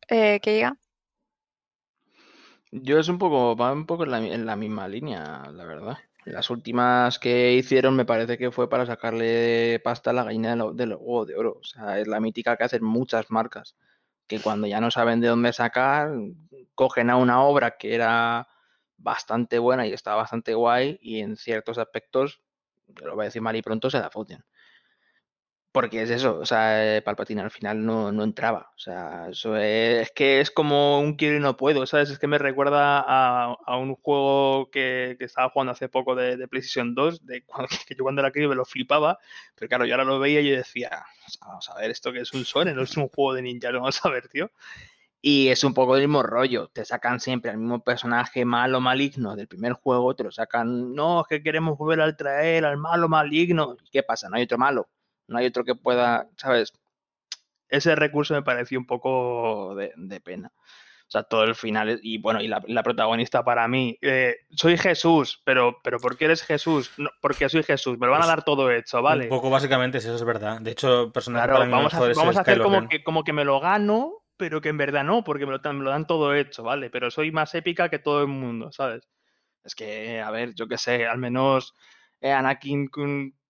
Eh, 0.09 0.39
¿Qué 0.41 0.53
diga? 0.53 0.77
Yo 2.71 2.99
es 2.99 3.07
un 3.07 3.17
poco, 3.17 3.55
va 3.55 3.71
un 3.71 3.85
poco 3.85 4.03
en 4.03 4.11
la, 4.11 4.17
en 4.19 4.45
la 4.45 4.55
misma 4.55 4.87
línea, 4.87 5.43
la 5.53 5.65
verdad. 5.65 5.97
Las 6.25 6.49
últimas 6.49 7.19
que 7.19 7.53
hicieron 7.53 7.95
me 7.95 8.05
parece 8.05 8.37
que 8.37 8.51
fue 8.51 8.67
para 8.69 8.85
sacarle 8.85 9.79
pasta 9.83 10.09
a 10.09 10.13
la 10.13 10.23
gallina 10.23 10.49
de 10.51 10.55
lo- 10.57 10.73
del 10.73 10.89
huevo 10.93 11.25
de 11.25 11.35
oro. 11.35 11.57
O 11.61 11.63
sea, 11.63 11.99
es 11.99 12.07
la 12.07 12.19
mítica 12.19 12.57
que 12.57 12.63
hacen 12.63 12.83
muchas 12.83 13.29
marcas, 13.29 13.75
que 14.27 14.39
cuando 14.39 14.67
ya 14.67 14.81
no 14.81 14.91
saben 14.91 15.21
de 15.21 15.27
dónde 15.27 15.53
sacar, 15.53 16.11
cogen 16.73 17.09
a 17.09 17.17
una 17.17 17.41
obra 17.41 17.77
que 17.77 17.95
era 17.95 18.47
bastante 18.97 19.59
buena 19.59 19.85
y 19.87 19.93
estaba 19.93 20.17
bastante 20.17 20.53
guay 20.53 20.97
y 21.01 21.19
en 21.19 21.37
ciertos 21.37 21.77
aspectos, 21.77 22.41
lo 23.01 23.15
voy 23.15 23.23
a 23.23 23.25
decir 23.25 23.41
mal 23.41 23.55
y 23.55 23.61
pronto, 23.61 23.89
se 23.89 23.99
la 23.99 24.09
foten. 24.09 24.43
Porque 25.75 26.01
es 26.03 26.09
eso, 26.09 26.39
o 26.39 26.45
sea, 26.45 26.97
eh, 26.97 27.01
Palpatine 27.01 27.41
al 27.41 27.51
final 27.51 27.85
no, 27.85 28.09
no 28.09 28.23
entraba. 28.23 28.71
O 28.77 28.79
sea, 28.79 29.27
eso 29.29 29.57
es, 29.57 30.03
es 30.03 30.11
que 30.11 30.39
es 30.39 30.49
como 30.49 31.01
un 31.01 31.15
quiero 31.17 31.35
y 31.35 31.41
no 31.41 31.57
puedo, 31.57 31.85
¿sabes? 31.85 32.09
Es 32.09 32.17
que 32.17 32.27
me 32.27 32.37
recuerda 32.37 33.01
a, 33.05 33.53
a 33.65 33.77
un 33.77 33.95
juego 33.95 34.69
que, 34.71 35.17
que 35.19 35.25
estaba 35.25 35.49
jugando 35.49 35.73
hace 35.73 35.89
poco 35.89 36.15
de, 36.15 36.37
de 36.37 36.47
PlayStation 36.47 36.95
2, 36.95 37.25
de 37.25 37.43
cuando, 37.45 37.67
que 37.85 37.93
yo 37.93 38.03
cuando 38.03 38.21
era 38.21 38.31
crío 38.31 38.47
me 38.47 38.55
lo 38.55 38.63
flipaba, 38.63 39.19
pero 39.53 39.67
claro, 39.67 39.85
yo 39.85 39.95
ahora 39.95 40.05
lo 40.05 40.17
veía 40.17 40.39
y 40.39 40.49
decía, 40.49 41.03
"O 41.27 41.29
sea, 41.29 41.47
vamos 41.47 41.69
a 41.69 41.75
ver, 41.75 41.91
esto 41.91 42.13
que 42.13 42.21
es 42.21 42.33
un 42.33 42.45
Sony, 42.45 42.73
no 42.73 42.83
es 42.83 42.95
un 42.95 43.09
juego 43.09 43.33
de 43.33 43.41
ninja, 43.41 43.69
lo 43.71 43.81
vamos 43.81 43.99
a 44.05 44.09
ver, 44.09 44.29
tío. 44.29 44.49
Y 45.21 45.49
es 45.49 45.63
un 45.65 45.73
poco 45.73 45.95
del 45.95 46.07
mismo 46.07 46.23
rollo, 46.23 46.69
te 46.69 46.85
sacan 46.85 47.19
siempre 47.19 47.51
al 47.51 47.57
mismo 47.57 47.83
personaje 47.83 48.45
malo 48.45 48.79
maligno 48.79 49.35
del 49.35 49.47
primer 49.47 49.73
juego, 49.73 50.15
te 50.15 50.23
lo 50.23 50.31
sacan, 50.31 50.93
no, 50.95 51.21
es 51.21 51.27
que 51.27 51.43
queremos 51.43 51.77
volver 51.77 52.01
al 52.01 52.15
traer 52.15 52.63
al 52.65 52.77
malo 52.77 53.09
maligno. 53.09 53.75
¿Y 53.83 53.89
qué 53.89 54.03
pasa? 54.03 54.29
No 54.29 54.37
hay 54.37 54.43
otro 54.43 54.57
malo, 54.59 54.87
no 55.27 55.37
hay 55.37 55.47
otro 55.47 55.63
que 55.63 55.75
pueda, 55.75 56.27
¿sabes? 56.37 56.73
Ese 57.69 57.95
recurso 57.95 58.33
me 58.33 58.43
pareció 58.43 58.79
un 58.79 58.85
poco 58.85 59.75
de, 59.75 59.91
de 59.95 60.21
pena. 60.21 60.51
O 61.07 61.11
sea, 61.11 61.21
todo 61.23 61.43
el 61.43 61.53
final, 61.53 61.99
y 62.01 62.17
bueno, 62.17 62.41
y 62.41 62.47
la, 62.47 62.63
la 62.67 62.81
protagonista 62.81 63.43
para 63.43 63.67
mí, 63.67 63.95
eh, 64.01 64.37
soy 64.49 64.75
Jesús, 64.75 65.39
pero, 65.45 65.77
pero 65.83 65.99
¿por 65.99 66.17
qué 66.17 66.25
eres 66.25 66.41
Jesús? 66.41 66.91
No, 66.97 67.11
porque 67.21 67.47
soy 67.47 67.61
Jesús, 67.61 67.99
me 67.99 68.07
lo 68.07 68.11
van 68.13 68.23
a 68.23 68.27
dar 68.27 68.43
todo 68.43 68.71
hecho, 68.71 69.03
¿vale? 69.03 69.25
Un 69.25 69.29
poco 69.29 69.51
básicamente 69.51 69.99
es 69.99 70.05
eso, 70.05 70.15
es 70.15 70.23
verdad. 70.23 70.59
De 70.61 70.71
hecho, 70.71 71.11
personaje 71.11 71.47
Claro, 71.47 71.69
vamos 71.69 71.93
a, 71.93 71.99
vamos 71.99 72.37
a 72.37 72.41
hacer 72.41 72.59
como 72.61 72.87
que, 72.89 73.03
como 73.03 73.23
que 73.23 73.33
me 73.33 73.45
lo 73.45 73.59
gano, 73.59 74.13
pero 74.35 74.61
que 74.61 74.69
en 74.69 74.77
verdad 74.77 75.03
no, 75.03 75.23
porque 75.23 75.45
me 75.45 75.51
lo, 75.51 75.59
dan- 75.59 75.77
me 75.77 75.83
lo 75.83 75.91
dan 75.91 76.07
todo 76.07 76.33
hecho, 76.33 76.63
¿vale? 76.63 76.89
Pero 76.89 77.11
soy 77.11 77.31
más 77.31 77.53
épica 77.53 77.89
que 77.89 77.99
todo 77.99 78.21
el 78.21 78.27
mundo, 78.27 78.71
¿sabes? 78.71 79.07
Es 79.63 79.75
que, 79.75 80.21
a 80.21 80.31
ver, 80.31 80.55
yo 80.55 80.67
qué 80.67 80.77
sé, 80.79 81.05
al 81.05 81.19
menos 81.19 81.75
eh, 82.19 82.31
Anakin 82.31 82.87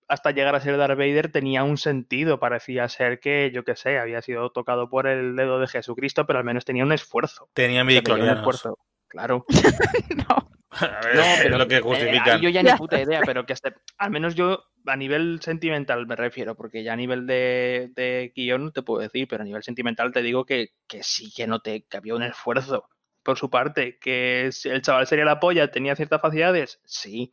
hasta 0.07 0.31
llegar 0.31 0.55
a 0.55 0.59
ser 0.59 0.77
Darth 0.77 0.97
Vader 0.97 1.31
tenía 1.31 1.63
un 1.63 1.77
sentido, 1.77 2.39
parecía 2.39 2.87
ser 2.89 3.19
que, 3.19 3.51
yo 3.53 3.63
qué 3.63 3.75
sé, 3.75 3.97
había 3.97 4.21
sido 4.21 4.51
tocado 4.51 4.89
por 4.89 5.07
el 5.07 5.35
dedo 5.35 5.59
de 5.59 5.67
Jesucristo, 5.67 6.25
pero 6.25 6.39
al 6.39 6.45
menos 6.45 6.65
tenía 6.65 6.83
un 6.83 6.91
esfuerzo. 6.91 7.49
Tenía 7.53 7.83
O 7.83 7.89
sea, 7.89 8.01
tenía 8.01 8.23
un 8.23 8.29
esfuerzo, 8.37 8.77
claro. 9.07 9.45
No. 10.29 10.49
A 10.75 10.99
ver, 11.05 11.15
No, 11.15 11.21
es 11.21 11.39
pero 11.43 11.57
lo 11.57 11.67
que 11.69 11.77
eh, 11.77 11.81
justifican. 11.81 12.35
ahí 12.37 12.41
yo 12.41 12.49
ya 12.49 12.61
ni 12.61 12.71
puta 12.77 12.99
idea, 13.01 13.21
pero 13.25 13.45
que 13.45 13.53
hasta- 13.53 13.75
al 13.97 14.11
menos 14.11 14.35
yo 14.35 14.65
a 14.85 14.95
nivel 14.97 15.39
sentimental 15.41 16.05
me 16.05 16.15
refiero, 16.17 16.55
porque 16.55 16.83
ya 16.83 16.93
a 16.93 16.97
nivel 16.97 17.25
de, 17.25 17.91
de 17.95 18.33
guion 18.35 18.65
no 18.65 18.71
te 18.71 18.81
puedo 18.81 19.01
decir, 19.01 19.27
pero 19.29 19.41
a 19.43 19.45
nivel 19.45 19.63
sentimental 19.63 20.11
te 20.11 20.21
digo 20.21 20.45
que, 20.45 20.71
que 20.87 21.01
sí 21.01 21.31
que 21.33 21.47
noté 21.47 21.85
que 21.89 21.97
había 21.97 22.13
un 22.15 22.23
esfuerzo 22.23 22.89
por 23.23 23.37
su 23.37 23.49
parte, 23.49 23.97
que 23.99 24.49
el 24.65 24.81
chaval 24.81 25.07
sería 25.07 25.23
la 25.25 25.39
polla, 25.39 25.71
tenía 25.71 25.95
ciertas 25.95 26.21
facilidades, 26.21 26.79
sí, 26.83 27.31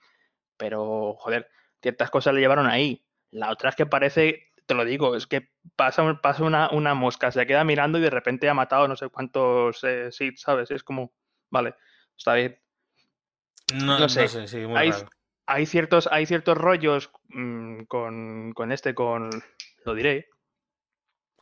pero 0.57 1.15
joder, 1.19 1.49
ciertas 1.83 2.11
cosas 2.11 2.33
le 2.35 2.41
llevaron 2.41 2.67
ahí. 2.67 3.05
La 3.31 3.51
otra 3.51 3.71
es 3.71 3.77
que 3.77 3.87
parece 3.87 4.49
te 4.65 4.75
lo 4.75 4.85
digo, 4.85 5.17
es 5.17 5.27
que 5.27 5.51
pasa, 5.77 6.21
pasa 6.23 6.45
una, 6.45 6.71
una 6.71 6.95
mosca, 6.95 7.33
se 7.33 7.47
queda 7.47 7.65
mirando 7.65 7.99
y 7.99 8.01
de 8.01 8.11
repente 8.11 8.49
ha 8.49 8.55
matado 8.55 8.87
no 8.87 8.97
sé 8.97 9.09
cuántos 9.09 9.83
eh, 9.83 10.11
Sith, 10.13 10.39
¿sabes? 10.39 10.71
Es 10.71 10.85
como, 10.85 11.13
vale, 11.51 11.75
está 12.17 12.35
bien. 12.35 12.59
No, 13.75 13.99
No 13.99 14.09
sé. 14.09 14.23
no 14.23 14.29
sé, 14.29 14.47
sí, 14.47 14.59
muy 14.59 14.79
Hay, 14.79 14.91
raro. 14.93 15.11
hay 15.47 15.67
ciertos, 15.67 16.09
hay 16.11 16.27
ciertos 16.27 16.57
rollos 16.57 17.11
mm, 17.29 17.83
con, 17.83 18.53
con 18.53 18.71
este, 18.73 18.95
con, 18.95 19.31
lo 19.85 19.95
diré, 19.95 20.29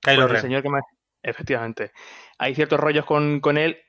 Kylo 0.01 0.27
el 0.27 0.39
señor 0.39 0.63
que 0.63 0.71
me... 0.71 0.81
Efectivamente. 1.23 1.93
Hay 2.39 2.55
ciertos 2.55 2.81
rollos 2.81 3.05
con, 3.05 3.41
con 3.41 3.59
él. 3.59 3.83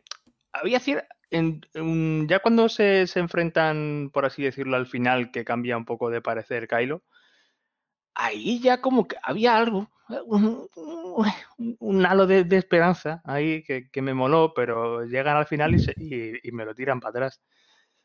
Había 0.52 0.80
cier- 0.80 1.08
en- 1.32 1.62
en- 1.74 2.28
ya 2.28 2.40
cuando 2.40 2.70
se, 2.70 3.08
se 3.08 3.20
enfrentan, 3.20 4.10
por 4.14 4.26
así 4.26 4.44
decirlo, 4.44 4.78
al 4.78 4.88
final, 4.88 5.32
que 5.32 5.46
cambia 5.46 5.78
un 5.78 5.86
poco 5.86 6.10
de 6.10 6.22
parecer 6.22 6.68
Kylo, 6.68 7.04
ahí 8.16 8.60
ya 8.62 8.82
como 8.82 9.08
que 9.08 9.16
había 9.24 9.58
algo, 9.58 9.90
un, 11.80 12.06
halo 12.06 12.28
de, 12.28 12.46
esperanza 12.58 13.22
ahí 13.26 13.64
que, 13.64 13.90
que 13.90 14.02
me 14.02 14.14
moló, 14.14 14.54
pero 14.54 15.04
llegan 15.06 15.38
al 15.38 15.46
final 15.48 15.76
y- 15.76 16.48
y 16.48 16.52
me 16.52 16.66
lo 16.66 16.76
tiran 16.76 17.00
para 17.00 17.12
atrás, 17.12 17.42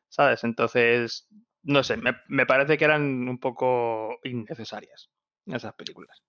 ¿sabes? 0.08 0.44
Entonces, 0.44 1.28
no 1.64 1.82
sé, 1.84 1.96
me, 1.98 2.12
me 2.28 2.46
parece 2.46 2.78
que 2.78 2.86
eran 2.86 3.02
un 3.28 3.38
poco 3.40 4.18
innecesarias 4.24 5.10
esas 5.46 5.74
películas. 5.74 6.22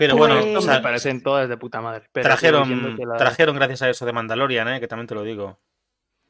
Pero 0.00 0.16
Pues- 0.16 0.32
bueno, 0.34 0.58
o 0.58 0.62
sea, 0.62 0.76
me 0.76 0.80
parecen 0.80 1.22
todas 1.22 1.46
de 1.46 1.58
puta 1.58 1.82
madre. 1.82 2.04
Pero 2.10 2.24
trajeron, 2.24 2.96
la- 2.98 3.16
trajeron 3.18 3.54
gracias 3.56 3.82
a 3.82 3.90
eso 3.90 4.06
de 4.06 4.14
Mandalorian, 4.14 4.66
¿eh? 4.68 4.80
que 4.80 4.88
también 4.88 5.06
te 5.06 5.14
lo 5.14 5.22
digo. 5.22 5.60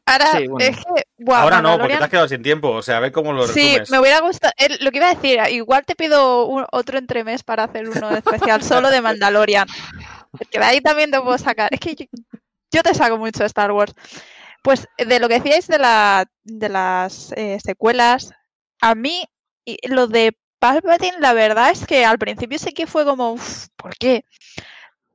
Ahora, 0.07 0.27
Sí, 0.33 0.49
bueno. 0.49 0.69
es 0.69 0.77
que. 0.77 1.05
buah, 1.19 1.43
Ahora 1.43 1.63
no, 1.63 1.79
porque 1.79 1.97
te 1.97 2.03
has 2.03 2.11
quedado 2.11 2.27
sin 2.27 2.43
tiempo. 2.43 2.69
O 2.71 2.83
sea, 2.83 2.97
a 2.97 3.01
ver 3.01 3.13
cómo 3.13 3.33
lo 3.33 3.47
Sí, 3.47 3.61
resumes. 3.79 3.91
me 3.93 4.01
hubiera 4.01 4.21
gustado. 4.23 4.53
el- 4.57 4.79
lo 4.85 4.91
que 4.91 4.97
iba 4.97 5.09
a 5.09 5.15
decir, 5.15 5.39
igual 5.51 5.85
te 5.87 5.95
pido 5.95 6.47
un- 6.47 6.67
otro 6.73 6.99
entremés 6.99 7.45
para 7.45 7.63
hacer 7.63 7.89
uno 7.89 8.11
especial 8.17 8.61
solo 8.65 8.91
de 8.91 9.01
Mandalorian. 9.03 9.69
Porque 10.33 10.59
de 10.59 10.65
ahí 10.65 10.81
también 10.81 11.13
te 11.13 11.21
puedo 11.21 11.39
sacar. 11.39 11.73
Es 11.73 11.79
que 11.79 11.95
yo, 11.95 12.07
yo 12.73 12.83
te 12.83 12.93
saco 12.93 13.19
mucho 13.19 13.39
de 13.39 13.47
Star 13.47 13.71
Wars. 13.71 13.95
Pues 14.65 14.89
de 14.99 15.21
lo 15.21 15.29
que 15.29 15.35
decíais 15.35 15.69
de, 15.69 15.79
la, 15.79 16.27
de 16.43 16.69
las 16.69 17.31
eh, 17.37 17.59
secuelas, 17.65 18.33
a 18.81 18.97
mí 18.97 19.23
lo 19.89 20.09
de 20.09 20.37
Palpatine, 20.61 21.19
la 21.21 21.33
verdad 21.33 21.71
es 21.71 21.87
que 21.87 22.05
al 22.05 22.19
principio 22.19 22.59
sí 22.59 22.73
que 22.73 22.87
fue 22.87 23.05
como, 23.05 23.33
"Uf, 23.33 23.69
¿por 23.77 23.97
qué? 23.97 24.25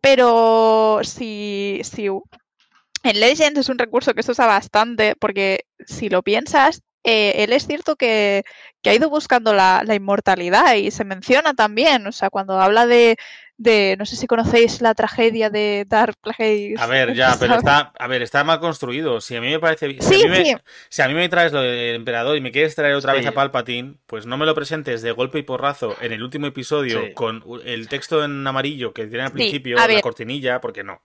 Pero 0.01 1.01
si, 1.03 1.81
si 1.83 2.07
en 2.07 3.19
Legends 3.19 3.59
es 3.59 3.69
un 3.69 3.79
recurso 3.79 4.13
que 4.13 4.23
se 4.23 4.31
usa 4.31 4.47
bastante, 4.47 5.15
porque 5.17 5.65
si 5.85 6.09
lo 6.09 6.23
piensas, 6.23 6.81
eh, 7.03 7.43
él 7.43 7.53
es 7.53 7.67
cierto 7.67 7.95
que, 7.97 8.43
que 8.81 8.89
ha 8.91 8.95
ido 8.95 9.09
buscando 9.09 9.53
la, 9.53 9.83
la 9.85 9.95
inmortalidad 9.95 10.75
y 10.75 10.91
se 10.91 11.05
menciona 11.05 11.53
también, 11.55 12.07
o 12.07 12.11
sea, 12.11 12.29
cuando 12.31 12.59
habla 12.61 12.87
de, 12.87 13.17
de 13.57 13.95
no 13.97 14.05
sé 14.05 14.15
si 14.15 14.27
conocéis 14.27 14.81
la 14.81 14.93
tragedia 14.93 15.49
de 15.49 15.85
Dark 15.87 16.15
Plagueis. 16.21 16.79
A 16.79 16.87
ver, 16.87 17.13
ya, 17.13 17.35
pero 17.39 17.55
está, 17.55 17.93
a 17.97 18.07
ver, 18.07 18.21
está 18.21 18.43
mal 18.43 18.59
construido. 18.59 19.21
Si 19.21 19.35
a 19.35 19.41
mí 19.41 19.49
me 19.49 19.59
parece, 19.59 19.89
si, 20.01 20.01
Sí, 20.01 20.21
a, 20.23 20.25
mí 20.25 20.29
me, 20.29 20.45
sí. 20.45 20.55
si 20.89 21.01
a 21.01 21.07
mí 21.07 21.13
me 21.13 21.29
traes 21.29 21.53
lo 21.53 21.61
del 21.61 21.95
emperador 21.95 22.35
y 22.37 22.41
me 22.41 22.51
quieres 22.51 22.75
traer 22.75 22.95
otra 22.95 23.13
vez 23.13 23.25
a 23.25 23.31
Palpatine, 23.31 23.95
pues 24.07 24.25
no 24.25 24.37
me 24.37 24.45
lo 24.45 24.53
presentes 24.55 25.01
de 25.01 25.11
golpe 25.11 25.39
y 25.39 25.43
porrazo 25.43 25.95
en 26.01 26.11
el 26.11 26.21
último 26.23 26.47
episodio 26.47 27.01
Sí. 27.01 27.13
con 27.13 27.43
el 27.65 27.87
texto 27.87 28.23
en 28.23 28.45
amarillo 28.45 28.93
que 28.93 29.07
tiene 29.07 29.23
al 29.25 29.31
principio, 29.31 29.77
la 29.77 30.01
cortinilla, 30.01 30.59
porque 30.61 30.83
no. 30.83 31.01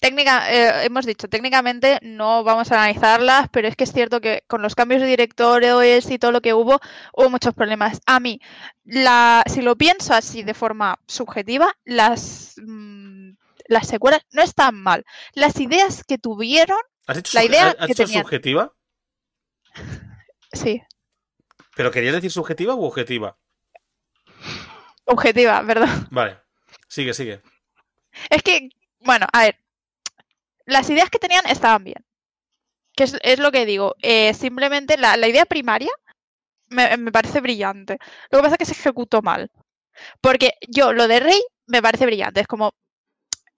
Técnica, 0.00 0.50
eh, 0.50 0.86
hemos 0.86 1.04
dicho, 1.04 1.28
técnicamente 1.28 1.98
no 2.02 2.42
vamos 2.42 2.72
a 2.72 2.76
analizarlas, 2.82 3.48
pero 3.52 3.68
es 3.68 3.76
que 3.76 3.84
es 3.84 3.92
cierto 3.92 4.20
que 4.22 4.42
con 4.46 4.62
los 4.62 4.74
cambios 4.74 5.02
de 5.02 5.06
directores 5.06 6.10
y 6.10 6.18
todo 6.18 6.32
lo 6.32 6.40
que 6.40 6.54
hubo, 6.54 6.80
hubo 7.12 7.28
muchos 7.30 7.52
problemas. 7.52 8.00
A 8.06 8.18
mí, 8.18 8.40
la, 8.84 9.42
si 9.46 9.60
lo 9.60 9.76
pienso 9.76 10.14
así 10.14 10.42
de 10.42 10.54
forma 10.54 10.98
subjetiva, 11.06 11.74
las, 11.84 12.54
mm, 12.64 13.32
las 13.68 13.88
secuelas 13.88 14.22
no 14.32 14.40
están 14.42 14.74
mal. 14.76 15.04
Las 15.34 15.60
ideas 15.60 16.02
que 16.04 16.16
tuvieron, 16.16 16.78
¿Has 17.06 17.18
hecho, 17.18 17.36
La 17.36 17.44
idea 17.44 17.68
has- 17.68 17.86
que 17.86 17.92
hecho 17.92 18.04
tenían. 18.04 18.22
subjetiva? 18.24 18.72
sí, 20.52 20.82
¿Pero 21.76 21.90
querías 21.90 22.14
decir 22.14 22.30
subjetiva 22.30 22.74
u 22.74 22.84
objetiva? 22.84 23.36
objetiva, 25.04 25.60
¿verdad? 25.62 25.88
Vale. 26.10 26.38
Sigue, 26.88 27.12
sigue. 27.14 27.42
Es 28.30 28.42
que, 28.42 28.70
bueno, 29.00 29.26
a 29.32 29.40
ver, 29.42 29.56
las 30.70 30.90
ideas 30.90 31.10
que 31.10 31.18
tenían 31.18 31.46
estaban 31.46 31.84
bien. 31.84 32.04
Que 32.96 33.04
es, 33.04 33.38
lo 33.38 33.52
que 33.52 33.66
digo. 33.66 33.94
eh, 34.02 34.34
simplemente 34.34 34.96
la, 34.98 35.16
la 35.16 35.28
idea 35.28 35.46
primaria 35.46 35.90
me, 36.68 36.96
me 36.98 37.12
parece 37.12 37.40
brillante. 37.40 37.98
Lo 38.30 38.38
que 38.38 38.42
pasa 38.44 38.54
es 38.56 38.58
que 38.60 38.66
se 38.66 38.72
ejecutó 38.80 39.22
mal. 39.22 39.50
Porque 40.22 40.54
yo, 40.68 40.92
lo 40.94 41.08
de 41.08 41.20
Rey, 41.20 41.40
me 41.66 41.82
parece 41.82 42.06
brillante. 42.06 42.40
Es 42.42 42.48
como, 42.48 42.72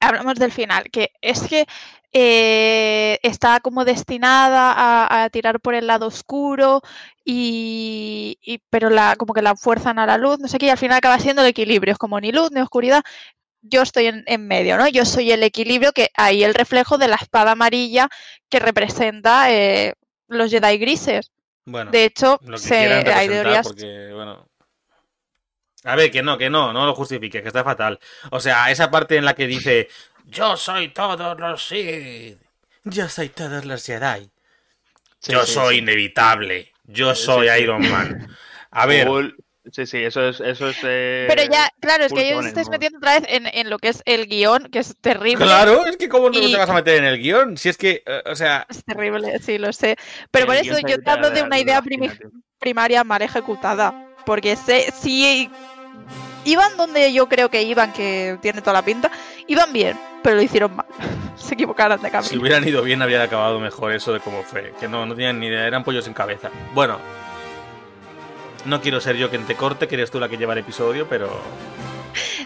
hablamos 0.01 0.37
del 0.37 0.53
final, 0.53 0.85
que 0.93 1.13
es 1.23 1.43
que 1.49 1.67
eh, 2.13 3.19
está 3.23 3.61
como 3.61 3.85
destinada 3.85 4.73
a, 4.73 5.25
a 5.25 5.31
tirar 5.31 5.61
por 5.61 5.75
el 5.75 5.87
lado 5.89 6.07
oscuro 6.09 6.83
y, 7.25 8.39
y- 8.43 8.59
pero 8.71 8.91
la, 8.91 9.17
como 9.17 9.35
que 9.35 9.43
la 9.43 9.57
fuerzan 9.57 9.99
a 9.99 10.07
la 10.07 10.19
luz, 10.19 10.39
no 10.41 10.49
sé 10.49 10.59
qué, 10.59 10.67
y 10.67 10.71
al 10.71 10.79
final 10.79 10.99
acaba 10.99 11.19
siendo 11.21 11.43
el 11.43 11.49
equilibrio, 11.49 11.93
es 11.93 11.99
como 11.99 12.21
ni 12.21 12.33
luz 12.33 12.51
ni 12.53 12.61
oscuridad. 12.61 13.03
Yo 13.63 13.83
estoy 13.83 14.07
en, 14.07 14.25
en 14.27 14.47
medio, 14.47 14.77
¿no? 14.77 14.89
Yo 14.89 15.05
soy 15.05 15.33
el 15.33 15.43
equilibrio, 15.43 15.93
que 15.93 16.11
ahí 16.15 16.45
el 16.45 16.55
reflejo 16.55 16.99
de 16.99 17.09
la 17.09 17.17
espada 17.17 17.53
amarilla 17.53 18.09
que 18.49 18.59
representa 18.61 19.53
eh, 19.53 19.95
los 20.29 20.51
Jedi 20.51 20.79
grises. 20.79 21.31
Bueno, 21.65 21.91
De 21.91 22.05
hecho, 22.05 22.41
lo 22.43 22.61
que 22.61 22.63
se, 22.63 22.77
hay 23.11 23.29
teorías. 23.29 23.67
porque, 23.69 24.11
bueno... 24.13 24.49
A 25.85 25.97
ver, 25.97 26.11
que 26.13 26.23
no, 26.23 26.39
que 26.39 26.49
no, 26.51 26.73
no 26.73 26.87
lo 26.87 26.95
justifiques, 26.95 27.43
que 27.43 27.49
está 27.49 27.65
fatal. 27.65 27.99
O 28.31 28.39
sea, 28.41 28.71
esa 28.71 28.91
parte 28.91 29.17
en 29.17 29.25
la 29.25 29.35
que 29.35 29.47
dice, 29.49 29.89
yo 30.25 30.57
soy 30.57 30.89
todos 30.91 31.39
los 31.41 31.67
Sith, 31.67 32.39
yo 32.85 33.09
soy 33.09 33.31
todos 33.31 33.65
los 33.65 33.85
Jedi, 33.85 34.31
Sí, 35.21 35.33
yo 35.33 35.47
sí, 35.47 35.53
soy 35.55 35.77
sí. 35.77 35.79
inevitable, 35.79 36.73
yo 36.85 37.15
soy 37.15 37.49
sí. 37.49 37.63
Iron 37.63 37.89
Man. 37.91 38.29
A 38.71 38.87
ver, 38.87 39.09
Sí, 39.71 39.87
sí, 39.87 39.99
eso 39.99 40.29
es. 40.29 40.41
Eso 40.41 40.69
es 40.69 40.77
eh, 40.83 41.27
Pero 41.29 41.45
ya, 41.45 41.69
claro, 41.81 42.05
es 42.05 42.13
que 42.13 42.31
yo 42.31 42.39
os 42.39 42.47
estáis 42.47 42.69
metiendo 42.69 42.99
otra 42.99 43.21
vez 43.21 43.29
en, 43.29 43.47
en 43.47 43.71
lo 43.71 43.79
que 43.79 43.89
es 43.91 44.03
el 44.07 44.27
guion, 44.27 44.65
que 44.73 44.81
es 44.81 44.97
terrible. 45.01 45.45
claro, 45.45 45.87
es 45.87 45.97
que 45.97 46.09
cómo 46.09 46.31
no 46.31 46.39
Y- 46.39 46.51
te 46.51 46.59
vas 46.59 46.69
a 46.69 46.73
meter 46.75 46.97
en 46.97 47.05
el 47.05 47.19
guion, 47.19 47.57
si 47.57 47.69
es 47.69 47.77
que, 47.79 48.03
eh, 48.05 48.23
o 48.27 48.35
sea, 48.35 48.67
Es 48.69 48.85
terrible, 48.85 49.39
sí, 49.39 49.59
lo 49.59 49.73
sé. 49.73 49.97
Pero 50.33 50.47
por 50.47 50.57
eso 50.57 50.77
yo 50.87 51.01
te 51.01 51.11
hablo 51.11 51.31
de 51.31 51.43
una 51.43 51.59
idea 51.61 51.81
primaria 52.59 53.05
mal 53.05 53.23
ejecutada. 53.23 54.09
Porque 54.27 54.57
sé, 54.57 54.93
si 54.93 55.49
iban 56.45 56.77
donde 56.77 57.13
yo 57.13 57.29
creo 57.29 57.49
que 57.49 57.63
iban, 57.63 57.93
que 57.93 58.39
tiene 58.43 58.61
toda 58.61 58.75
la 58.75 58.83
pinta, 58.85 59.11
iban 59.47 59.73
bien, 59.73 59.99
pero 60.23 60.37
lo 60.37 60.43
hicieron 60.43 60.75
mal. 60.77 60.87
Se 61.37 61.55
equivocaron 61.55 62.01
de 62.01 62.11
camino. 62.11 62.29
si 62.29 62.37
hubieran 62.39 62.67
ido 62.67 62.83
bien 62.83 63.03
habría 63.03 63.23
acabado 63.23 63.59
mejor 63.59 63.93
eso 63.93 64.13
de 64.13 64.21
cómo 64.21 64.43
fue, 64.45 64.73
que 64.79 64.87
no, 64.87 65.07
no 65.07 65.15
tenían 65.15 65.41
ni 65.41 65.47
idea, 65.47 65.67
eran 65.67 65.83
pollos 65.83 66.05
sin 66.05 66.15
cabeza. 66.15 66.51
Bueno, 66.75 66.99
no 68.65 68.81
quiero 68.81 69.01
ser 69.01 69.17
yo 69.17 69.31
quien 69.31 69.45
te 69.47 69.55
corte, 69.57 69.89
que 69.89 69.95
eres 69.97 70.11
tú 70.11 70.19
la 70.21 70.29
que 70.29 70.37
lleva 70.37 70.53
el 70.53 70.61
episodio, 70.61 71.07
pero... 71.09 71.41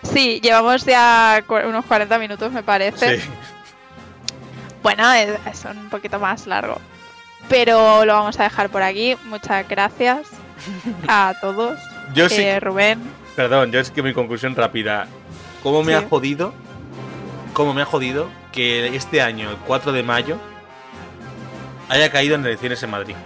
Sí, 0.02 0.40
llevamos 0.42 0.84
ya 0.84 1.42
unos 1.66 1.84
40 1.86 2.18
minutos, 2.18 2.52
me 2.52 2.62
parece. 2.62 3.20
Sí. 3.20 3.28
Bueno, 4.82 5.12
es, 5.12 5.30
es 5.50 5.64
un 5.64 5.88
poquito 5.90 6.18
más 6.20 6.46
largo. 6.46 6.78
Pero 7.48 8.04
lo 8.04 8.12
vamos 8.14 8.38
a 8.38 8.44
dejar 8.44 8.68
por 8.70 8.82
aquí. 8.82 9.16
Muchas 9.24 9.68
gracias 9.68 10.28
a 11.08 11.34
todos. 11.40 11.78
Yo 12.14 12.28
sí, 12.28 12.42
Eh, 12.42 12.60
Rubén, 12.60 13.00
perdón, 13.34 13.72
yo 13.72 13.80
es 13.80 13.90
que 13.90 14.02
mi 14.02 14.12
conclusión 14.12 14.54
rápida. 14.54 15.06
¿Cómo 15.62 15.82
me 15.82 15.92
Sí. 15.92 16.04
ha 16.04 16.08
jodido? 16.08 16.54
¿Cómo 17.52 17.74
me 17.74 17.82
ha 17.82 17.84
jodido 17.86 18.28
que 18.52 18.94
este 18.94 19.20
año, 19.22 19.50
el 19.50 19.56
4 19.56 19.90
de 19.92 20.02
mayo, 20.04 20.38
haya 21.88 22.10
caído 22.10 22.34
en 22.36 22.46
elecciones 22.46 22.82
en 22.82 22.90
Madrid? 22.90 23.16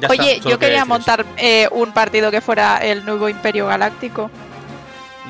Ya 0.00 0.08
Oye, 0.08 0.36
está, 0.36 0.48
yo 0.50 0.58
quería 0.58 0.84
montar 0.84 1.24
eh, 1.36 1.68
un 1.72 1.92
partido 1.92 2.30
que 2.30 2.40
fuera 2.40 2.78
el 2.78 3.04
nuevo 3.04 3.28
Imperio 3.28 3.66
Galáctico. 3.66 4.30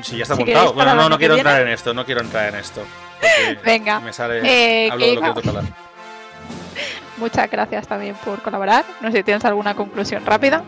Sí, 0.02 0.16
ya 0.18 0.22
está 0.24 0.34
si 0.36 0.44
montado. 0.44 0.72
Bueno, 0.74 0.94
no, 0.94 1.08
no 1.08 1.18
quiero 1.18 1.34
viene. 1.34 1.48
entrar 1.50 1.66
en 1.66 1.72
esto, 1.72 1.94
no 1.94 2.04
quiero 2.04 2.20
entrar 2.20 2.48
en 2.48 2.56
esto. 2.60 2.82
Venga, 3.64 4.00
Me 4.00 4.12
sale. 4.12 4.40
eh, 4.44 4.90
hablo 4.90 5.06
de 5.06 5.14
lo 5.14 5.34
que 5.34 5.42
toca 5.42 5.62
muchas 7.16 7.50
gracias 7.50 7.86
también 7.86 8.14
por 8.24 8.40
colaborar. 8.42 8.84
No 9.00 9.10
sé 9.10 9.18
si 9.18 9.22
tienes 9.22 9.44
alguna 9.44 9.74
conclusión 9.74 10.24
rápida. 10.26 10.62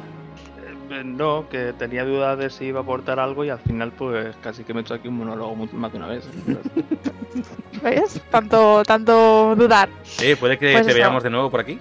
Eh, 0.91 1.03
No, 1.05 1.49
que 1.49 1.73
tenía 1.73 2.05
dudas 2.05 2.39
de 2.39 2.49
si 2.51 2.67
iba 2.67 2.81
a 2.81 2.83
aportar 2.83 3.19
algo 3.19 3.45
y 3.45 3.51
al 3.51 3.59
final, 3.59 3.93
pues 3.93 4.35
casi 4.43 4.63
que 4.65 4.73
me 4.73 4.81
he 4.81 4.83
hecho 4.83 4.95
aquí 4.95 5.09
un 5.09 5.19
monólogo 5.19 5.55
más 5.73 5.91
de 5.93 5.99
una 5.99 6.07
vez. 6.07 6.25
¿Ves? 7.83 8.21
Tanto, 8.31 8.83
tanto 8.85 9.55
dudar. 9.57 9.89
Eh, 10.21 10.37
puede 10.37 10.59
que 10.59 10.73
Pues 10.73 10.87
te 10.87 10.93
eso. 10.93 10.99
veamos 11.01 11.23
de 11.23 11.31
nuevo 11.31 11.51
por 11.51 11.61
aquí. 11.61 11.79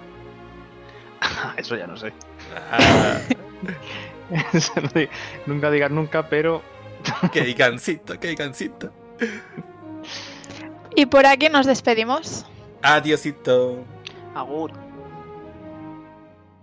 Eso 1.56 1.76
ya 1.76 1.86
no 1.86 1.96
sé. 1.96 2.12
Ah, 2.72 3.20
nunca 5.46 5.70
digas 5.70 5.90
nunca, 5.90 6.28
pero 6.28 6.62
qué 7.32 7.54
cansito, 7.54 8.18
qué 8.18 8.34
cansito. 8.34 8.92
Y 10.94 11.06
por 11.06 11.26
aquí 11.26 11.48
nos 11.48 11.66
despedimos. 11.66 12.46
Adiosito. 12.82 13.84
Agur. 14.34 14.85